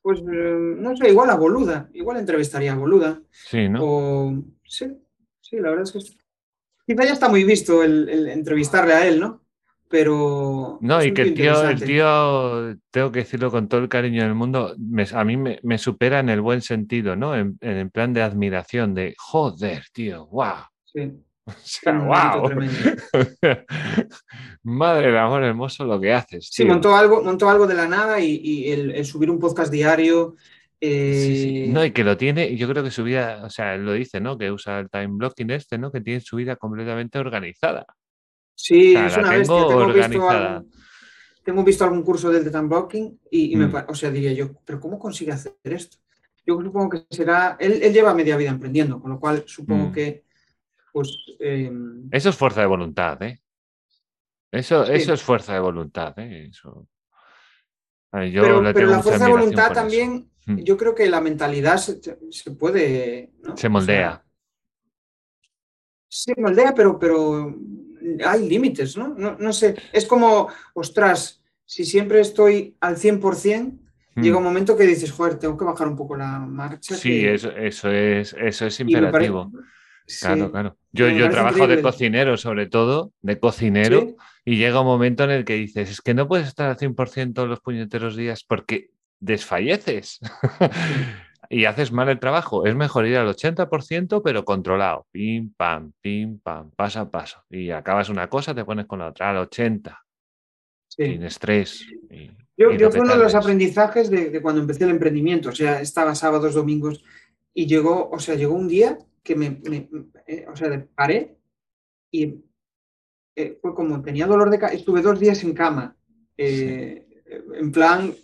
Pues 0.00 0.20
eh, 0.20 0.24
no 0.24 0.96
sé, 0.96 1.10
igual 1.10 1.30
a 1.30 1.36
Boluda. 1.36 1.90
Igual 1.92 2.18
entrevistaría 2.18 2.72
a 2.72 2.76
Boluda. 2.76 3.20
Sí, 3.30 3.68
¿no? 3.68 4.42
sí, 4.64 4.86
sí, 5.40 5.56
la 5.56 5.70
verdad 5.70 5.84
es 5.84 5.92
que 5.92 5.98
quizá 6.86 7.04
ya 7.04 7.12
está 7.12 7.28
muy 7.28 7.44
visto 7.44 7.82
el 7.82 8.28
entrevistarle 8.28 8.94
a 8.94 9.06
él, 9.06 9.20
¿no? 9.20 9.45
Pero... 9.88 10.78
No, 10.80 11.02
y 11.02 11.12
que 11.14 11.22
el 11.22 11.34
tío, 11.34 11.68
el 11.68 11.82
tío, 11.82 12.76
tengo 12.90 13.12
que 13.12 13.20
decirlo 13.20 13.50
con 13.50 13.68
todo 13.68 13.80
el 13.80 13.88
cariño 13.88 14.22
del 14.22 14.34
mundo, 14.34 14.74
a 15.12 15.24
mí 15.24 15.36
me, 15.36 15.78
supera 15.78 16.20
en 16.20 16.28
el 16.28 16.40
buen 16.40 16.62
sentido, 16.62 17.16
¿no? 17.16 17.36
En, 17.36 17.56
en, 17.60 17.90
plan 17.90 18.12
de 18.12 18.22
admiración, 18.22 18.94
de 18.94 19.14
joder, 19.16 19.84
tío, 19.92 20.26
wow. 20.26 20.64
Sí. 20.84 21.12
wow. 21.86 22.50
Madre 24.62 25.06
del 25.06 25.16
amor 25.16 25.44
hermoso 25.44 25.84
lo 25.84 26.00
que 26.00 26.12
haces. 26.12 26.48
Sí, 26.50 26.64
montó 26.64 26.96
algo, 26.96 27.22
montó 27.22 27.48
algo 27.48 27.66
de 27.66 27.74
la 27.74 27.86
nada 27.86 28.20
y, 28.20 28.70
el, 28.70 29.04
subir 29.04 29.30
un 29.30 29.38
podcast 29.38 29.70
diario. 29.70 30.36
Eh, 30.80 31.66
no, 31.70 31.84
y 31.84 31.92
que 31.92 32.04
lo 32.04 32.16
tiene, 32.16 32.56
yo 32.56 32.68
creo 32.68 32.82
que 32.82 32.90
su 32.90 33.04
vida, 33.04 33.42
o 33.44 33.50
sea, 33.50 33.74
él 33.74 33.84
lo 33.84 33.92
dice, 33.92 34.20
¿no? 34.20 34.36
Que 34.36 34.50
usa 34.50 34.80
el 34.80 34.90
time 34.90 35.08
blocking 35.12 35.50
este, 35.50 35.78
¿no? 35.78 35.90
Que 35.90 36.00
tiene 36.00 36.20
su 36.20 36.36
vida 36.36 36.56
completamente 36.56 37.18
organizada. 37.18 37.86
Sí, 38.56 38.96
es 38.96 39.16
una 39.16 39.30
bestia. 39.30 39.56
Tengo 39.68 39.92
visto, 39.92 40.30
algún, 40.30 40.72
tengo 41.44 41.62
visto, 41.62 41.84
algún, 41.84 42.02
curso 42.02 42.30
del 42.30 42.50
time 42.50 42.68
blocking 42.68 43.20
y, 43.30 43.54
me, 43.54 43.66
mm. 43.66 43.84
o 43.88 43.94
sea, 43.94 44.10
diría 44.10 44.32
yo, 44.32 44.50
pero 44.64 44.80
¿cómo 44.80 44.98
consigue 44.98 45.30
hacer 45.30 45.54
esto? 45.62 45.98
Yo 46.44 46.60
supongo 46.62 46.90
que 46.90 47.06
será, 47.10 47.56
él, 47.60 47.92
lleva 47.92 48.14
media 48.14 48.36
vida 48.36 48.50
emprendiendo, 48.50 49.00
con 49.00 49.10
lo 49.10 49.20
cual 49.20 49.44
supongo 49.46 49.88
mm. 49.88 49.92
que, 49.92 50.24
pues... 50.92 51.16
Em, 51.38 52.08
eso 52.10 52.30
es 52.30 52.36
fuerza 52.36 52.62
de 52.62 52.66
voluntad, 52.66 53.22
¿eh? 53.22 53.40
Eso, 54.50 54.84
eso 54.84 55.12
es 55.12 55.22
fuerza 55.22 55.52
de 55.52 55.60
voluntad, 55.60 56.18
¿eh? 56.18 56.48
Eso... 56.50 56.88
Yo 58.32 58.42
pero, 58.72 58.86
la 58.86 59.02
fuerza 59.02 59.26
de 59.26 59.32
voluntad 59.32 59.72
también, 59.72 60.30
mm. 60.46 60.62
yo 60.62 60.78
creo 60.78 60.94
que 60.94 61.10
la 61.10 61.20
mentalidad 61.20 61.76
se, 61.76 62.50
puede... 62.52 63.32
Se 63.54 63.68
moldea. 63.68 64.24
se 66.08 66.34
moldea, 66.40 66.74
pero, 66.74 66.98
pero 66.98 67.54
hay 68.24 68.48
límites, 68.48 68.96
¿no? 68.96 69.08
¿no? 69.14 69.52
sé, 69.52 69.74
es 69.92 70.06
como, 70.06 70.48
ostras, 70.74 71.42
si 71.64 71.84
siempre 71.84 72.20
estoy 72.20 72.76
al 72.80 72.96
100%, 72.96 73.78
llega 74.16 74.36
un 74.36 74.42
mm. 74.42 74.46
momento 74.46 74.76
que 74.76 74.84
dices, 74.84 75.12
joder, 75.12 75.38
tengo 75.38 75.56
que 75.56 75.64
bajar 75.64 75.88
un 75.88 75.96
poco 75.96 76.16
la 76.16 76.38
marcha. 76.38 76.94
Sí, 76.94 77.24
eso, 77.26 77.50
eso, 77.50 77.90
es, 77.90 78.34
eso 78.38 78.66
es 78.66 78.80
imperativo. 78.80 79.50
Claro, 80.20 80.52
claro. 80.52 80.76
Yo, 80.92 81.08
yo 81.08 81.28
trabajo 81.28 81.66
de 81.66 81.82
cocinero, 81.82 82.36
sobre 82.36 82.66
todo, 82.66 83.12
de 83.22 83.38
cocinero, 83.40 84.16
y 84.44 84.56
llega 84.56 84.80
un 84.80 84.86
momento 84.86 85.24
en 85.24 85.30
el 85.30 85.44
que 85.44 85.54
dices, 85.54 85.90
es 85.90 86.00
que 86.00 86.14
no 86.14 86.28
puedes 86.28 86.46
estar 86.46 86.70
al 86.70 86.76
100% 86.76 87.34
todos 87.34 87.48
los 87.48 87.60
puñeteros 87.60 88.16
días 88.16 88.44
porque 88.44 88.90
desfalleces. 89.18 90.20
y 91.48 91.64
haces 91.64 91.92
mal 91.92 92.08
el 92.08 92.18
trabajo. 92.18 92.66
Es 92.66 92.74
mejor 92.74 93.06
ir 93.06 93.16
al 93.16 93.28
80%, 93.28 94.22
pero 94.22 94.44
controlado. 94.44 95.06
Pim, 95.10 95.52
pam, 95.56 95.92
pim, 96.00 96.38
pam, 96.40 96.70
paso 96.72 97.00
a 97.00 97.10
paso. 97.10 97.42
Y 97.50 97.70
acabas 97.70 98.08
una 98.08 98.28
cosa, 98.28 98.54
te 98.54 98.64
pones 98.64 98.86
con 98.86 98.98
la 98.98 99.08
otra, 99.08 99.30
al 99.30 99.48
80%. 99.48 99.96
Sin 100.88 101.22
estrés. 101.24 101.84
yo, 102.56 102.72
yo 102.72 102.90
fue 102.90 103.00
uno 103.00 103.16
de 103.16 103.22
los 103.22 103.34
aprendizajes 103.34 104.08
de, 104.08 104.40
cuando 104.40 104.60
empecé 104.60 104.84
el 104.84 104.90
emprendimiento. 104.90 105.50
O 105.50 105.52
sea, 105.52 105.80
estaba 105.80 106.14
sábados, 106.14 106.54
domingos 106.54 107.02
y 107.52 107.66
llegó, 107.66 108.08
o 108.10 108.18
sea, 108.18 108.34
llegó 108.34 108.54
un 108.54 108.68
día 108.68 108.98
que 109.22 109.34
me, 109.34 109.60
eh, 110.26 110.46
o 110.50 110.54
sea, 110.54 110.86
paré 110.94 111.36
y 112.10 112.42
eh, 113.34 113.58
fue 113.60 113.74
como 113.74 114.00
tenía 114.02 114.26
dolor 114.26 114.50
de 114.50 114.58
cabeza. 114.58 114.78
Estuve 114.78 115.02
dos 115.02 115.20
días 115.20 115.42
en 115.42 115.52
cama. 115.52 115.96
Eh, 116.36 117.06
en 117.54 117.72
plan, 117.72 118.14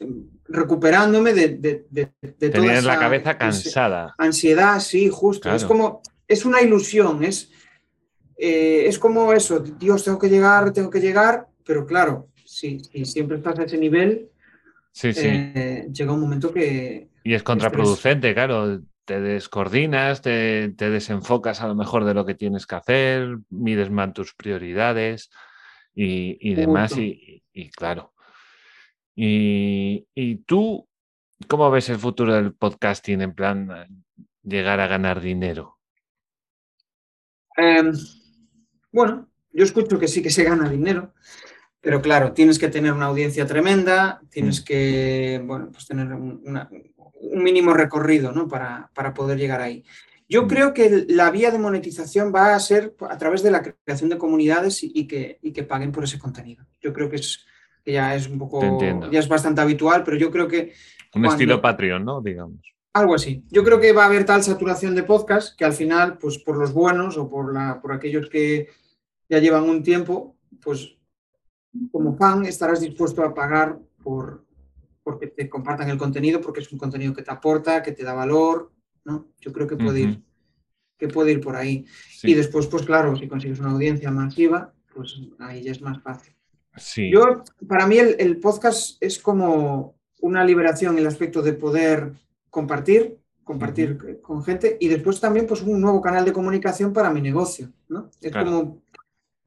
recuperándome 0.53 1.33
de, 1.33 1.49
de, 1.49 1.85
de, 1.91 2.51
toda 2.51 2.81
la 2.83 2.99
cabeza 2.99 3.39
cansada. 3.39 4.15
Ansiedad, 4.19 4.79
sí, 4.81 5.09
justo. 5.11 5.53
Es 5.53 5.65
como, 5.65 6.03
es 6.29 6.45
una 6.45 6.61
ilusión, 6.61 7.25
es, 7.25 7.51
eh, 8.37 8.85
es 8.87 8.99
como 8.99 9.33
eso, 9.33 9.61
Dios, 9.61 10.05
tengo 10.05 10.19
que 10.19 10.29
llegar, 10.29 10.73
tengo 10.73 10.91
que 10.91 11.01
llegar, 11.01 11.49
pero 11.65 11.87
claro, 11.87 12.29
si, 12.45 12.81
siempre 13.05 13.39
estás 13.39 13.59
a 13.59 13.65
ese 13.65 13.79
nivel, 13.79 14.31
sí, 14.93 15.13
sí. 15.13 15.29
Eh, 15.29 15.89
llega 15.93 16.13
un 16.13 16.21
momento 16.21 16.53
que... 16.53 17.09
Y 17.25 17.35
es 17.35 17.43
contraproducente, 17.43 18.35
claro, 18.35 18.81
te 19.05 19.21
descoordinas, 19.21 20.23
te, 20.23 20.71
te, 20.71 20.91
desenfocas 20.91 21.61
a 21.61 21.69
lo 21.69 21.75
mejor 21.75 22.05
de 22.05 22.15
lo 22.15 22.25
que 22.25 22.35
tienes 22.35 22.67
que 22.67 22.77
hacer, 22.77 23.39
mides 23.51 23.91
más 23.91 24.13
tus 24.13 24.35
prioridades 24.35 25.31
y, 25.95 26.37
y 26.41 26.55
demás, 26.55 26.97
y, 26.97 27.43
y, 27.53 27.71
claro, 27.71 28.12
y, 29.15 30.37
tú, 30.47 30.89
¿cómo 31.49 31.71
ves 31.71 31.89
el 31.89 31.99
futuro 31.99 32.35
del 32.35 32.55
podcasting 32.55 33.21
en 33.21 33.35
plan 33.35 33.71
eh, 33.71 33.87
llegar 34.43 34.81
a 34.81 34.87
ganar 34.87 35.21
dinero? 35.21 35.79
Em, 37.57 37.93
bueno, 38.91 39.29
yo 39.53 39.65
escucho 39.65 39.99
que 39.99 40.09
sí 40.09 40.23
que 40.23 40.31
se 40.31 40.45
gana 40.45 40.69
dinero, 40.69 41.13
pero 41.81 42.01
claro, 42.01 42.33
tienes 42.33 42.59
que 42.59 42.69
tener 42.69 42.93
una 42.93 43.07
audiencia 43.07 43.47
tremenda, 43.47 44.23
tienes 44.31 44.63
mm. 44.63 44.65
que, 44.65 45.43
bueno, 45.45 45.71
pues 45.71 45.87
tener 45.87 46.13
un, 46.13 46.69
mínimo 47.35 47.73
recorrido 47.73 48.33
¿no? 48.33 48.49
para, 48.49 48.91
para, 48.95 49.15
poder 49.15 49.39
llegar 49.39 49.61
ahí. 49.61 49.85
Yo 50.29 50.45
mm. 50.45 50.49
creo 50.49 50.75
que 50.75 51.05
la 51.09 51.31
vía 51.31 51.51
de 51.51 51.59
monetización 51.59 52.33
va 52.35 52.55
a 52.55 52.61
ser 52.61 52.95
a 53.09 53.19
través 53.19 53.43
de 53.43 53.51
la 53.51 53.63
creación 53.63 54.11
de 54.11 54.19
comunidades 54.19 54.83
y, 54.83 55.07
que, 55.07 55.39
y 55.43 55.53
que 55.53 55.65
paguen 55.65 55.93
por 55.93 56.05
ese 56.05 56.19
contenido. 56.19 56.67
Yo 56.81 56.93
creo 56.93 57.11
que 57.11 57.17
es, 57.17 57.45
que 57.85 57.93
ya 57.93 58.15
es 58.15 58.29
un 58.29 58.39
poco, 58.39 58.61
ya 59.11 59.19
es 59.19 59.29
bastante 59.29 59.61
habitual, 59.61 60.05
pero 60.05 60.17
yo 60.17 60.31
creo 60.31 60.49
que... 60.49 60.73
Un 61.15 61.27
estilo 61.27 61.61
Patreon, 61.61 62.05
¿no? 62.05 62.21
Digamos. 62.21 62.61
Algo 62.95 63.15
así. 63.15 63.45
Yo 63.51 63.65
creo 63.65 63.81
que 63.81 63.93
va 63.93 64.05
a 64.05 64.07
haber 64.07 64.25
tal 64.25 64.43
saturación 64.43 64.95
de 64.95 65.03
podcast 65.03 65.57
que 65.57 65.65
al 65.65 65.73
final, 65.73 66.19
pues 66.19 66.39
por 66.39 66.57
los 66.57 66.73
buenos 66.73 67.17
o 67.17 67.29
por, 67.29 67.53
la, 67.53 67.81
por 67.81 67.93
aquellos 67.93 68.29
que 68.29 68.69
ya 69.29 69.39
llevan 69.39 69.65
un 69.65 69.83
tiempo, 69.83 70.37
pues 70.63 70.97
como 71.91 72.17
fan 72.17 72.45
estarás 72.45 72.81
dispuesto 72.81 73.23
a 73.23 73.35
pagar 73.35 73.79
por 74.03 74.45
porque 75.03 75.27
te 75.27 75.49
compartan 75.49 75.89
el 75.91 75.99
contenido, 75.99 76.41
porque 76.41 76.61
es 76.61 76.73
un 76.73 76.79
contenido 76.79 77.13
que 77.13 77.23
te 77.23 77.31
aporta, 77.33 77.83
que 77.83 77.93
te 77.93 78.05
da 78.05 78.15
valor, 78.15 78.73
¿no? 79.05 79.33
Yo 79.41 79.53
creo 79.53 79.67
que 79.67 79.77
puede 79.77 80.01
ir, 80.01 80.23
que 80.97 81.09
puede 81.09 81.33
ir 81.33 81.41
por 81.41 81.57
ahí. 81.57 81.85
Y 82.23 82.35
después, 82.35 82.67
pues 82.69 82.85
claro, 82.85 83.17
si 83.17 83.27
consigues 83.27 83.59
una 83.59 83.73
audiencia 83.73 84.11
masiva, 84.11 84.73
pues 84.95 85.21
ahí 85.41 85.63
ya 85.63 85.73
es 85.73 85.83
más 85.83 86.01
fácil. 86.03 86.35
Yo, 86.97 87.45
para 87.69 87.87
mí 87.87 87.99
el, 87.99 88.41
podcast 88.41 88.97
es 89.03 89.19
como 89.19 89.95
una 90.21 90.45
liberación 90.45 90.95
en 90.95 91.01
el 91.01 91.07
aspecto 91.07 91.43
de 91.43 91.53
poder 91.53 92.13
compartir, 92.49 93.19
compartir 93.45 94.21
con 94.23 94.43
gente 94.43 94.79
y 94.81 94.89
después 94.89 95.21
también 95.21 95.47
pues 95.47 95.63
un 95.63 95.81
nuevo 95.81 96.01
canal 96.01 96.25
de 96.25 96.33
comunicación 96.33 96.93
para 96.93 97.11
mi 97.11 97.21
negocio, 97.21 97.71
¿no? 97.89 98.11
Es 98.21 98.33
como, 98.33 98.83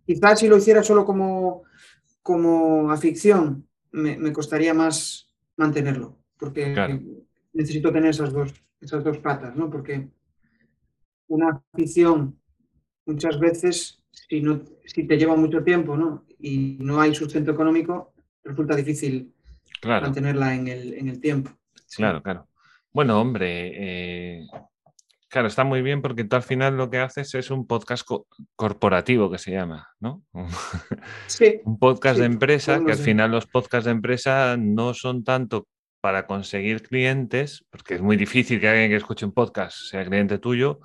quizás 0.06 0.40
si 0.40 0.48
lo 0.48 0.58
hiciera 0.58 0.84
solo 0.84 1.06
como, 1.06 1.64
como 2.22 2.92
afición, 2.92 3.68
me, 3.92 4.18
me 4.18 4.32
costaría 4.32 4.74
más 4.74 5.32
mantenerlo, 5.58 6.20
porque 6.38 6.76
necesito 7.54 7.92
tener 7.92 8.10
esas 8.12 8.32
dos, 8.32 8.54
esas 8.82 9.04
dos 9.04 9.18
patas, 9.18 9.56
¿no? 9.56 9.70
Porque 9.70 10.10
una 11.28 11.64
afición 11.74 12.38
muchas 13.06 13.40
veces, 13.40 14.04
si, 14.12 14.42
no, 14.42 14.62
si 14.86 15.08
te 15.08 15.18
lleva 15.18 15.36
mucho 15.36 15.64
tiempo, 15.64 15.98
¿no? 15.98 16.26
Y 16.40 16.78
no 16.80 17.00
hay 17.00 17.16
sustento 17.16 17.52
económico, 17.52 18.14
resulta 18.44 18.76
difícil 18.76 19.34
mantenerla 19.84 20.56
en 20.56 20.68
el, 20.68 20.94
en 20.94 21.10
el 21.10 21.20
tiempo. 21.20 21.52
Claro, 21.96 22.22
claro. 22.22 22.48
Bueno, 22.92 23.20
hombre, 23.20 23.72
eh, 23.76 24.48
claro, 25.28 25.48
está 25.48 25.64
muy 25.64 25.82
bien 25.82 26.02
porque 26.02 26.24
tú 26.24 26.36
al 26.36 26.44
final 26.44 26.78
lo 26.78 26.90
que 26.90 27.00
haces 27.00 27.36
es 27.36 27.52
un 27.52 27.68
podcast 27.68 28.08
corporativo 28.56 29.30
que 29.30 29.38
se 29.38 29.52
llama, 29.52 29.90
¿no? 30.00 30.24
Sí. 31.28 31.60
un 31.66 31.78
podcast 31.78 32.20
de 32.20 32.26
empresa, 32.26 32.82
que 32.86 32.94
al 32.94 32.98
final 32.98 33.32
los 33.32 33.48
podcasts 33.48 33.86
de 33.86 33.92
empresa 33.92 34.56
no 34.58 34.94
son 34.94 35.24
tanto 35.24 35.68
para 36.00 36.28
conseguir 36.28 36.84
clientes, 36.84 37.66
porque 37.70 37.96
es 37.96 38.02
muy 38.02 38.16
difícil 38.16 38.60
que 38.60 38.70
alguien 38.70 38.90
que 38.92 38.98
escuche 38.98 39.26
un 39.26 39.34
podcast 39.34 39.76
sea 39.76 40.06
cliente 40.06 40.38
tuyo, 40.38 40.80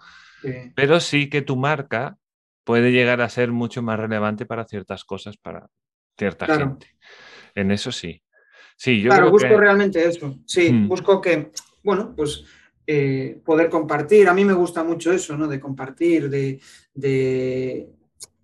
pero 0.74 0.98
sí 0.98 1.28
que 1.28 1.42
tu 1.42 1.56
marca 1.56 2.16
puede 2.70 2.92
llegar 2.92 3.20
a 3.20 3.28
ser 3.28 3.50
mucho 3.50 3.82
más 3.82 3.98
relevante 3.98 4.46
para 4.46 4.64
ciertas 4.64 5.04
cosas, 5.04 5.36
para 5.36 5.68
cierta 6.16 6.46
gente. 6.46 6.86
En 7.56 7.72
eso 7.72 7.90
sí. 7.90 8.22
Sí, 8.76 9.02
yo 9.02 9.10
claro, 9.10 9.28
busco 9.28 9.58
realmente 9.58 10.06
eso. 10.06 10.38
Sí, 10.46 10.72
hmm. 10.72 10.86
busco 10.86 11.20
que, 11.20 11.50
bueno, 11.82 12.14
pues 12.14 12.44
eh, 12.86 13.40
poder 13.44 13.68
compartir. 13.68 14.28
A 14.28 14.34
mí 14.34 14.44
me 14.44 14.52
gusta 14.52 14.84
mucho 14.84 15.10
eso, 15.12 15.36
¿no? 15.36 15.48
De 15.48 15.58
compartir, 15.58 16.30
de, 16.30 16.60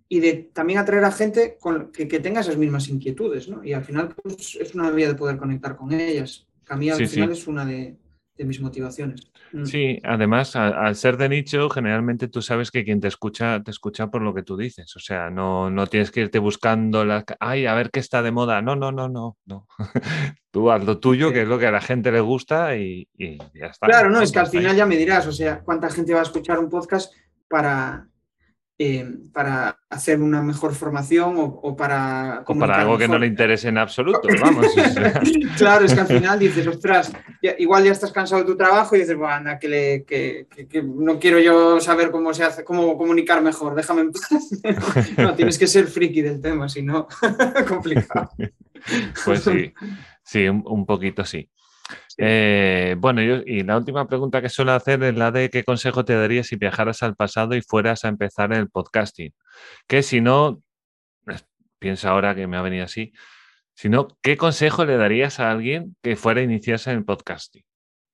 y 0.08 0.18
de 0.18 0.50
también 0.52 0.80
atraer 0.80 1.04
a 1.04 1.12
gente 1.12 1.56
con, 1.60 1.92
que, 1.92 2.06
tenga 2.18 2.40
esas 2.40 2.56
mismas 2.56 2.88
inquietudes, 2.88 3.48
¿no? 3.48 3.62
Y 3.62 3.74
al 3.74 3.84
final 3.84 4.12
pues, 4.20 4.56
es 4.60 4.74
una 4.74 4.90
vía 4.90 5.06
de 5.06 5.14
poder 5.14 5.36
conectar 5.36 5.76
con 5.76 5.92
ellas. 5.92 6.48
Que 6.66 6.74
a 6.74 6.76
mí 6.76 6.90
al 6.90 7.06
final 7.06 7.30
es 7.30 7.46
una 7.46 7.64
de, 7.64 7.96
de 8.36 8.44
mis 8.44 8.60
motivaciones. 8.60 9.30
Mm. 9.52 9.64
Sí, 9.64 10.00
además, 10.04 10.56
al, 10.56 10.94
ser 10.96 11.16
de 11.16 11.28
nicho, 11.28 11.68
generalmente 11.70 12.28
tú 12.28 12.42
sabes 12.42 12.70
que 12.70 12.84
quien 12.84 13.00
te 13.00 13.08
escucha, 13.08 13.62
te 13.62 13.70
escucha 13.70 14.08
por 14.08 14.22
lo 14.22 14.34
que 14.34 14.42
tú 14.42 14.56
dices. 14.56 14.94
O 14.96 14.98
sea, 14.98 15.30
no, 15.30 15.70
no 15.70 15.86
tienes 15.86 16.10
que 16.10 16.20
irte 16.20 16.38
buscando 16.38 17.04
la. 17.04 17.24
Ay, 17.40 17.66
a 17.66 17.74
ver 17.74 17.90
qué 17.90 18.00
está 18.00 18.22
de 18.22 18.32
moda. 18.32 18.60
No, 18.62 18.76
no, 18.76 18.92
no, 18.92 19.08
no, 19.08 19.36
no. 19.46 19.66
tú 20.50 20.70
haz 20.70 20.84
lo 20.84 20.98
tuyo, 20.98 21.32
que 21.32 21.42
es 21.42 21.48
lo 21.48 21.58
que 21.58 21.66
a 21.66 21.70
la 21.70 21.80
gente 21.80 22.12
le 22.12 22.20
gusta 22.20 22.76
y, 22.76 23.08
ya 23.18 23.66
está. 23.66 23.86
Claro, 23.86 24.10
no, 24.10 24.20
es 24.20 24.32
que 24.32 24.38
al 24.38 24.48
final 24.48 24.76
ya 24.76 24.86
me 24.86 24.96
dirás, 24.96 25.26
o 25.26 25.32
sea, 25.32 25.60
cuánta 25.60 25.88
gente 25.90 26.12
va 26.12 26.20
a 26.20 26.24
escuchar 26.24 26.58
un 26.58 26.68
podcast 26.68 27.12
para, 27.48 28.08
eh, 28.78 29.10
para 29.32 29.78
hacer 29.88 30.20
una 30.20 30.42
mejor 30.42 30.74
formación 30.74 31.36
o, 31.38 31.74
para... 31.76 32.44
O 32.46 32.58
para 32.58 32.82
algo 32.82 32.98
que 32.98 33.08
no 33.08 33.18
le 33.18 33.26
interese 33.26 33.68
en 33.68 33.78
absoluto, 33.78 34.28
vamos. 34.42 34.66
claro, 35.56 35.86
es 35.86 35.94
que 35.94 36.00
al 36.00 36.06
final 36.06 36.38
dices, 36.38 36.66
ostras, 36.66 37.10
igual 37.58 37.84
ya 37.84 37.92
estás 37.92 38.12
cansado 38.12 38.42
de 38.42 38.48
tu 38.48 38.56
trabajo 38.56 38.94
y 38.94 39.00
dices, 39.00 39.16
bueno, 39.16 39.32
anda, 39.32 39.58
que, 39.58 39.68
le, 39.68 40.04
que, 40.04 40.46
no 40.82 41.18
quiero 41.18 41.38
yo 41.38 41.80
saber 41.80 42.10
cómo 42.10 42.34
se 42.34 42.44
hace, 42.44 42.64
cómo 42.64 42.98
comunicar 42.98 43.40
mejor, 43.40 43.74
déjame 43.74 44.02
en 44.02 44.12
paz. 44.12 44.50
no, 45.16 45.34
tienes 45.34 45.58
que 45.58 45.66
ser 45.66 45.86
friki 45.86 46.20
del 46.20 46.42
tema, 46.42 46.68
si 46.68 46.82
no, 46.82 47.08
complicado. 47.68 48.30
Pues 49.24 49.42
sí, 49.42 49.72
sí, 50.22 50.48
un 50.48 50.84
poquito 50.84 51.24
sí. 51.24 51.48
Eh, 52.18 52.96
bueno, 52.98 53.22
y 53.22 53.62
la 53.62 53.76
última 53.76 54.08
pregunta 54.08 54.40
que 54.40 54.48
suelo 54.48 54.72
hacer 54.72 55.02
es 55.02 55.16
la 55.16 55.30
de 55.30 55.50
qué 55.50 55.64
consejo 55.64 56.04
te 56.04 56.14
darías 56.14 56.46
si 56.46 56.56
viajaras 56.56 57.02
al 57.02 57.14
pasado 57.14 57.54
y 57.54 57.62
fueras 57.62 58.04
a 58.04 58.08
empezar 58.08 58.52
el 58.52 58.68
podcasting. 58.68 59.34
Que 59.86 60.02
si 60.02 60.20
no, 60.20 60.62
piensa 61.78 62.10
ahora 62.10 62.34
que 62.34 62.46
me 62.46 62.56
ha 62.56 62.62
venido 62.62 62.84
así, 62.84 63.12
si 63.74 63.88
no, 63.88 64.08
¿qué 64.22 64.36
consejo 64.36 64.84
le 64.84 64.96
darías 64.96 65.38
a 65.38 65.50
alguien 65.50 65.96
que 66.02 66.16
fuera 66.16 66.40
a 66.40 66.44
iniciarse 66.44 66.90
en 66.90 66.98
el 66.98 67.04
podcasting? 67.04 67.64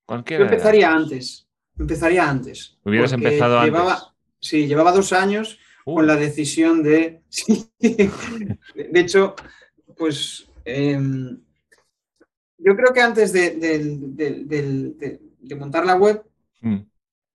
Cualquiera 0.05 0.43
Yo 0.43 0.51
empezaría 0.51 0.91
antes, 0.91 1.47
empezaría 1.77 2.29
antes. 2.29 2.77
Hubieras 2.83 3.13
empezado 3.13 3.59
antes. 3.59 4.03
Sí, 4.39 4.67
llevaba 4.67 4.91
dos 4.91 5.13
años 5.13 5.57
con 5.85 6.05
la 6.05 6.17
decisión 6.17 6.83
de... 6.83 7.21
de 7.79 8.99
hecho, 8.99 9.35
pues... 9.97 10.47
Em, 10.65 11.41
yo 12.63 12.75
creo 12.75 12.93
que 12.93 13.01
antes 13.01 13.33
de, 13.33 15.19
montar 15.57 15.85
la 15.85 15.95
web, 15.95 16.23
mm. 16.61 16.77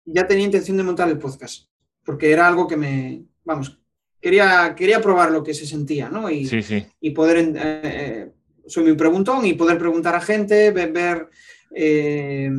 ya 0.06 0.26
tenía 0.26 0.44
intención 0.44 0.76
de 0.76 0.82
montar 0.82 1.08
el 1.08 1.18
podcast, 1.18 1.68
porque 2.04 2.30
era 2.30 2.46
algo 2.46 2.68
que 2.68 2.76
me, 2.76 3.24
vamos, 3.44 3.78
quería, 4.20 4.74
quería 4.76 5.00
probar 5.00 5.30
lo 5.30 5.42
que 5.42 5.54
se 5.54 5.66
sentía, 5.66 6.08
¿no? 6.08 6.30
Y, 6.30 6.48
y 7.00 7.10
poder, 7.10 7.38
eh, 7.38 7.52
eh, 7.56 8.32
soy 8.66 8.84
muy 8.84 8.96
preguntón 8.96 9.46
y 9.46 9.54
poder 9.54 9.78
preguntar 9.78 10.14
a 10.14 10.20
gente, 10.20 10.70
ver, 10.70 11.28
eh, 11.74 12.50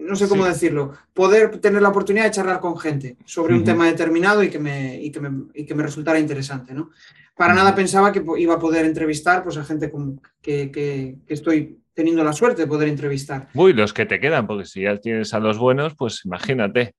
no 0.00 0.16
sé 0.16 0.28
cómo 0.28 0.44
decirlo, 0.44 0.92
poder 1.12 1.58
tener 1.58 1.82
la 1.82 1.88
oportunidad 1.88 2.24
de 2.24 2.30
charlar 2.30 2.60
con 2.60 2.78
gente 2.78 3.16
sobre 3.24 3.54
un 3.54 3.64
tema 3.64 3.86
determinado 3.86 4.42
y 4.42 4.50
que 4.50 4.58
me, 4.58 5.00
y 5.02 5.10
que 5.10 5.20
me, 5.20 5.46
y 5.54 5.64
que 5.64 5.74
me 5.74 5.82
resultara 5.82 6.18
interesante, 6.18 6.74
¿no? 6.74 6.90
para 7.36 7.54
nada 7.54 7.74
pensaba 7.74 8.10
que 8.10 8.24
iba 8.38 8.54
a 8.54 8.58
poder 8.58 8.86
entrevistar 8.86 9.44
pues, 9.44 9.56
a 9.58 9.64
gente 9.64 9.92
que, 10.40 11.16
estoy 11.28 11.78
teniendo 11.92 12.24
la 12.24 12.32
suerte 12.32 12.62
de 12.62 12.68
poder 12.68 12.88
entrevistar. 12.88 13.48
Uy, 13.54 13.74
los 13.74 13.92
que 13.92 14.06
te 14.06 14.18
quedan, 14.18 14.46
porque 14.46 14.64
si 14.64 14.82
ya 14.82 14.96
tienes 14.96 15.32
a 15.34 15.38
los 15.38 15.58
buenos, 15.58 15.94
pues 15.94 16.24
imagínate. 16.24 16.94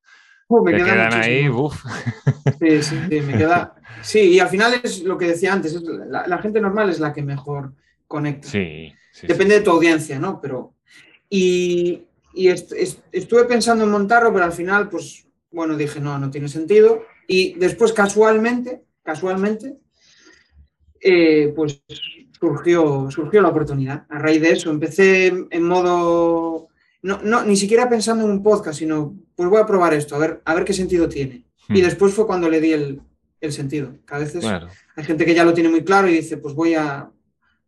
me 0.50 0.76
quedan 0.76 1.14
ahí, 1.14 1.50
uff. 1.50 1.84
Sí, 2.60 2.82
sí, 2.84 3.00
sí, 3.10 3.22
me 3.22 3.38
queda. 3.38 3.74
Sí, 4.04 4.34
y 4.34 4.40
al 4.40 4.48
final 4.48 4.80
es 4.84 5.02
lo 5.02 5.18
que 5.18 5.26
decía 5.26 5.52
antes, 5.52 5.82
la, 6.08 6.38
gente 6.38 6.62
normal 6.62 6.92
es 6.92 7.00
la 7.00 7.12
que 7.14 7.24
mejor 7.24 7.74
conecta. 8.08 8.48
Sí. 8.48 8.94
Depende 9.24 9.56
de 9.56 9.62
tu 9.62 9.72
audiencia, 9.72 10.20
¿no? 10.20 10.40
Pero. 10.40 10.76
Y, 11.32 12.04
estuve 12.46 13.46
pensando 13.46 13.84
en 13.84 13.92
montarlo, 13.92 14.32
pero 14.32 14.46
al 14.46 14.54
final, 14.54 14.90
pues, 14.90 15.28
bueno, 15.52 15.76
dije, 15.76 16.00
no, 16.00 16.20
no 16.20 16.30
tiene 16.30 16.48
sentido. 16.48 17.04
Y 17.28 17.54
después, 17.56 17.94
casualmente, 17.94 18.84
casualmente, 19.04 19.78
eh, 21.02 21.54
pues 21.56 21.82
surgió, 22.40 23.10
surgió 23.12 23.42
la 23.42 23.50
oportunidad. 23.50 24.06
A 24.10 24.20
raíz 24.20 24.42
de 24.42 24.52
eso, 24.52 24.70
empecé 24.70 25.28
en 25.50 25.64
modo, 25.64 26.68
no, 27.02 27.44
ni 27.44 27.56
siquiera 27.56 27.90
pensando 27.90 28.26
en 28.26 28.32
un 28.32 28.44
podcast, 28.44 28.80
sino, 28.80 29.16
pues 29.36 29.50
voy 29.50 29.62
a 29.62 29.66
probar 29.66 29.94
esto, 29.94 30.16
a 30.16 30.20
ver, 30.20 30.42
a 30.46 30.56
ver 30.56 30.66
qué 30.66 30.74
sentido 30.74 31.10
tiene. 31.10 31.46
Y 31.70 31.82
hmm. 31.82 31.86
después 31.86 32.14
fue 32.14 32.28
cuando 32.28 32.50
le 32.50 32.62
di 32.62 32.74
el, 32.74 33.02
sentido. 33.50 33.94
Que 34.06 34.16
a 34.16 34.18
veces 34.20 34.44
hay 34.44 35.04
gente 35.06 35.26
que 35.26 35.34
ya 35.34 35.46
lo 35.46 35.54
tiene 35.54 35.70
muy 35.70 35.84
claro 35.84 36.10
y 36.10 36.14
dice, 36.14 36.38
pues 36.38 36.54
voy 36.54 36.74
a, 36.74 37.10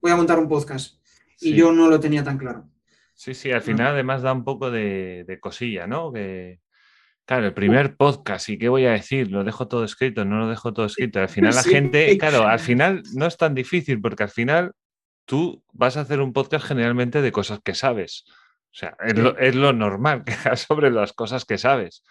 voy 0.01 0.11
a 0.11 0.15
montar 0.15 0.37
un 0.37 0.49
podcast. 0.49 0.99
Y 1.39 1.53
yo 1.53 1.71
no 1.71 1.87
lo 1.87 1.99
tenía 2.01 2.21
tan 2.21 2.37
claro. 2.37 2.69
Sí, 3.19 3.33
sí, 3.33 3.51
al 3.51 3.61
final 3.61 3.87
además 3.87 4.21
da 4.21 4.31
un 4.31 4.45
poco 4.45 4.71
de, 4.71 5.25
de 5.27 5.39
cosilla, 5.39 5.87
¿no? 5.87 6.13
Que, 6.13 6.59
Claro, 7.29 7.45
el 7.45 7.53
primer 7.53 7.95
podcast, 7.95 8.49
¿y 8.49 8.57
qué 8.57 8.69
voy 8.69 8.87
a 8.87 8.91
decir? 8.93 9.29
¿Lo 9.29 9.43
dejo 9.43 9.67
todo 9.67 9.83
escrito? 9.83 10.25
¿No 10.25 10.39
lo 10.39 10.47
dejo 10.47 10.73
todo 10.73 10.87
escrito? 10.87 11.19
Al 11.19 11.29
final 11.29 11.53
la 11.53 11.61
gente, 11.63 12.17
claro, 12.17 12.47
al 12.47 12.57
final 12.57 13.03
no 13.13 13.27
es 13.27 13.37
tan 13.37 13.53
difícil 13.53 14.01
porque 14.01 14.23
al 14.23 14.29
final 14.29 14.71
tú 15.25 15.63
vas 15.71 15.95
a 15.95 16.01
hacer 16.01 16.21
un 16.21 16.33
podcast 16.33 16.65
generalmente 16.65 17.21
de 17.21 17.31
cosas 17.31 17.59
que 17.63 17.75
sabes. 17.75 18.23
O 18.27 18.73
sea, 18.73 18.97
es, 19.37 19.53
lo, 19.53 19.73
normal 19.73 20.23
que 20.23 20.33
hagas 20.33 20.61
sobre 20.61 20.89
las 20.89 21.13
cosas 21.13 21.45
que 21.45 21.59
sabes. 21.59 22.03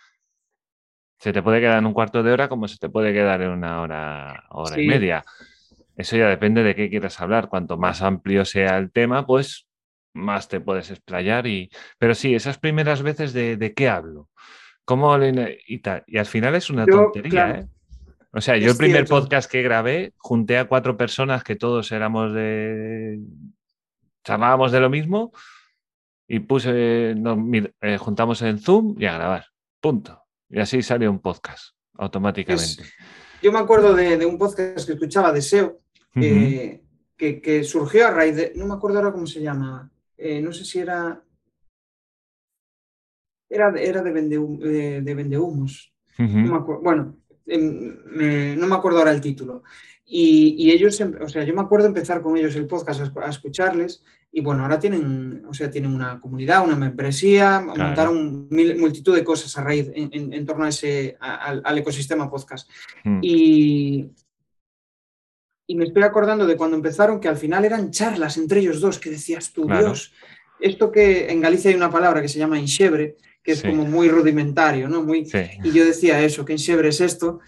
Se 1.19 1.33
te 1.33 1.43
puede 1.43 1.59
quedar 1.59 1.79
en 1.79 1.87
un 1.87 1.95
cuarto 1.95 2.23
de 2.23 2.31
hora 2.31 2.49
como 2.49 2.69
se 2.69 2.79
te 2.79 2.89
puede 2.89 3.13
quedar 3.13 3.43
en 3.43 3.51
una 3.51 3.81
hora, 3.81 4.45
hora 4.51 4.81
y 4.81 4.87
media. 4.87 5.25
Eso 5.97 6.17
ya 6.17 6.29
depende 6.29 6.63
de 6.63 6.77
qué 6.77 6.89
quieras 6.89 7.21
hablar. 7.21 7.49
Cuanto 7.49 7.77
más 7.77 8.03
amplio 8.03 8.45
sea 8.45 8.79
el 8.79 8.93
tema, 8.93 9.27
pues 9.27 9.68
más 10.19 10.49
te 10.49 10.61
puedes 10.61 10.91
explayar. 10.91 11.47
Y... 11.47 11.71
Pero 11.99 12.15
sí, 12.15 12.35
esas 12.35 12.59
primeras 12.59 13.03
veces 13.03 13.33
de, 13.33 13.57
de 13.57 13.75
qué 13.75 13.89
hablo. 13.89 14.29
¿Cómo 14.85 15.15
y 15.23 15.79
tal? 15.81 16.03
Y 16.07 16.17
al 16.17 16.27
final 16.27 16.55
es 16.55 16.71
una 16.71 16.87
tontería, 16.87 17.51
¿eh? 17.51 17.69
O 18.33 18.41
sea, 18.41 18.57
yo 18.57 18.71
el 18.71 18.77
primer 18.77 19.07
podcast 19.07 19.51
que 19.51 19.63
grabé 19.63 20.13
junté 20.17 20.59
a 20.59 20.69
cuatro 20.69 20.97
personas 20.97 21.43
que 21.43 21.57
todos 21.57 21.93
éramos 21.93 22.33
de. 22.35 23.19
charlábamos 24.25 24.71
de 24.71 24.81
lo 24.81 24.91
mismo 24.91 25.33
y 26.27 26.41
puse. 26.41 27.15
Nos, 27.17 27.39
eh, 27.81 27.97
juntamos 27.99 28.43
en 28.43 28.59
Zoom 28.59 28.97
y 28.99 29.07
a 29.07 29.15
grabar. 29.15 29.47
Punto. 29.81 30.23
Y 30.49 30.61
así 30.61 30.83
salió 30.83 31.11
un 31.11 31.21
podcast 31.21 31.75
automáticamente. 31.95 32.85
yo 33.43 33.51
me 33.51 33.59
acuerdo 33.59 33.95
de, 33.95 34.25
un 34.25 34.39
podcast 34.39 34.87
que 34.87 34.93
escuchaba 34.93 35.33
de 35.33 35.43
SEO 35.43 35.81
que, 36.15 36.83
que, 37.17 37.65
surgió 37.65 38.07
a 38.07 38.11
raíz 38.11 38.37
de. 38.37 38.53
No 38.57 38.67
me 38.67 38.75
acuerdo 38.75 38.99
ahora 38.99 39.13
cómo 39.13 39.27
se 39.27 39.43
llama. 39.43 39.91
Eh, 40.19 40.43
no 40.43 40.53
sé 40.53 40.65
si 40.65 40.81
era 40.81 41.23
era, 43.49 43.73
era 43.81 44.03
de, 44.03 44.13
vende, 44.13 44.39
de, 45.03 45.15
vendehumos. 45.15 45.93
bueno, 46.83 47.17
em, 47.47 48.59
no 48.59 48.67
me 48.67 48.75
acuerdo 48.75 48.99
ahora 48.99 49.13
el 49.13 49.21
título. 49.21 49.63
Y, 50.05 50.71
ellos, 50.71 51.01
em, 51.01 51.15
o 51.21 51.29
sea, 51.29 51.45
yo 51.45 51.55
me 51.55 51.61
acuerdo 51.61 51.87
empezar 51.87 52.23
con 52.23 52.37
ellos 52.37 52.57
el 52.57 52.67
podcast 52.67 53.17
a, 53.17 53.29
escucharles 53.29 54.03
y 54.31 54.41
bueno, 54.41 54.63
ahora 54.63 54.79
tienen, 54.79 55.45
o 55.49 55.55
sea, 55.55 55.71
tienen 55.71 55.95
una 55.95 56.21
comunidad, 56.21 56.65
una 56.65 56.77
membresía, 56.77 57.61
montaron 57.61 58.49
multitud 58.51 59.15
de 59.15 59.25
cosas 59.25 59.57
a 59.57 59.63
raíz 59.63 59.91
en, 59.95 60.47
torno 60.47 60.65
a 60.65 60.69
ese, 60.69 61.17
al, 61.21 61.79
ecosistema 61.79 62.31
podcast. 62.31 62.71
Mm. 63.05 63.21
Y, 63.23 64.11
y 65.71 65.77
me 65.77 65.85
estoy 65.85 66.03
acordando 66.03 66.47
de 66.47 66.57
cuando 66.57 66.77
empezaron 66.77 67.21
que 67.21 67.29
al 67.29 67.37
final 67.37 67.63
eran 67.63 67.91
charlas 67.91 68.39
entre 68.39 68.61
ellos 68.61 68.81
dos, 68.81 68.99
que 68.99 69.11
decías 69.11 69.53
tú, 69.53 69.67
Dios, 69.67 70.15
esto 70.59 70.91
que 70.91 71.31
en 71.31 71.43
Galicia 71.43 71.71
hay 71.71 71.77
una 71.77 71.91
palabra 71.91 72.23
que 72.23 72.29
se 72.29 72.39
llama 72.39 72.59
inxebre, 72.59 73.17
que 73.43 73.53
es 73.53 73.63
como 73.63 73.85
muy 73.85 74.09
rudimentario, 74.09 74.89
¿no? 74.89 75.03
Muy, 75.03 75.31
Y 75.63 75.71
yo 75.71 75.85
decía 75.85 76.23
eso, 76.23 76.45
que 76.47 76.55
inxebre 76.55 76.89
es 76.89 77.03
esto. 77.03 77.41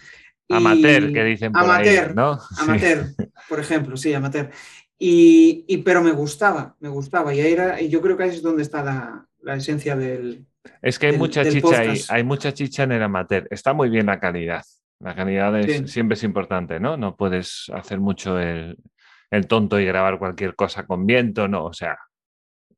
Amateur, 0.47 1.11
que 1.11 1.23
dicen 1.23 1.51
por 1.51 1.63
amateur, 1.63 2.15
¿no? 2.15 2.39
Amateur, 2.59 3.07
por 3.49 3.59
ejemplo, 3.59 3.97
sí, 3.97 4.13
amateur. 4.13 4.51
Y, 4.99 5.77
pero 5.77 6.03
me 6.03 6.11
gustaba, 6.11 6.75
me 6.79 6.89
gustaba. 6.89 7.33
Y, 7.33 7.39
era, 7.39 7.81
y 7.81 7.89
yo 7.89 8.01
creo 8.01 8.15
que 8.15 8.23
ahí 8.23 8.29
es 8.29 8.43
donde 8.43 8.61
está 8.61 8.83
la, 9.41 9.55
esencia 9.55 9.95
del. 9.95 10.45
Es 10.83 10.99
que 10.99 11.07
hay 11.07 11.17
mucha 11.17 11.43
chicha 11.43 11.79
ahí, 11.79 11.99
hay 12.07 12.23
mucha 12.23 12.53
chicha 12.53 12.83
en 12.83 12.91
el 12.91 13.01
amateur. 13.01 13.47
Está 13.49 13.73
muy 13.73 13.89
bien 13.89 14.05
la 14.05 14.19
calidad. 14.19 14.63
La 15.01 15.15
calidad 15.15 15.53
siempre 15.85 16.15
es 16.15 16.23
importante, 16.23 16.79
¿no? 16.79 16.97
No 16.97 17.15
puedes 17.15 17.71
hacer 17.73 17.99
mucho 17.99 18.39
el, 18.39 18.77
tonto 19.47 19.79
y 19.79 19.85
grabar 19.85 20.19
cualquier 20.19 20.55
cosa 20.55 20.85
con 20.85 21.05
viento, 21.05 21.47
no, 21.47 21.65
o 21.65 21.73
sea. 21.73 21.97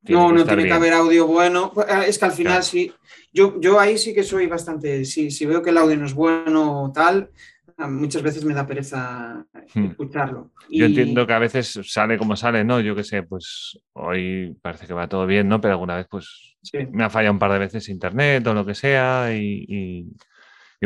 No, 0.04 0.32
no 0.32 0.44
tiene 0.44 0.66
que 0.66 0.74
haber 0.74 0.94
audio 0.94 1.28
bueno. 1.28 1.72
Pues, 1.74 1.88
ah, 1.90 2.06
es 2.06 2.18
que 2.18 2.26
al 2.26 2.32
final 2.32 2.64
sí. 2.64 2.94
Yo, 3.32 3.60
yo 3.62 3.80
ahí 3.80 3.98
sí 3.98 4.14
que 4.14 4.24
soy 4.24 4.48
bastante. 4.48 5.06
Si, 5.06 5.32
si 5.32 5.46
veo 5.46 5.62
que 5.62 5.70
el 5.70 5.78
audio 5.78 5.98
no 5.98 6.06
es 6.06 6.14
bueno 6.14 6.84
o 6.84 6.92
tal, 6.92 7.30
muchas 7.78 8.22
veces 8.22 8.46
me 8.46 8.54
da 8.54 8.66
pereza 8.66 9.46
hmm. 9.74 9.86
escucharlo. 9.86 10.52
Yo 10.70 10.86
entiendo 10.86 11.26
que 11.26 11.34
a 11.34 11.40
veces 11.40 11.80
sale 11.84 12.18
como 12.18 12.36
sale, 12.36 12.64
¿no? 12.64 12.80
Yo 12.80 12.96
qué 12.96 13.04
sé, 13.04 13.24
pues 13.24 13.80
hoy 13.94 14.56
parece 14.62 14.88
que 14.88 14.94
va 14.94 15.10
todo 15.10 15.26
bien, 15.26 15.48
¿no? 15.48 15.60
Pero 15.62 15.74
alguna 15.74 15.98
vez 15.98 16.08
pues 16.10 16.58
me 16.92 17.04
ha 17.04 17.10
fallado 17.10 17.34
un 17.34 17.40
par 17.40 17.52
de 17.52 17.60
veces 17.60 17.90
internet 17.90 18.46
o 18.48 18.54
lo 18.54 18.66
que 18.66 18.76
sea 18.76 19.34
y, 19.36 19.66
y, 19.68 20.06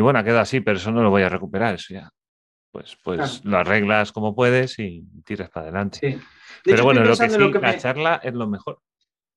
bueno, 0.00 0.22
queda 0.24 0.42
así, 0.42 0.60
pero 0.60 0.78
eso 0.78 0.90
no 0.90 1.02
lo 1.02 1.10
voy 1.10 1.22
a 1.22 1.28
recuperar, 1.28 1.74
eso 1.74 1.94
ya. 1.94 2.10
Pues, 2.70 2.96
pues 3.02 3.44
lo 3.44 3.58
arreglas 3.58 4.12
como 4.12 4.34
puedes 4.34 4.78
y 4.78 5.04
tiras 5.24 5.50
para 5.50 5.64
adelante. 5.64 6.20
Pero 6.62 6.84
bueno, 6.84 7.02
lo 7.02 7.16
que 7.16 7.30
sí, 7.30 7.38
la 7.38 7.78
charla 7.78 8.20
es 8.22 8.34
lo 8.34 8.46
mejor. 8.46 8.80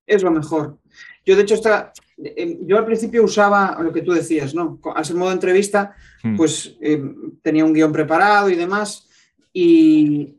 Es 0.05 0.24
lo 0.24 0.32
mejor. 0.32 0.80
Yo, 1.26 1.36
de 1.36 1.43
hecho, 1.43 1.55
está, 1.55 1.93
eh, 2.18 2.59
yo 2.64 2.78
al 2.78 2.86
principio 2.86 3.24
usaba 3.24 3.78
lo 3.82 3.93
que 3.93 4.01
tú 4.01 4.12
decías, 4.12 4.53
¿no? 4.53 4.80
Al 4.93 5.05
ser 5.05 5.16
modo 5.16 5.32
entrevista, 5.32 5.95
hmm. 6.24 6.36
pues 6.36 6.78
eh, 6.82 7.01
tenía 7.41 7.64
un 7.64 7.74
guion 7.74 7.91
preparado 7.91 8.49
y 8.49 8.55
demás, 8.55 9.07
y 9.53 10.38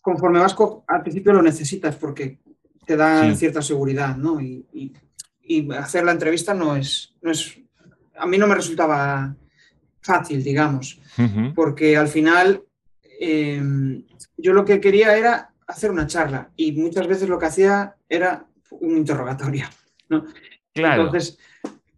conforme 0.00 0.40
vas, 0.40 0.56
al 0.86 1.02
principio 1.02 1.32
lo 1.32 1.42
necesitas 1.42 1.96
porque 1.96 2.40
te 2.86 2.96
da 2.96 3.34
cierta 3.34 3.62
seguridad, 3.62 4.16
¿no? 4.16 4.40
Y, 4.40 4.94
hacer 5.78 6.04
la 6.04 6.12
entrevista 6.12 6.52
no 6.52 6.76
es, 6.76 7.14
no 7.22 7.30
es, 7.30 7.58
a 8.18 8.26
mí 8.26 8.38
no 8.38 8.46
me 8.46 8.54
resultaba 8.54 9.34
fácil, 10.00 10.42
digamos, 10.42 11.00
porque 11.54 11.96
al 11.96 12.08
final 12.08 12.62
em, 13.20 14.04
yo 14.36 14.52
lo 14.52 14.64
que 14.64 14.80
quería 14.80 15.16
era 15.16 15.52
hacer 15.66 15.90
una 15.90 16.06
charla 16.06 16.50
y 16.56 16.72
muchas 16.72 17.06
veces 17.06 17.28
lo 17.28 17.38
que 17.38 17.46
hacía 17.46 17.96
era 18.08 18.46
un 18.70 18.96
interrogatorio. 18.96 19.66
¿no? 20.08 20.24
Entonces, 20.74 21.38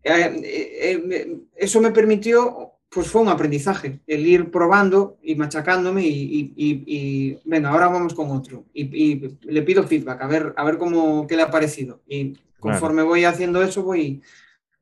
eh, 0.02 0.40
eh, 0.42 1.04
eh, 1.10 1.36
eso 1.54 1.80
me 1.80 1.90
permitió, 1.90 2.72
pues 2.88 3.08
fue 3.08 3.22
un 3.22 3.28
aprendizaje, 3.28 4.00
el 4.06 4.26
ir 4.26 4.50
probando 4.50 5.18
y 5.22 5.34
machacándome 5.34 6.02
y, 6.04 7.38
venga, 7.44 7.70
ahora 7.70 7.88
vamos 7.88 8.14
con 8.14 8.30
otro. 8.30 8.64
Y, 8.72 9.36
le 9.42 9.62
pido 9.62 9.86
feedback, 9.86 10.22
a 10.22 10.26
ver, 10.26 10.54
a 10.56 10.64
ver 10.64 10.78
cómo, 10.78 11.26
qué 11.26 11.36
le 11.36 11.42
ha 11.42 11.50
parecido. 11.50 12.00
Y 12.08 12.36
conforme 12.58 13.02
voy 13.02 13.24
haciendo 13.24 13.62
eso, 13.62 13.82
voy, 13.82 14.22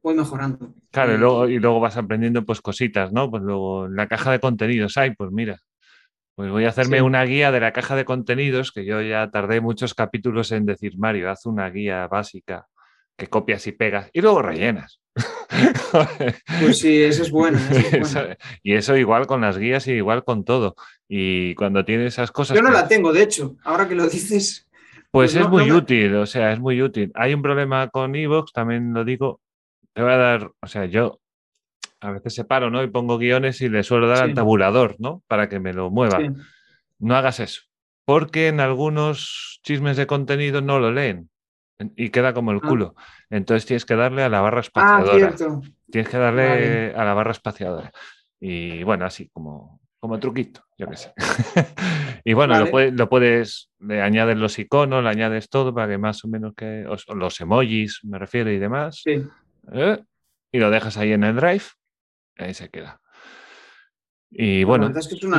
voy 0.03 0.15
mejorando. 0.15 0.75
Claro, 0.91 1.15
y 1.15 1.19
luego, 1.19 1.49
y 1.49 1.59
luego 1.59 1.81
vas 1.81 1.97
aprendiendo 1.97 2.45
pues 2.45 2.61
cositas, 2.61 3.13
¿no? 3.13 3.31
Pues 3.31 3.43
luego 3.43 3.89
la 3.89 4.07
caja 4.07 4.33
de 4.33 4.41
contenidos 4.41 4.97
hay, 4.97 5.15
pues 5.15 5.31
mira, 5.31 5.59
pues 6.39 6.51
voy 6.51 6.67
a 6.67 6.69
hacerme 6.69 7.03
una 7.03 7.25
guía 7.25 7.51
de 7.51 7.59
la 7.59 7.73
caja 7.73 7.97
de 7.97 8.05
contenidos, 8.05 8.71
que 8.71 8.85
yo 8.85 9.03
ya 9.03 9.29
tardé 9.31 9.61
muchos 9.61 9.95
capítulos 9.95 10.53
en 10.53 10.67
decir, 10.67 10.97
Mario, 10.97 11.31
haz 11.31 11.47
una 11.47 11.69
guía 11.69 12.07
básica 12.07 12.69
que 13.17 13.27
copias 13.27 13.67
y 13.67 13.73
pegas 13.73 14.09
y 14.13 14.21
luego 14.21 14.41
rellenas. 14.41 15.01
pues 16.61 16.79
sí, 16.79 17.03
eso 17.03 17.25
es 17.25 17.31
bueno. 17.33 17.59
y 18.63 18.75
eso 18.75 18.97
igual 18.97 19.27
con 19.27 19.41
las 19.41 19.59
guías 19.59 19.89
y 19.89 19.95
igual 19.95 20.23
con 20.23 20.45
todo. 20.45 20.77
Y 21.09 21.57
cuando 21.57 21.85
tienes 21.85 22.15
esas 22.15 22.31
cosas... 22.31 22.57
Yo 22.57 22.63
no 22.63 22.71
la 22.71 22.87
tengo, 22.87 23.13
de 23.13 23.25
hecho, 23.25 23.57
ahora 23.65 23.89
que 23.89 23.97
lo 23.97 24.07
dices... 24.07 24.69
Pues, 25.11 25.33
pues 25.33 25.45
es 25.45 25.49
muy 25.49 25.73
útil, 25.73 26.15
o 26.15 26.27
sea, 26.27 26.53
es 26.53 26.61
muy 26.61 26.81
útil. 26.83 27.11
Hay 27.15 27.35
un 27.35 27.43
problema 27.43 27.89
con 27.89 28.15
Evox, 28.15 28.53
también 28.53 28.93
lo 28.93 29.05
digo, 29.05 29.41
te 29.99 30.05
voy 30.05 30.13
a 30.13 30.17
dar, 30.17 30.53
o 30.61 30.67
sea, 30.69 30.85
yo 30.85 31.19
a 32.01 32.13
veces 32.13 32.37
separo, 32.37 32.71
¿no? 32.71 32.85
Y 32.85 32.87
pongo 32.87 33.19
guiones 33.19 33.61
y 33.63 33.69
le 33.69 33.83
suelo 33.83 34.07
dar 34.07 34.23
al 34.23 34.33
tabulador, 34.33 34.95
¿no? 35.01 35.25
Para 35.27 35.49
que 35.49 35.59
me 35.59 35.73
lo 35.73 35.91
mueva. 35.91 36.21
No 37.01 37.17
hagas 37.17 37.41
eso, 37.41 37.63
porque 38.05 38.47
en 38.47 38.61
algunos 38.61 39.59
chismes 39.65 39.97
de 39.97 40.07
contenido 40.07 40.61
no 40.61 40.79
lo 40.79 40.93
leen 40.93 41.31
y 41.97 42.11
queda 42.11 42.33
como 42.33 42.53
el 42.53 42.61
ah. 42.63 42.69
culo. 42.69 42.95
Entonces 43.29 43.67
tienes 43.67 43.85
que 43.85 43.97
darle 43.97 44.23
a 44.23 44.29
la 44.29 44.41
barra 44.41 44.59
ah, 44.59 44.61
espaciadora. 44.61 45.35
tienes 45.91 46.09
que 46.09 46.17
darle 46.17 46.95
a 46.95 47.05
la 47.05 47.15
barra 47.15 47.33
espaciadora. 47.33 47.91
Y 48.39 48.85
bueno, 48.85 49.05
así 49.05 49.29
como, 49.31 49.81
como 49.99 50.21
truquito, 50.21 50.63
yo 50.79 50.87
qué 50.87 50.97
sé. 50.97 51.13
y 52.25 52.35
bueno, 52.35 52.57
lo, 52.57 53.09
puedes, 53.09 53.69
le 53.81 54.01
añades 54.01 54.37
los 54.37 54.61
iconos, 54.61 55.03
le 55.03 55.11
añades 55.11 55.51
todo 55.51 55.75
para 55.75 55.89
que 55.89 55.99
más 55.99 56.25
o 56.25 56.29
menos 56.29 56.55
que, 56.55 56.87
los 57.17 57.41
emojis, 57.41 57.99
me 58.05 58.21
refiero, 58.21 58.49
y 58.53 58.61
demás. 58.61 59.03
Sí. 59.03 59.27
¿Eh? 59.73 60.03
Y 60.53 60.59
lo 60.59 60.71
dejas 60.71 60.97
ahí 60.97 61.12
en 61.12 61.25
el 61.25 61.37
drive 61.37 61.64
ahí 62.39 62.55
se 62.55 62.69
queda. 62.69 63.01
Y 64.31 64.62
bueno, 64.64 64.93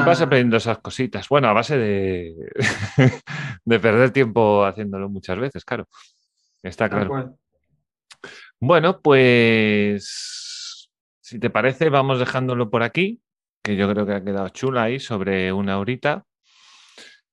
vas 0.06 0.22
aprendiendo 0.22 0.58
esas 0.58 0.80
cositas. 0.80 1.30
Bueno, 1.30 1.48
a 1.48 1.54
base 1.54 1.78
de, 1.78 2.36
de 3.66 3.80
perder 3.80 4.12
tiempo 4.12 4.66
haciéndolo 4.66 5.10
muchas 5.10 5.38
veces, 5.38 5.64
claro. 5.64 5.88
Está 6.64 6.90
claro. 6.90 7.38
Bueno, 8.60 9.00
pues 9.02 10.90
si 11.22 11.40
te 11.40 11.50
parece, 11.50 11.90
vamos 11.90 12.20
dejándolo 12.20 12.70
por 12.70 12.84
aquí, 12.84 13.22
que 13.64 13.76
yo 13.76 13.90
creo 13.90 14.06
que 14.06 14.14
ha 14.14 14.24
quedado 14.24 14.50
chula 14.50 14.84
ahí 14.84 15.00
sobre 15.00 15.54
una 15.54 15.78
horita. 15.78 16.26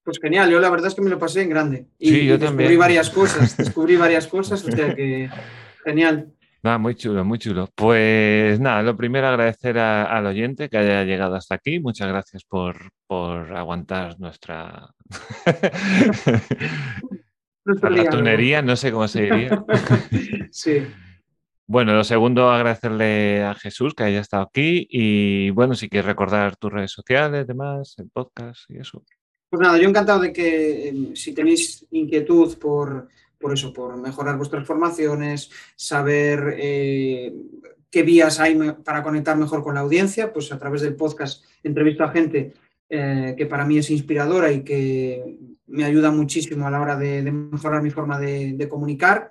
Pues 0.05 0.21
genial, 0.21 0.51
yo 0.51 0.61
la 0.61 0.71
verdad 0.71 0.89
es 0.89 0.95
que 0.95 1.03
me 1.03 1.11
lo 1.11 1.19
pasé 1.19 1.43
en 1.43 1.49
grande. 1.49 1.89
Y, 1.99 2.11
sí, 2.11 2.27
yo 2.27 2.39
descubrí 2.39 2.77
varias 2.77 3.11
cosas, 3.11 3.57
descubrí 3.57 3.97
varias 3.97 4.27
cosas, 4.29 4.63
o 4.63 4.71
sea 4.71 4.95
que 4.95 5.31
genial 5.85 6.37
muy 6.79 6.97
chulo, 6.97 7.25
muy 7.25 7.39
chulo. 7.39 7.69
Pues 7.75 8.59
nada, 8.61 8.83
lo 8.83 8.97
primero 8.97 9.29
agradecer 9.29 9.79
al 9.79 10.27
oyente 10.27 10.69
que 10.69 10.79
haya 10.79 11.05
llegado 11.05 11.37
hasta 11.37 11.55
aquí. 11.55 11.81
Muchas 11.81 12.09
gracias 12.09 12.45
por, 12.45 12.77
aguantar 13.57 14.19
nuestra 14.19 14.91
ratonería, 17.65 18.63
no 18.63 18.77
sé 18.77 18.91
cómo 18.91 19.07
se 19.07 19.23
diría. 19.23 19.65
sí. 20.51 20.83
Bueno, 21.69 21.95
lo 21.95 22.05
segundo, 22.05 22.51
agradecerle 22.51 23.45
a 23.45 23.55
Jesús 23.55 23.95
que 23.95 24.05
haya 24.05 24.21
estado 24.21 24.43
aquí 24.43 24.87
y 24.91 25.51
bueno, 25.51 25.75
si 25.75 25.89
quieres 25.89 26.07
recordar 26.07 26.57
tus 26.57 26.73
redes 26.73 26.93
sociales, 26.93 27.47
demás, 27.47 27.95
el 27.99 28.11
podcast 28.11 28.69
y 28.69 28.79
eso. 28.79 29.05
Pues 29.49 29.61
nada, 29.61 29.79
yo 29.79 29.89
encantado 29.89 30.21
de 30.21 30.33
que 30.33 30.89
em, 30.89 31.15
si 31.15 31.33
tenéis 31.33 31.87
inquietud 31.91 32.57
por 32.59 33.09
por 33.39 33.53
eso, 33.53 33.73
por 33.73 33.97
mejorar 33.97 34.37
vuestras 34.37 34.67
formaciones, 34.67 35.51
saber 35.75 36.57
eh, 36.59 37.35
qué 37.91 38.03
vías 38.03 38.41
hay 38.41 38.59
para 38.85 39.03
conectar 39.03 39.37
mejor 39.37 39.63
con 39.63 39.75
la 39.75 39.81
audiencia, 39.81 40.33
pues 40.33 40.53
a 40.53 40.59
través 40.59 40.83
del 40.83 40.97
podcast 40.97 41.45
entrevisto 41.63 42.05
a 42.05 42.11
gente 42.11 42.55
eh, 42.89 43.35
que 43.37 43.47
para 43.47 43.65
mí 43.65 43.79
es 43.79 43.91
inspiradora 43.91 44.53
y 44.53 44.63
que 44.63 45.39
me 45.67 45.85
ayuda 45.85 46.11
muchísimo 46.11 46.67
a 46.67 46.71
la 46.71 46.81
hora 46.81 46.97
de, 46.97 47.23
mejorar 47.31 47.83
mi 47.83 47.91
forma 47.91 48.19
de, 48.19 48.69
comunicar. 48.69 49.31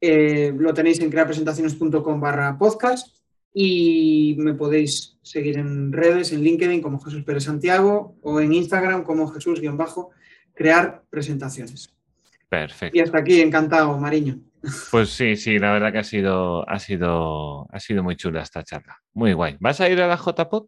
Eh, 0.00 0.54
lo 0.56 0.72
tenéis 0.72 1.00
en 1.00 1.10
creapresentaciones.com 1.10 2.20
barra 2.20 2.56
podcast 2.56 3.14
y 3.52 4.34
me 4.38 4.54
podéis 4.54 5.18
seguir 5.22 5.58
en 5.58 5.92
redes, 5.92 6.32
en 6.32 6.42
LinkedIn 6.42 6.80
como 6.80 7.00
Jesús 7.00 7.22
Pérez 7.24 7.44
Santiago 7.44 8.16
o 8.22 8.40
en 8.40 8.54
Instagram 8.54 9.04
como 9.04 9.28
Jesús-crear 9.28 11.02
presentaciones. 11.10 11.92
Perfecto. 12.50 12.98
Y 12.98 13.00
hasta 13.00 13.18
aquí, 13.18 13.40
encantado, 13.40 13.96
Mariño. 13.96 14.40
Pues 14.90 15.10
sí, 15.10 15.36
sí, 15.36 15.58
la 15.58 15.72
verdad 15.72 15.92
que 15.92 15.98
ha 15.98 16.04
sido, 16.04 16.68
ha 16.68 16.78
sido, 16.80 17.68
ha 17.72 17.80
sido 17.80 18.02
muy 18.02 18.16
chula 18.16 18.42
esta 18.42 18.64
charla. 18.64 19.00
Muy 19.14 19.32
guay. 19.32 19.56
¿Vas 19.60 19.80
a 19.80 19.88
ir 19.88 20.02
a 20.02 20.08
la 20.08 20.16
JPOD? 20.16 20.66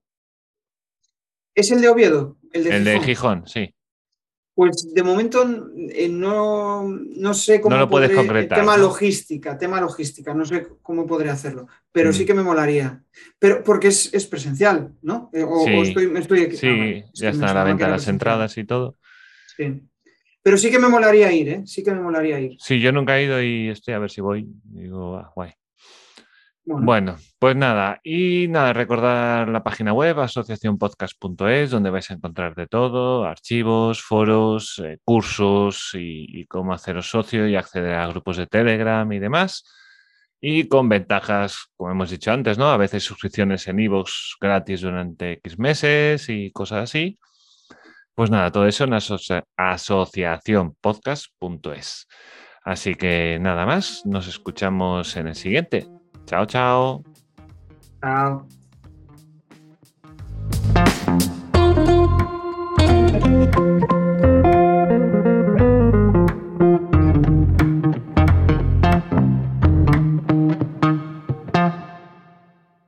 ¿Es 1.55 1.73
el 1.73 1.81
de 1.83 1.89
Oviedo? 1.89 2.39
El 2.53 2.65
de, 2.65 2.77
el 2.77 2.85
de 2.85 3.01
Gijón, 3.01 3.47
sí. 3.47 3.75
Pues 4.55 4.95
de 4.95 5.03
momento 5.03 5.43
eh, 5.93 6.09
no, 6.09 6.87
no, 6.87 7.35
sé 7.35 7.61
cómo. 7.61 7.75
No 7.75 7.83
lo 7.83 7.91
puedes 7.91 8.13
concretar. 8.13 8.59
Tema 8.59 8.77
logística, 8.77 9.59
tema 9.59 9.81
logística, 9.81 10.35
no 10.35 10.45
sé 10.45 10.69
cómo 10.83 11.07
podré 11.07 11.31
hacerlo, 11.31 11.67
pero 11.91 12.13
sí 12.13 12.23
mm. 12.23 12.27
que 12.27 12.35
me 12.35 12.43
molaría. 12.43 13.03
Pero 13.39 13.65
porque 13.65 13.89
es, 13.89 14.27
presencial, 14.27 14.93
¿no? 15.03 15.31
Eh, 15.33 15.43
o, 15.43 15.65
sí, 15.65 15.75
estoy, 15.81 16.13
estoy 16.17 16.57
sí 16.57 17.05
ya 17.15 17.31
está 17.31 17.51
a 17.51 17.55
la 17.55 17.65
venta 17.65 17.89
las 17.89 18.07
entradas 18.09 18.57
y 18.57 18.65
todo. 18.65 18.99
Sí. 19.57 19.83
Pero 20.43 20.57
sí 20.57 20.71
que 20.71 20.79
me 20.79 20.89
molaría 20.89 21.33
ir, 21.33 21.49
¿eh? 21.49 21.63
Sí 21.67 21.85
que 21.85 21.93
me 21.93 22.01
molaría 22.01 22.41
ir. 22.41 22.57
Sí, 22.59 22.81
yo 22.81 22.91
nunca 22.93 23.19
he 23.19 23.25
ido 23.25 23.41
y 23.43 23.69
estoy 23.69 23.95
a 23.95 23.99
ver 23.99 24.11
si 24.11 24.21
voy. 24.21 24.47
Digo, 24.65 25.17
ah, 25.17 25.31
guay. 25.35 25.53
Bueno. 26.65 27.17
pues 27.41 27.57
nada, 27.57 28.01
y 28.05 28.47
nada, 28.49 28.73
recordar 28.73 29.49
la 29.49 29.65
página 29.65 29.93
web 29.93 30.21
asociacionpodcast.es, 30.21 31.71
donde 31.71 31.91
vais 31.91 32.09
a 32.11 32.15
encontrar 32.15 32.55
de 32.55 32.69
todo, 32.69 33.25
archivos, 33.25 34.01
foros, 34.01 34.81
eh, 34.85 34.99
cursos 35.05 35.91
y, 35.95 36.47
cómo 36.47 36.73
haceros 36.73 37.11
socio 37.11 37.49
y 37.49 37.57
acceder 37.57 37.95
a 37.95 38.07
grupos 38.07 38.37
de 38.37 38.47
Telegram 38.47 39.11
y 39.13 39.19
demás. 39.19 39.65
Y 40.41 40.69
con 40.69 40.89
ventajas, 40.89 41.67
como 41.77 41.91
hemos 41.91 42.11
dicho 42.11 42.33
antes, 42.33 42.59
¿no? 42.59 42.71
A 42.71 42.77
veces 42.77 43.05
suscripciones 43.05 43.67
en 43.67 43.81
iVoox 43.81 44.37
gratis 44.41 44.83
durante 44.83 45.33
X 45.35 45.59
meses 45.59 46.29
y 46.29 46.53
cosas 46.53 46.85
así. 46.85 47.19
Pues 48.15 48.31
nada, 48.31 48.51
todo 48.51 48.67
eso 48.67 48.85
en 48.85 48.93
asociacionpodcast.es. 49.57 52.07
Así 52.65 52.95
que 52.95 53.39
nada 53.41 53.67
más, 53.67 54.03
nos 54.05 54.29
escuchamos 54.29 55.17
en 55.17 55.27
el 55.29 55.35
siguiente. 55.35 55.89
Chao, 56.27 56.45
chao. 56.47 57.03
Chao. 58.01 58.47